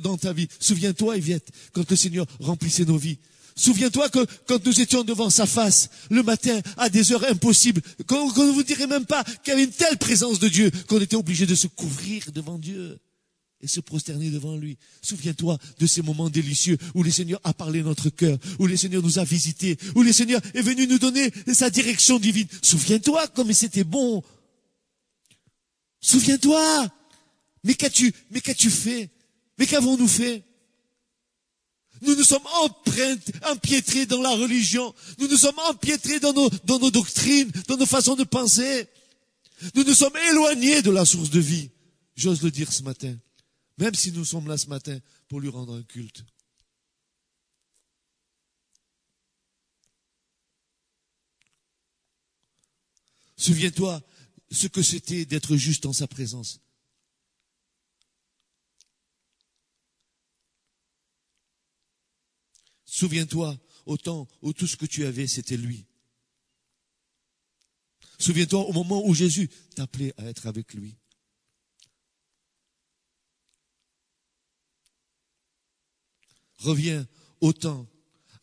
dans 0.00 0.16
ta 0.16 0.32
vie. 0.32 0.48
Souviens-toi, 0.58 1.18
Yviette, 1.18 1.50
quand 1.72 1.88
le 1.88 1.96
Seigneur 1.96 2.26
remplissait 2.40 2.84
nos 2.84 2.98
vies. 2.98 3.18
Souviens-toi 3.56 4.08
que 4.08 4.26
quand 4.46 4.64
nous 4.66 4.80
étions 4.80 5.04
devant 5.04 5.30
sa 5.30 5.46
face, 5.46 5.88
le 6.10 6.22
matin, 6.22 6.60
à 6.76 6.88
des 6.88 7.12
heures 7.12 7.24
impossibles, 7.24 7.82
qu'on 8.06 8.26
ne 8.26 8.52
vous 8.52 8.62
dirait 8.64 8.88
même 8.88 9.06
pas 9.06 9.22
qu'il 9.24 9.48
y 9.48 9.50
avait 9.52 9.64
une 9.64 9.70
telle 9.70 9.96
présence 9.96 10.40
de 10.40 10.48
Dieu, 10.48 10.70
qu'on 10.88 11.00
était 11.00 11.16
obligé 11.16 11.46
de 11.46 11.54
se 11.54 11.68
couvrir 11.68 12.32
devant 12.32 12.58
Dieu 12.58 12.98
et 13.60 13.68
se 13.68 13.80
prosterner 13.80 14.30
devant 14.30 14.56
lui. 14.56 14.76
Souviens-toi 15.02 15.58
de 15.78 15.86
ces 15.86 16.02
moments 16.02 16.28
délicieux 16.28 16.76
où 16.94 17.02
le 17.02 17.10
Seigneur 17.10 17.40
a 17.44 17.54
parlé 17.54 17.82
notre 17.82 18.10
cœur, 18.10 18.38
où 18.58 18.66
le 18.66 18.76
Seigneur 18.76 19.02
nous 19.02 19.18
a 19.18 19.24
visités, 19.24 19.78
où 19.94 20.02
le 20.02 20.12
Seigneur 20.12 20.40
est 20.52 20.62
venu 20.62 20.86
nous 20.86 20.98
donner 20.98 21.30
sa 21.52 21.70
direction 21.70 22.18
divine. 22.18 22.48
Souviens-toi 22.60 23.28
comme 23.28 23.52
c'était 23.52 23.84
bon. 23.84 24.22
Souviens-toi. 26.00 26.88
Mais 27.62 27.74
qu'as-tu, 27.74 28.12
mais 28.30 28.42
qu'as-tu 28.42 28.68
fait? 28.68 29.10
Mais 29.58 29.66
qu'avons-nous 29.66 30.08
fait? 30.08 30.42
Nous 32.04 32.14
nous 32.14 32.24
sommes 32.24 32.46
empiétrés 33.42 34.06
dans 34.06 34.20
la 34.20 34.30
religion. 34.30 34.94
Nous 35.18 35.28
nous 35.28 35.36
sommes 35.36 35.58
empiétrés 35.70 36.20
dans 36.20 36.32
nos, 36.32 36.48
dans 36.64 36.78
nos 36.78 36.90
doctrines, 36.90 37.50
dans 37.68 37.76
nos 37.76 37.86
façons 37.86 38.14
de 38.14 38.24
penser. 38.24 38.88
Nous 39.74 39.84
nous 39.84 39.94
sommes 39.94 40.16
éloignés 40.30 40.82
de 40.82 40.90
la 40.90 41.04
source 41.04 41.30
de 41.30 41.40
vie. 41.40 41.70
J'ose 42.16 42.42
le 42.42 42.50
dire 42.50 42.72
ce 42.72 42.82
matin. 42.82 43.16
Même 43.78 43.94
si 43.94 44.12
nous 44.12 44.24
sommes 44.24 44.48
là 44.48 44.56
ce 44.56 44.66
matin 44.66 44.98
pour 45.28 45.40
lui 45.40 45.48
rendre 45.48 45.74
un 45.74 45.82
culte. 45.82 46.24
Souviens-toi 53.36 54.00
ce 54.50 54.68
que 54.68 54.82
c'était 54.82 55.24
d'être 55.24 55.56
juste 55.56 55.86
en 55.86 55.92
sa 55.92 56.06
présence. 56.06 56.60
Souviens-toi 62.94 63.58
au 63.86 63.96
temps 63.96 64.28
où 64.40 64.52
tout 64.52 64.68
ce 64.68 64.76
que 64.76 64.86
tu 64.86 65.04
avais, 65.04 65.26
c'était 65.26 65.56
lui. 65.56 65.84
Souviens-toi 68.20 68.60
au 68.60 68.72
moment 68.72 69.04
où 69.04 69.12
Jésus 69.14 69.50
t'appelait 69.74 70.14
à 70.16 70.26
être 70.26 70.46
avec 70.46 70.74
lui. 70.74 70.94
reviens 76.60 77.06
au 77.40 77.52
temps, 77.52 77.86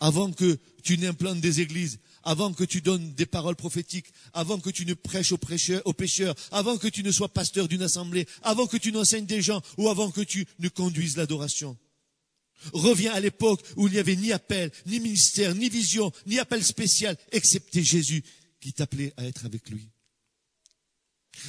avant 0.01 0.31
que 0.33 0.59
tu 0.83 0.97
n'implantes 0.97 1.39
des 1.39 1.61
églises, 1.61 1.99
avant 2.23 2.51
que 2.53 2.65
tu 2.65 2.81
donnes 2.81 3.13
des 3.13 3.25
paroles 3.25 3.55
prophétiques, 3.55 4.11
avant 4.33 4.59
que 4.59 4.69
tu 4.69 4.85
ne 4.85 4.93
prêches 4.93 5.31
aux, 5.31 5.39
aux 5.85 5.93
pécheurs, 5.93 6.35
avant 6.51 6.77
que 6.77 6.89
tu 6.89 7.01
ne 7.01 7.11
sois 7.11 7.29
pasteur 7.29 7.69
d'une 7.69 7.81
assemblée, 7.81 8.27
avant 8.43 8.67
que 8.67 8.77
tu 8.77 8.91
n'enseignes 8.91 9.25
des 9.25 9.41
gens 9.41 9.61
ou 9.77 9.87
avant 9.87 10.11
que 10.11 10.21
tu 10.21 10.45
ne 10.59 10.67
conduises 10.67 11.15
l'adoration. 11.17 11.77
Reviens 12.74 13.14
à 13.14 13.20
l'époque 13.20 13.62
où 13.76 13.88
il 13.88 13.93
n'y 13.93 13.99
avait 13.99 14.16
ni 14.16 14.32
appel, 14.32 14.72
ni 14.86 14.99
ministère, 14.99 15.55
ni 15.55 15.70
vision, 15.70 16.12
ni 16.26 16.39
appel 16.39 16.64
spécial, 16.64 17.18
excepté 17.32 17.84
Jésus 17.84 18.24
qui 18.59 18.74
t'appelait 18.74 19.14
à 19.18 19.26
être 19.26 19.45
avec 19.45 19.70
lui. 19.70 19.89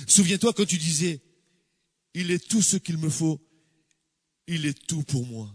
Souviens-toi 0.07 0.53
quand 0.53 0.65
tu 0.65 0.79
disais, 0.79 1.21
il 2.15 2.31
est 2.31 2.49
tout 2.49 2.63
ce 2.63 2.77
qu'il 2.77 2.99
me 2.99 3.11
faut, 3.11 3.41
il 4.47 4.67
est 4.67 4.87
tout 4.87 5.03
pour 5.03 5.27
moi. 5.27 5.55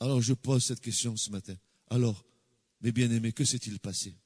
Alors 0.00 0.20
je 0.20 0.34
pose 0.34 0.64
cette 0.64 0.80
question 0.80 1.16
ce 1.16 1.30
matin. 1.30 1.56
Alors, 1.88 2.24
mes 2.80 2.92
bien-aimés, 2.92 3.32
que 3.32 3.44
s'est-il 3.44 3.78
passé? 3.78 4.16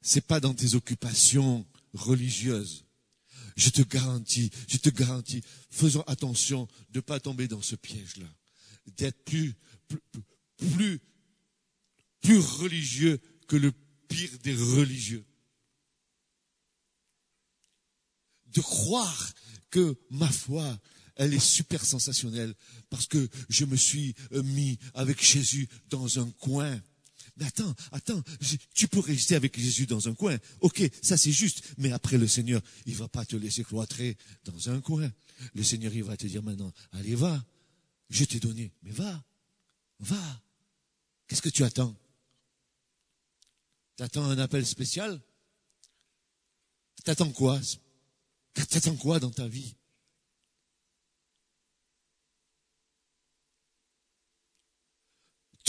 C'est 0.00 0.26
pas 0.26 0.40
dans 0.40 0.54
tes 0.54 0.74
occupations 0.74 1.66
religieuses. 1.92 2.86
Je 3.60 3.68
te 3.68 3.82
garantis, 3.82 4.50
je 4.68 4.78
te 4.78 4.88
garantis, 4.88 5.42
faisons 5.70 6.02
attention 6.06 6.66
de 6.90 6.98
ne 6.98 7.00
pas 7.00 7.20
tomber 7.20 7.46
dans 7.46 7.60
ce 7.60 7.76
piège-là, 7.76 8.26
d'être 8.96 9.22
plus, 9.24 9.54
plus, 9.86 10.00
plus, 10.56 11.00
plus 12.22 12.38
religieux 12.38 13.20
que 13.46 13.56
le 13.56 13.72
pire 14.08 14.38
des 14.42 14.54
religieux. 14.54 15.24
de 18.52 18.60
croire 18.60 19.32
que 19.70 19.96
ma 20.10 20.28
foi, 20.28 20.78
elle 21.16 21.34
est 21.34 21.38
super 21.38 21.84
sensationnelle 21.84 22.54
parce 22.88 23.06
que 23.06 23.28
je 23.48 23.64
me 23.64 23.76
suis 23.76 24.14
euh, 24.32 24.42
mis 24.42 24.78
avec 24.94 25.22
Jésus 25.22 25.68
dans 25.88 26.18
un 26.18 26.30
coin. 26.38 26.80
Mais 27.40 27.46
attends, 27.46 27.74
attends, 27.90 28.22
tu 28.74 28.86
peux 28.86 29.00
rester 29.00 29.34
avec 29.34 29.58
Jésus 29.58 29.86
dans 29.86 30.08
un 30.08 30.14
coin. 30.14 30.36
Ok, 30.60 30.82
ça 31.00 31.16
c'est 31.16 31.32
juste. 31.32 31.62
Mais 31.78 31.90
après 31.90 32.18
le 32.18 32.28
Seigneur, 32.28 32.60
il 32.84 32.94
va 32.94 33.08
pas 33.08 33.24
te 33.24 33.34
laisser 33.34 33.64
cloîtrer 33.64 34.18
dans 34.44 34.68
un 34.68 34.82
coin. 34.82 35.10
Le 35.54 35.62
Seigneur, 35.62 35.94
il 35.94 36.04
va 36.04 36.18
te 36.18 36.26
dire 36.26 36.42
maintenant, 36.42 36.70
allez, 36.92 37.14
va. 37.14 37.42
Je 38.10 38.24
t'ai 38.24 38.40
donné. 38.40 38.70
Mais 38.82 38.90
va. 38.90 39.24
Va. 40.00 40.42
Qu'est-ce 41.26 41.40
que 41.40 41.48
tu 41.48 41.64
attends? 41.64 41.96
T'attends 43.96 44.24
un 44.24 44.38
appel 44.38 44.66
spécial? 44.66 45.18
T'attends 47.04 47.30
quoi? 47.30 47.58
T'attends 48.52 48.96
quoi 48.96 49.18
dans 49.18 49.30
ta 49.30 49.48
vie? 49.48 49.74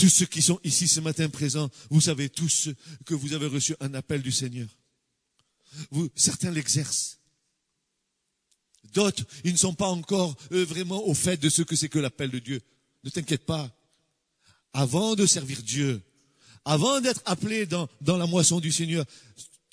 Tous 0.02 0.08
ceux 0.08 0.26
qui 0.26 0.42
sont 0.42 0.58
ici 0.64 0.88
ce 0.88 0.98
matin 0.98 1.28
présents, 1.28 1.70
vous 1.88 2.00
savez 2.00 2.28
tous 2.28 2.70
que 3.06 3.14
vous 3.14 3.34
avez 3.34 3.46
reçu 3.46 3.76
un 3.78 3.94
appel 3.94 4.20
du 4.20 4.32
Seigneur. 4.32 4.66
Vous, 5.92 6.08
certains 6.16 6.50
l'exercent. 6.50 7.20
D'autres, 8.92 9.22
ils 9.44 9.52
ne 9.52 9.56
sont 9.56 9.74
pas 9.74 9.86
encore 9.86 10.36
euh, 10.50 10.64
vraiment 10.64 11.06
au 11.06 11.14
fait 11.14 11.36
de 11.36 11.48
ce 11.48 11.62
que 11.62 11.76
c'est 11.76 11.88
que 11.88 12.00
l'appel 12.00 12.32
de 12.32 12.40
Dieu. 12.40 12.60
Ne 13.04 13.10
t'inquiète 13.10 13.46
pas. 13.46 13.70
Avant 14.72 15.14
de 15.14 15.24
servir 15.24 15.62
Dieu, 15.62 16.02
avant 16.64 17.00
d'être 17.00 17.22
appelé 17.24 17.66
dans, 17.66 17.88
dans 18.00 18.16
la 18.16 18.26
moisson 18.26 18.58
du 18.58 18.72
Seigneur, 18.72 19.04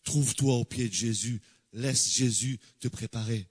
trouve-toi 0.04 0.58
au 0.58 0.64
pied 0.64 0.90
de 0.90 0.94
Jésus 0.94 1.42
Laisse 1.74 2.08
Jésus 2.14 2.60
te 2.80 2.88
préparer. 2.88 3.48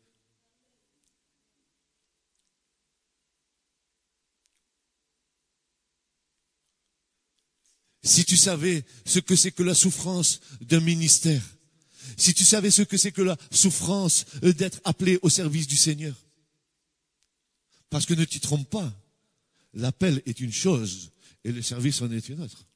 Si 8.03 8.25
tu 8.25 8.37
savais 8.37 8.85
ce 9.05 9.19
que 9.19 9.37
c'est 9.37 9.51
que 9.51 9.63
la 9.63 9.75
souffrance 9.75 10.41
d'un 10.61 10.81
ministère, 10.81 11.43
si 12.17 12.35
tu 12.35 12.45
savais 12.45 12.71
ce 12.71 12.83
que 12.83 12.97
c'est 12.97 13.13
que 13.13 13.23
la 13.23 13.37
souffrance 13.51 14.25
d'être 14.43 14.81
appelé 14.85 15.19
au 15.23 15.29
service 15.29 15.67
du 15.67 15.77
Seigneur. 15.77 16.15
Parce 17.91 18.07
que 18.07 18.15
ne 18.15 18.25
t'y 18.25 18.41
trompe 18.41 18.69
pas, 18.69 18.93
l'appel 19.75 20.23
est 20.27 20.41
une 20.41 20.53
chose 20.53 21.11
et 21.45 21.53
le 21.53 21.63
service 21.63 22.03
en 22.03 22.11
est 22.11 22.29
une 22.29 22.43
autre. 22.43 22.67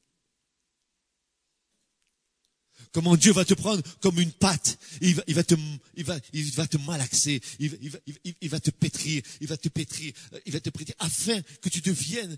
Comment 2.93 3.17
Dieu 3.17 3.33
va 3.33 3.43
te 3.43 3.55
prendre 3.55 3.81
comme 4.01 4.19
une 4.19 4.31
pâte. 4.31 4.77
Il 5.01 5.15
va, 5.15 5.43
te, 5.43 5.55
il 5.95 6.03
va, 6.05 6.67
te 6.67 6.77
malaxer. 6.77 7.41
Il 7.59 8.49
va, 8.49 8.59
te 8.59 8.69
pétrir. 8.69 9.23
Il 9.41 9.47
va 9.47 9.57
te 9.57 9.67
pétrir. 9.67 10.13
Il 10.45 10.53
va 10.53 10.59
te 10.59 10.69
pétrir 10.69 10.95
afin 10.99 11.41
que 11.61 11.69
tu 11.69 11.81
deviennes 11.81 12.37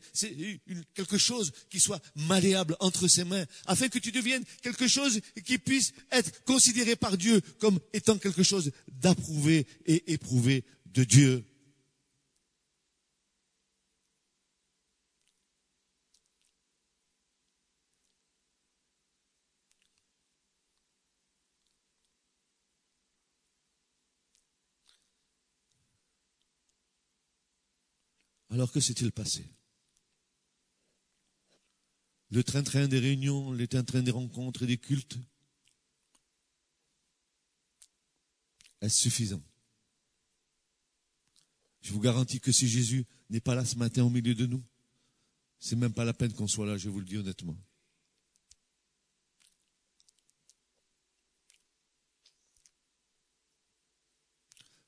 quelque 0.93 1.17
chose 1.17 1.51
qui 1.69 1.81
soit 1.81 2.01
malléable 2.15 2.77
entre 2.79 3.09
ses 3.09 3.25
mains. 3.25 3.45
Afin 3.65 3.89
que 3.89 3.99
tu 3.99 4.13
deviennes 4.13 4.45
quelque 4.61 4.87
chose 4.87 5.19
qui 5.45 5.57
puisse 5.57 5.91
être 6.09 6.45
considéré 6.45 6.95
par 6.95 7.17
Dieu 7.17 7.41
comme 7.59 7.77
étant 7.91 8.17
quelque 8.17 8.43
chose 8.43 8.71
d'approuvé 8.87 9.67
et 9.85 10.13
éprouvé 10.13 10.63
de 10.85 11.03
Dieu. 11.03 11.43
Alors 28.55 28.71
que 28.71 28.79
s'est-il 28.79 29.11
passé? 29.11 29.45
Le 32.29 32.41
train-train 32.41 32.87
des 32.87 32.99
réunions, 32.99 33.51
le 33.51 33.67
train-train 33.67 34.01
des 34.01 34.11
rencontres 34.11 34.63
et 34.63 34.65
des 34.65 34.77
cultes? 34.77 35.17
Est-ce 38.79 38.97
suffisant? 38.97 39.41
Je 41.81 41.91
vous 41.91 41.99
garantis 41.99 42.39
que 42.39 42.53
si 42.53 42.69
Jésus 42.69 43.05
n'est 43.29 43.41
pas 43.41 43.55
là 43.55 43.65
ce 43.65 43.75
matin 43.75 44.05
au 44.05 44.09
milieu 44.09 44.33
de 44.33 44.45
nous, 44.45 44.63
c'est 45.59 45.75
même 45.75 45.93
pas 45.93 46.05
la 46.05 46.13
peine 46.13 46.31
qu'on 46.31 46.47
soit 46.47 46.65
là, 46.65 46.77
je 46.77 46.87
vous 46.87 47.01
le 47.01 47.05
dis 47.05 47.17
honnêtement. 47.17 47.57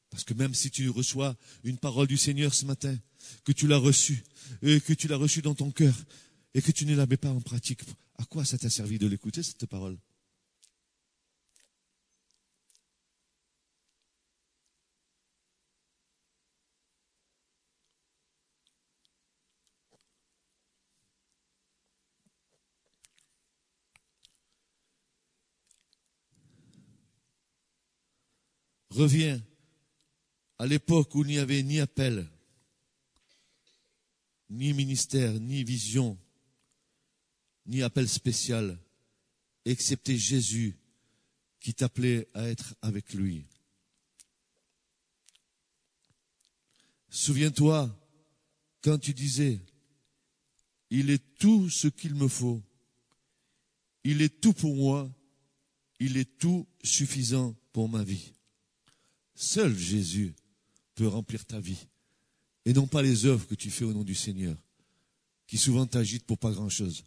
Parce 0.10 0.24
que 0.24 0.34
même 0.34 0.54
si 0.54 0.72
tu 0.72 0.90
reçois 0.90 1.36
une 1.66 1.78
parole 1.78 2.08
du 2.08 2.18
Seigneur 2.18 2.54
ce 2.54 2.66
matin, 2.66 2.98
que 3.44 3.52
tu 3.52 3.68
l'as 3.68 3.78
reçue, 3.78 4.24
et 4.62 4.82
que 4.82 4.94
tu 4.94 5.08
l'as 5.08 5.18
reçue 5.18 5.42
dans 5.42 5.56
ton 5.56 5.72
cœur, 5.72 5.96
et 6.54 6.62
que 6.62 6.72
tu 6.72 6.86
ne 6.86 6.96
la 6.96 7.06
mets 7.06 7.18
pas 7.18 7.32
en 7.32 7.42
pratique, 7.42 7.82
à 8.18 8.26
quoi 8.26 8.46
ça 8.46 8.58
t'a 8.58 8.70
servi 8.70 8.98
de 8.98 9.08
l'écouter, 9.08 9.44
cette 9.44 9.66
parole? 9.66 9.98
Reviens 28.90 29.40
à 30.58 30.66
l'époque 30.66 31.14
où 31.14 31.24
il 31.24 31.28
n'y 31.28 31.38
avait 31.38 31.62
ni 31.62 31.80
appel, 31.80 32.28
ni 34.50 34.74
ministère, 34.74 35.34
ni 35.40 35.64
vision, 35.64 36.18
ni 37.66 37.82
appel 37.82 38.08
spécial, 38.08 38.80
excepté 39.66 40.18
Jésus 40.18 40.76
qui 41.60 41.74
t'appelait 41.74 42.28
à 42.34 42.48
être 42.48 42.76
avec 42.82 43.14
lui. 43.14 43.46
Souviens-toi 47.10 47.94
quand 48.82 48.98
tu 49.00 49.14
disais, 49.14 49.60
il 50.90 51.10
est 51.10 51.36
tout 51.38 51.70
ce 51.70 51.88
qu'il 51.88 52.16
me 52.16 52.28
faut, 52.28 52.62
il 54.04 54.22
est 54.22 54.40
tout 54.40 54.54
pour 54.54 54.76
moi, 54.76 55.12
il 56.00 56.16
est 56.18 56.38
tout 56.38 56.68
suffisant 56.84 57.56
pour 57.74 57.90
ma 57.90 58.04
vie. 58.04 58.34
Seul 59.36 59.78
Jésus 59.78 60.34
peut 60.96 61.08
remplir 61.08 61.46
ta 61.46 61.60
vie. 61.60 61.88
Et 62.68 62.74
non 62.74 62.86
pas 62.86 63.02
les 63.02 63.26
œuvres 63.26 63.48
que 63.48 63.56
tu 63.56 63.72
fais 63.72 63.86
au 63.86 63.94
nom 63.94 64.04
du 64.04 64.14
Seigneur, 64.14 64.54
qui 65.48 65.58
souvent 65.58 65.88
t'agitent 65.88 66.26
pour 66.26 66.38
pas 66.38 66.52
grand-chose. 66.52 67.06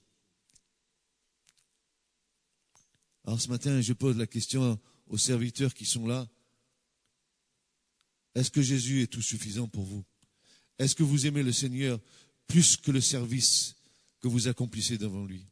Alors 3.26 3.38
ce 3.38 3.48
matin, 3.48 3.78
je 3.82 3.92
pose 3.92 4.16
la 4.16 4.26
question 4.26 4.80
aux 5.08 5.18
serviteurs 5.18 5.74
qui 5.74 5.84
sont 5.84 6.06
là. 6.06 6.26
Est-ce 8.34 8.50
que 8.50 8.62
Jésus 8.62 9.02
est 9.02 9.08
tout 9.08 9.20
suffisant 9.20 9.68
pour 9.68 9.84
vous? 9.84 10.02
Est-ce 10.78 10.94
que 10.94 11.02
vous 11.02 11.26
aimez 11.26 11.42
le 11.42 11.52
Seigneur 11.52 12.00
plus 12.46 12.78
que 12.78 12.90
le 12.90 13.02
service 13.02 13.76
que 14.20 14.28
vous 14.28 14.48
accomplissez 14.48 14.96
devant 14.96 15.26
lui? 15.26 15.44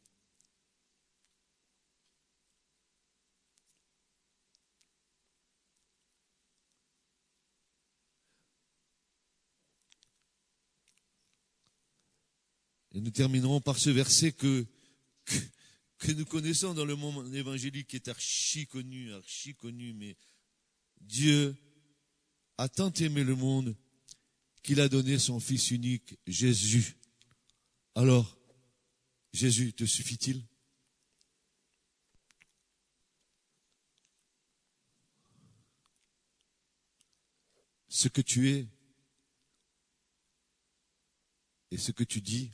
Et 12.93 13.01
nous 13.01 13.11
terminerons 13.11 13.61
par 13.61 13.77
ce 13.77 13.89
verset 13.89 14.31
que, 14.31 14.65
que, 15.99 16.11
nous 16.11 16.25
connaissons 16.25 16.73
dans 16.73 16.85
le 16.85 16.95
monde 16.95 17.33
évangélique 17.35 17.87
qui 17.87 17.97
est 17.97 18.07
archi 18.07 18.65
connu, 18.65 19.13
archi 19.13 19.53
connu, 19.53 19.93
mais 19.93 20.17
Dieu 20.99 21.55
a 22.57 22.67
tant 22.67 22.91
aimé 22.93 23.23
le 23.23 23.35
monde 23.35 23.75
qu'il 24.63 24.81
a 24.81 24.89
donné 24.89 25.19
son 25.19 25.39
Fils 25.39 25.71
unique, 25.71 26.17
Jésus. 26.25 26.97
Alors, 27.95 28.37
Jésus 29.33 29.73
te 29.73 29.85
suffit-il? 29.85 30.43
Ce 37.87 38.07
que 38.07 38.21
tu 38.21 38.49
es 38.49 38.67
et 41.71 41.77
ce 41.77 41.91
que 41.91 42.03
tu 42.03 42.21
dis 42.21 42.51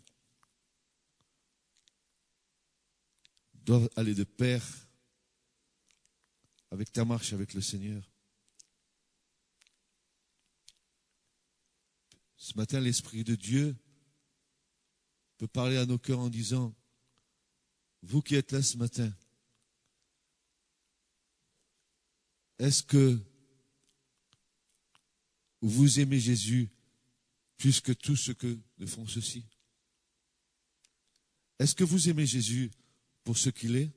doivent 3.65 3.89
aller 3.95 4.13
de 4.13 4.23
pair 4.23 4.63
avec 6.71 6.91
ta 6.91 7.03
marche 7.03 7.33
avec 7.33 7.53
le 7.53 7.61
Seigneur. 7.61 8.03
Ce 12.37 12.55
matin, 12.55 12.79
l'Esprit 12.79 13.23
de 13.23 13.35
Dieu 13.35 13.75
peut 15.37 15.47
parler 15.47 15.77
à 15.77 15.85
nos 15.85 15.97
cœurs 15.97 16.19
en 16.19 16.29
disant, 16.29 16.73
vous 18.03 18.21
qui 18.21 18.35
êtes 18.35 18.51
là 18.51 18.61
ce 18.61 18.77
matin, 18.77 19.11
est-ce 22.59 22.83
que 22.83 23.19
vous 25.61 25.99
aimez 25.99 26.19
Jésus 26.19 26.69
plus 27.57 27.81
que 27.81 27.91
tous 27.91 28.15
ceux 28.15 28.35
que 28.35 28.59
font 28.85 29.07
ceci 29.07 29.43
Est-ce 31.57 31.73
que 31.73 31.83
vous 31.83 32.09
aimez 32.09 32.27
Jésus 32.27 32.69
pour 33.25 33.37
ce 33.37 33.49
qu'il 33.49 33.75
est, 33.75 33.91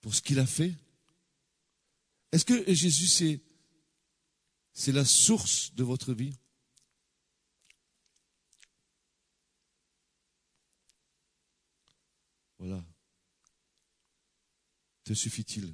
pour 0.00 0.14
ce 0.14 0.20
qu'il 0.20 0.38
a 0.40 0.46
fait. 0.46 0.74
Est-ce 2.32 2.44
que 2.44 2.74
Jésus, 2.74 3.06
c'est, 4.74 4.92
la 4.92 5.04
source 5.04 5.72
de 5.74 5.84
votre 5.84 6.12
vie? 6.12 6.36
Voilà. 12.58 12.84
Te 15.04 15.14
suffit-il? 15.14 15.72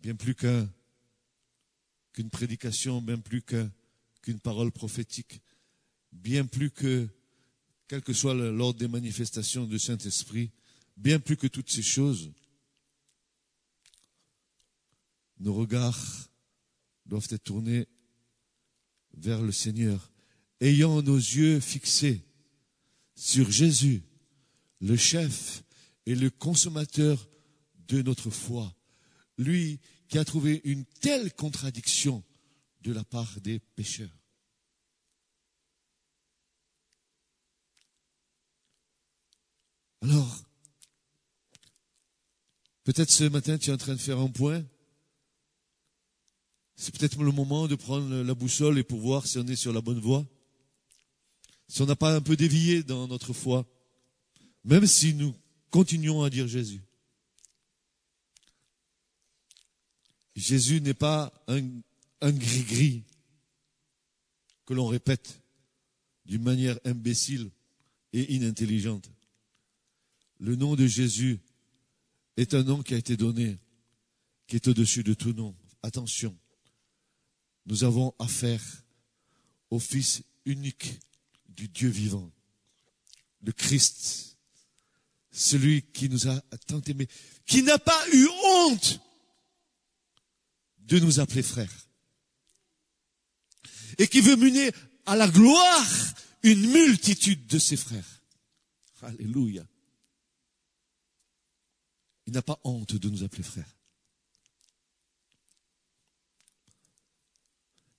Bien 0.00 0.14
plus 0.14 0.34
qu'un, 0.34 0.68
qu'une 2.12 2.28
prédication, 2.28 3.00
bien 3.00 3.18
plus 3.18 3.42
qu'une 3.42 4.40
parole 4.40 4.70
prophétique 4.70 5.40
bien 6.12 6.44
plus 6.46 6.70
que, 6.70 7.08
quel 7.88 8.02
que 8.02 8.12
soit 8.12 8.34
l'ordre 8.34 8.78
des 8.78 8.88
manifestations 8.88 9.66
du 9.66 9.78
Saint-Esprit, 9.78 10.50
bien 10.96 11.18
plus 11.18 11.36
que 11.36 11.46
toutes 11.46 11.70
ces 11.70 11.82
choses, 11.82 12.30
nos 15.40 15.54
regards 15.54 16.30
doivent 17.06 17.26
être 17.30 17.44
tournés 17.44 17.88
vers 19.14 19.42
le 19.42 19.52
Seigneur, 19.52 20.12
ayant 20.60 21.02
nos 21.02 21.16
yeux 21.16 21.60
fixés 21.60 22.22
sur 23.14 23.50
Jésus, 23.50 24.02
le 24.80 24.96
chef 24.96 25.64
et 26.06 26.14
le 26.14 26.30
consommateur 26.30 27.28
de 27.88 28.02
notre 28.02 28.30
foi, 28.30 28.74
lui 29.38 29.80
qui 30.08 30.18
a 30.18 30.24
trouvé 30.24 30.60
une 30.64 30.84
telle 30.84 31.32
contradiction 31.34 32.22
de 32.82 32.92
la 32.92 33.04
part 33.04 33.40
des 33.40 33.58
pécheurs. 33.58 34.21
Peut-être 42.84 43.10
ce 43.10 43.24
matin, 43.24 43.58
tu 43.58 43.70
es 43.70 43.72
en 43.72 43.76
train 43.76 43.94
de 43.94 44.00
faire 44.00 44.18
un 44.18 44.28
point. 44.28 44.64
C'est 46.74 46.96
peut-être 46.96 47.22
le 47.22 47.30
moment 47.30 47.68
de 47.68 47.76
prendre 47.76 48.22
la 48.22 48.34
boussole 48.34 48.78
et 48.78 48.82
pour 48.82 48.98
voir 48.98 49.26
si 49.26 49.38
on 49.38 49.46
est 49.46 49.56
sur 49.56 49.72
la 49.72 49.80
bonne 49.80 50.00
voie. 50.00 50.26
Si 51.68 51.80
on 51.82 51.86
n'a 51.86 51.96
pas 51.96 52.14
un 52.14 52.20
peu 52.20 52.36
dévié 52.36 52.82
dans 52.82 53.06
notre 53.06 53.32
foi. 53.32 53.64
Même 54.64 54.86
si 54.86 55.14
nous 55.14 55.34
continuons 55.70 56.22
à 56.22 56.30
dire 56.30 56.48
Jésus. 56.48 56.82
Jésus 60.34 60.80
n'est 60.80 60.94
pas 60.94 61.32
un 61.46 62.32
gris-gris 62.32 63.04
que 64.66 64.74
l'on 64.74 64.86
répète 64.86 65.40
d'une 66.24 66.42
manière 66.42 66.78
imbécile 66.84 67.50
et 68.12 68.34
inintelligente. 68.34 69.08
Le 70.42 70.56
nom 70.56 70.74
de 70.74 70.88
Jésus 70.88 71.38
est 72.36 72.52
un 72.52 72.64
nom 72.64 72.82
qui 72.82 72.94
a 72.94 72.96
été 72.96 73.16
donné, 73.16 73.60
qui 74.48 74.56
est 74.56 74.66
au-dessus 74.66 75.04
de 75.04 75.14
tout 75.14 75.32
nom. 75.32 75.56
Attention, 75.84 76.36
nous 77.66 77.84
avons 77.84 78.12
affaire 78.18 78.60
au 79.70 79.78
Fils 79.78 80.24
unique 80.44 80.98
du 81.48 81.68
Dieu 81.68 81.88
vivant, 81.88 82.28
le 83.42 83.52
Christ, 83.52 84.36
celui 85.30 85.82
qui 85.82 86.08
nous 86.08 86.26
a 86.26 86.40
tant 86.66 86.80
aimés, 86.88 87.06
qui 87.46 87.62
n'a 87.62 87.78
pas 87.78 88.04
eu 88.12 88.26
honte 88.44 89.00
de 90.78 90.98
nous 90.98 91.20
appeler 91.20 91.44
frères, 91.44 91.86
et 93.96 94.08
qui 94.08 94.20
veut 94.20 94.34
mener 94.34 94.72
à 95.06 95.14
la 95.14 95.28
gloire 95.28 95.86
une 96.42 96.68
multitude 96.72 97.46
de 97.46 97.60
ses 97.60 97.76
frères. 97.76 98.22
Alléluia. 99.02 99.64
Il 102.32 102.36
n'a 102.36 102.40
pas 102.40 102.58
honte 102.64 102.94
de 102.94 103.10
nous 103.10 103.24
appeler 103.24 103.42
frères. 103.42 103.76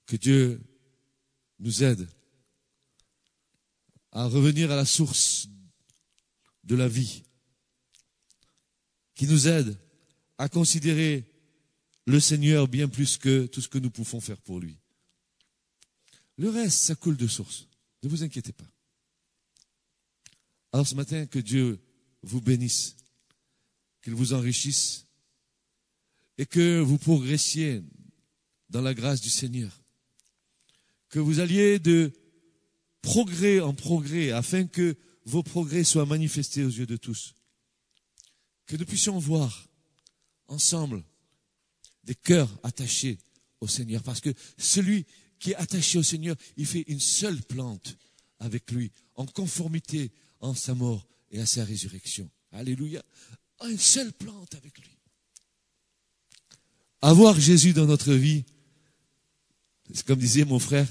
Que 0.07 0.15
Dieu 0.15 0.59
nous 1.59 1.83
aide 1.83 2.09
à 4.11 4.25
revenir 4.25 4.71
à 4.71 4.75
la 4.75 4.85
source 4.85 5.47
de 6.63 6.75
la 6.75 6.87
vie, 6.87 7.21
qui 9.13 9.27
nous 9.27 9.47
aide 9.47 9.77
à 10.39 10.49
considérer 10.49 11.31
le 12.07 12.19
Seigneur 12.19 12.67
bien 12.67 12.87
plus 12.87 13.19
que 13.19 13.45
tout 13.45 13.61
ce 13.61 13.69
que 13.69 13.77
nous 13.77 13.91
pouvons 13.91 14.19
faire 14.19 14.41
pour 14.41 14.59
lui. 14.59 14.79
Le 16.37 16.49
reste, 16.49 16.79
ça 16.79 16.95
coule 16.95 17.17
de 17.17 17.27
source. 17.27 17.67
Ne 18.01 18.09
vous 18.09 18.23
inquiétez 18.23 18.51
pas. 18.51 18.71
Alors 20.71 20.87
ce 20.87 20.95
matin, 20.95 21.27
que 21.27 21.37
Dieu 21.37 21.79
vous 22.23 22.41
bénisse, 22.41 22.95
qu'il 24.03 24.13
vous 24.13 24.33
enrichisse 24.33 25.07
et 26.37 26.45
que 26.45 26.79
vous 26.79 26.97
progressiez 26.97 27.81
dans 28.69 28.81
la 28.81 28.93
grâce 28.93 29.21
du 29.21 29.29
Seigneur. 29.29 29.81
Que 31.09 31.19
vous 31.19 31.39
alliez 31.39 31.79
de 31.79 32.11
progrès 33.01 33.59
en 33.59 33.73
progrès 33.73 34.31
afin 34.31 34.67
que 34.67 34.97
vos 35.25 35.43
progrès 35.43 35.83
soient 35.83 36.05
manifestés 36.05 36.63
aux 36.63 36.69
yeux 36.69 36.85
de 36.85 36.97
tous. 36.97 37.33
Que 38.65 38.75
nous 38.75 38.85
puissions 38.85 39.17
voir 39.19 39.69
ensemble 40.47 41.03
des 42.03 42.15
cœurs 42.15 42.49
attachés 42.63 43.17
au 43.61 43.67
Seigneur. 43.67 44.03
Parce 44.03 44.19
que 44.19 44.33
celui 44.57 45.05
qui 45.39 45.51
est 45.51 45.55
attaché 45.55 45.97
au 45.97 46.03
Seigneur, 46.03 46.35
il 46.57 46.65
fait 46.65 46.83
une 46.87 46.99
seule 46.99 47.41
plante 47.41 47.97
avec 48.39 48.71
lui, 48.71 48.91
en 49.15 49.25
conformité 49.25 50.11
en 50.39 50.53
sa 50.53 50.73
mort 50.73 51.07
et 51.31 51.39
à 51.39 51.45
sa 51.45 51.63
résurrection. 51.63 52.29
Alléluia. 52.51 53.03
Une 53.69 53.79
seule 53.79 54.11
plante 54.11 54.55
avec 54.55 54.77
lui. 54.79 54.97
Avoir 57.01 57.39
Jésus 57.39 57.73
dans 57.73 57.85
notre 57.85 58.13
vie, 58.13 58.43
c'est 59.93 60.05
comme 60.05 60.19
disait 60.19 60.45
mon 60.45 60.59
frère 60.59 60.87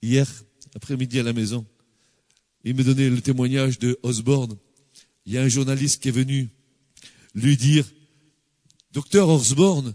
hier 0.00 0.26
après-midi 0.74 1.20
à 1.20 1.22
la 1.22 1.32
maison. 1.32 1.66
Il 2.64 2.74
me 2.74 2.84
donnait 2.84 3.10
le 3.10 3.20
témoignage 3.20 3.78
de 3.78 3.98
Osborne. 4.02 4.56
Il 5.26 5.32
y 5.32 5.38
a 5.38 5.42
un 5.42 5.48
journaliste 5.48 6.02
qui 6.02 6.08
est 6.08 6.12
venu 6.12 6.48
lui 7.34 7.56
dire, 7.56 7.84
Docteur 8.92 9.28
Osborne, 9.28 9.94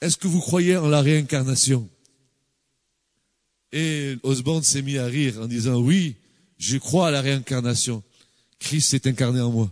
est-ce 0.00 0.16
que 0.16 0.28
vous 0.28 0.40
croyez 0.40 0.76
en 0.76 0.88
la 0.88 1.00
réincarnation? 1.00 1.88
Et 3.72 4.16
Osborne 4.22 4.62
s'est 4.62 4.82
mis 4.82 4.98
à 4.98 5.06
rire 5.06 5.40
en 5.40 5.46
disant, 5.46 5.80
oui, 5.80 6.16
je 6.58 6.76
crois 6.76 7.08
à 7.08 7.10
la 7.10 7.20
réincarnation. 7.20 8.02
Christ 8.58 8.90
s'est 8.90 9.08
incarné 9.08 9.40
en 9.40 9.50
moi. 9.50 9.70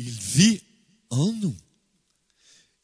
Il 0.00 0.10
vit 0.10 0.62
en 1.10 1.32
nous. 1.42 1.56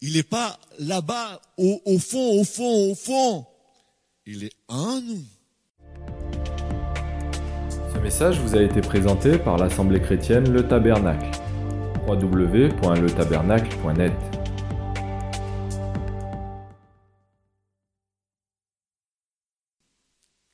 Il 0.01 0.15
n'est 0.15 0.25
pas 0.25 0.59
là-bas, 0.81 1.41
au, 1.57 1.79
fond, 2.01 2.41
au 2.41 2.45
fond, 2.45 2.91
au 2.91 2.97
fond. 2.97 3.47
Il 4.27 4.43
est 4.43 4.57
en 4.67 5.01
nous. 5.01 5.23
Ce 7.95 8.01
message 8.01 8.41
vous 8.41 8.57
a 8.57 8.63
été 8.63 8.81
présenté 8.81 9.39
par 9.39 9.59
l'Assemblée 9.59 10.01
chrétienne 10.01 10.53
Le 10.53 10.67
Tabernacle. 10.67 11.31
www.letabernacle.net 12.09 14.34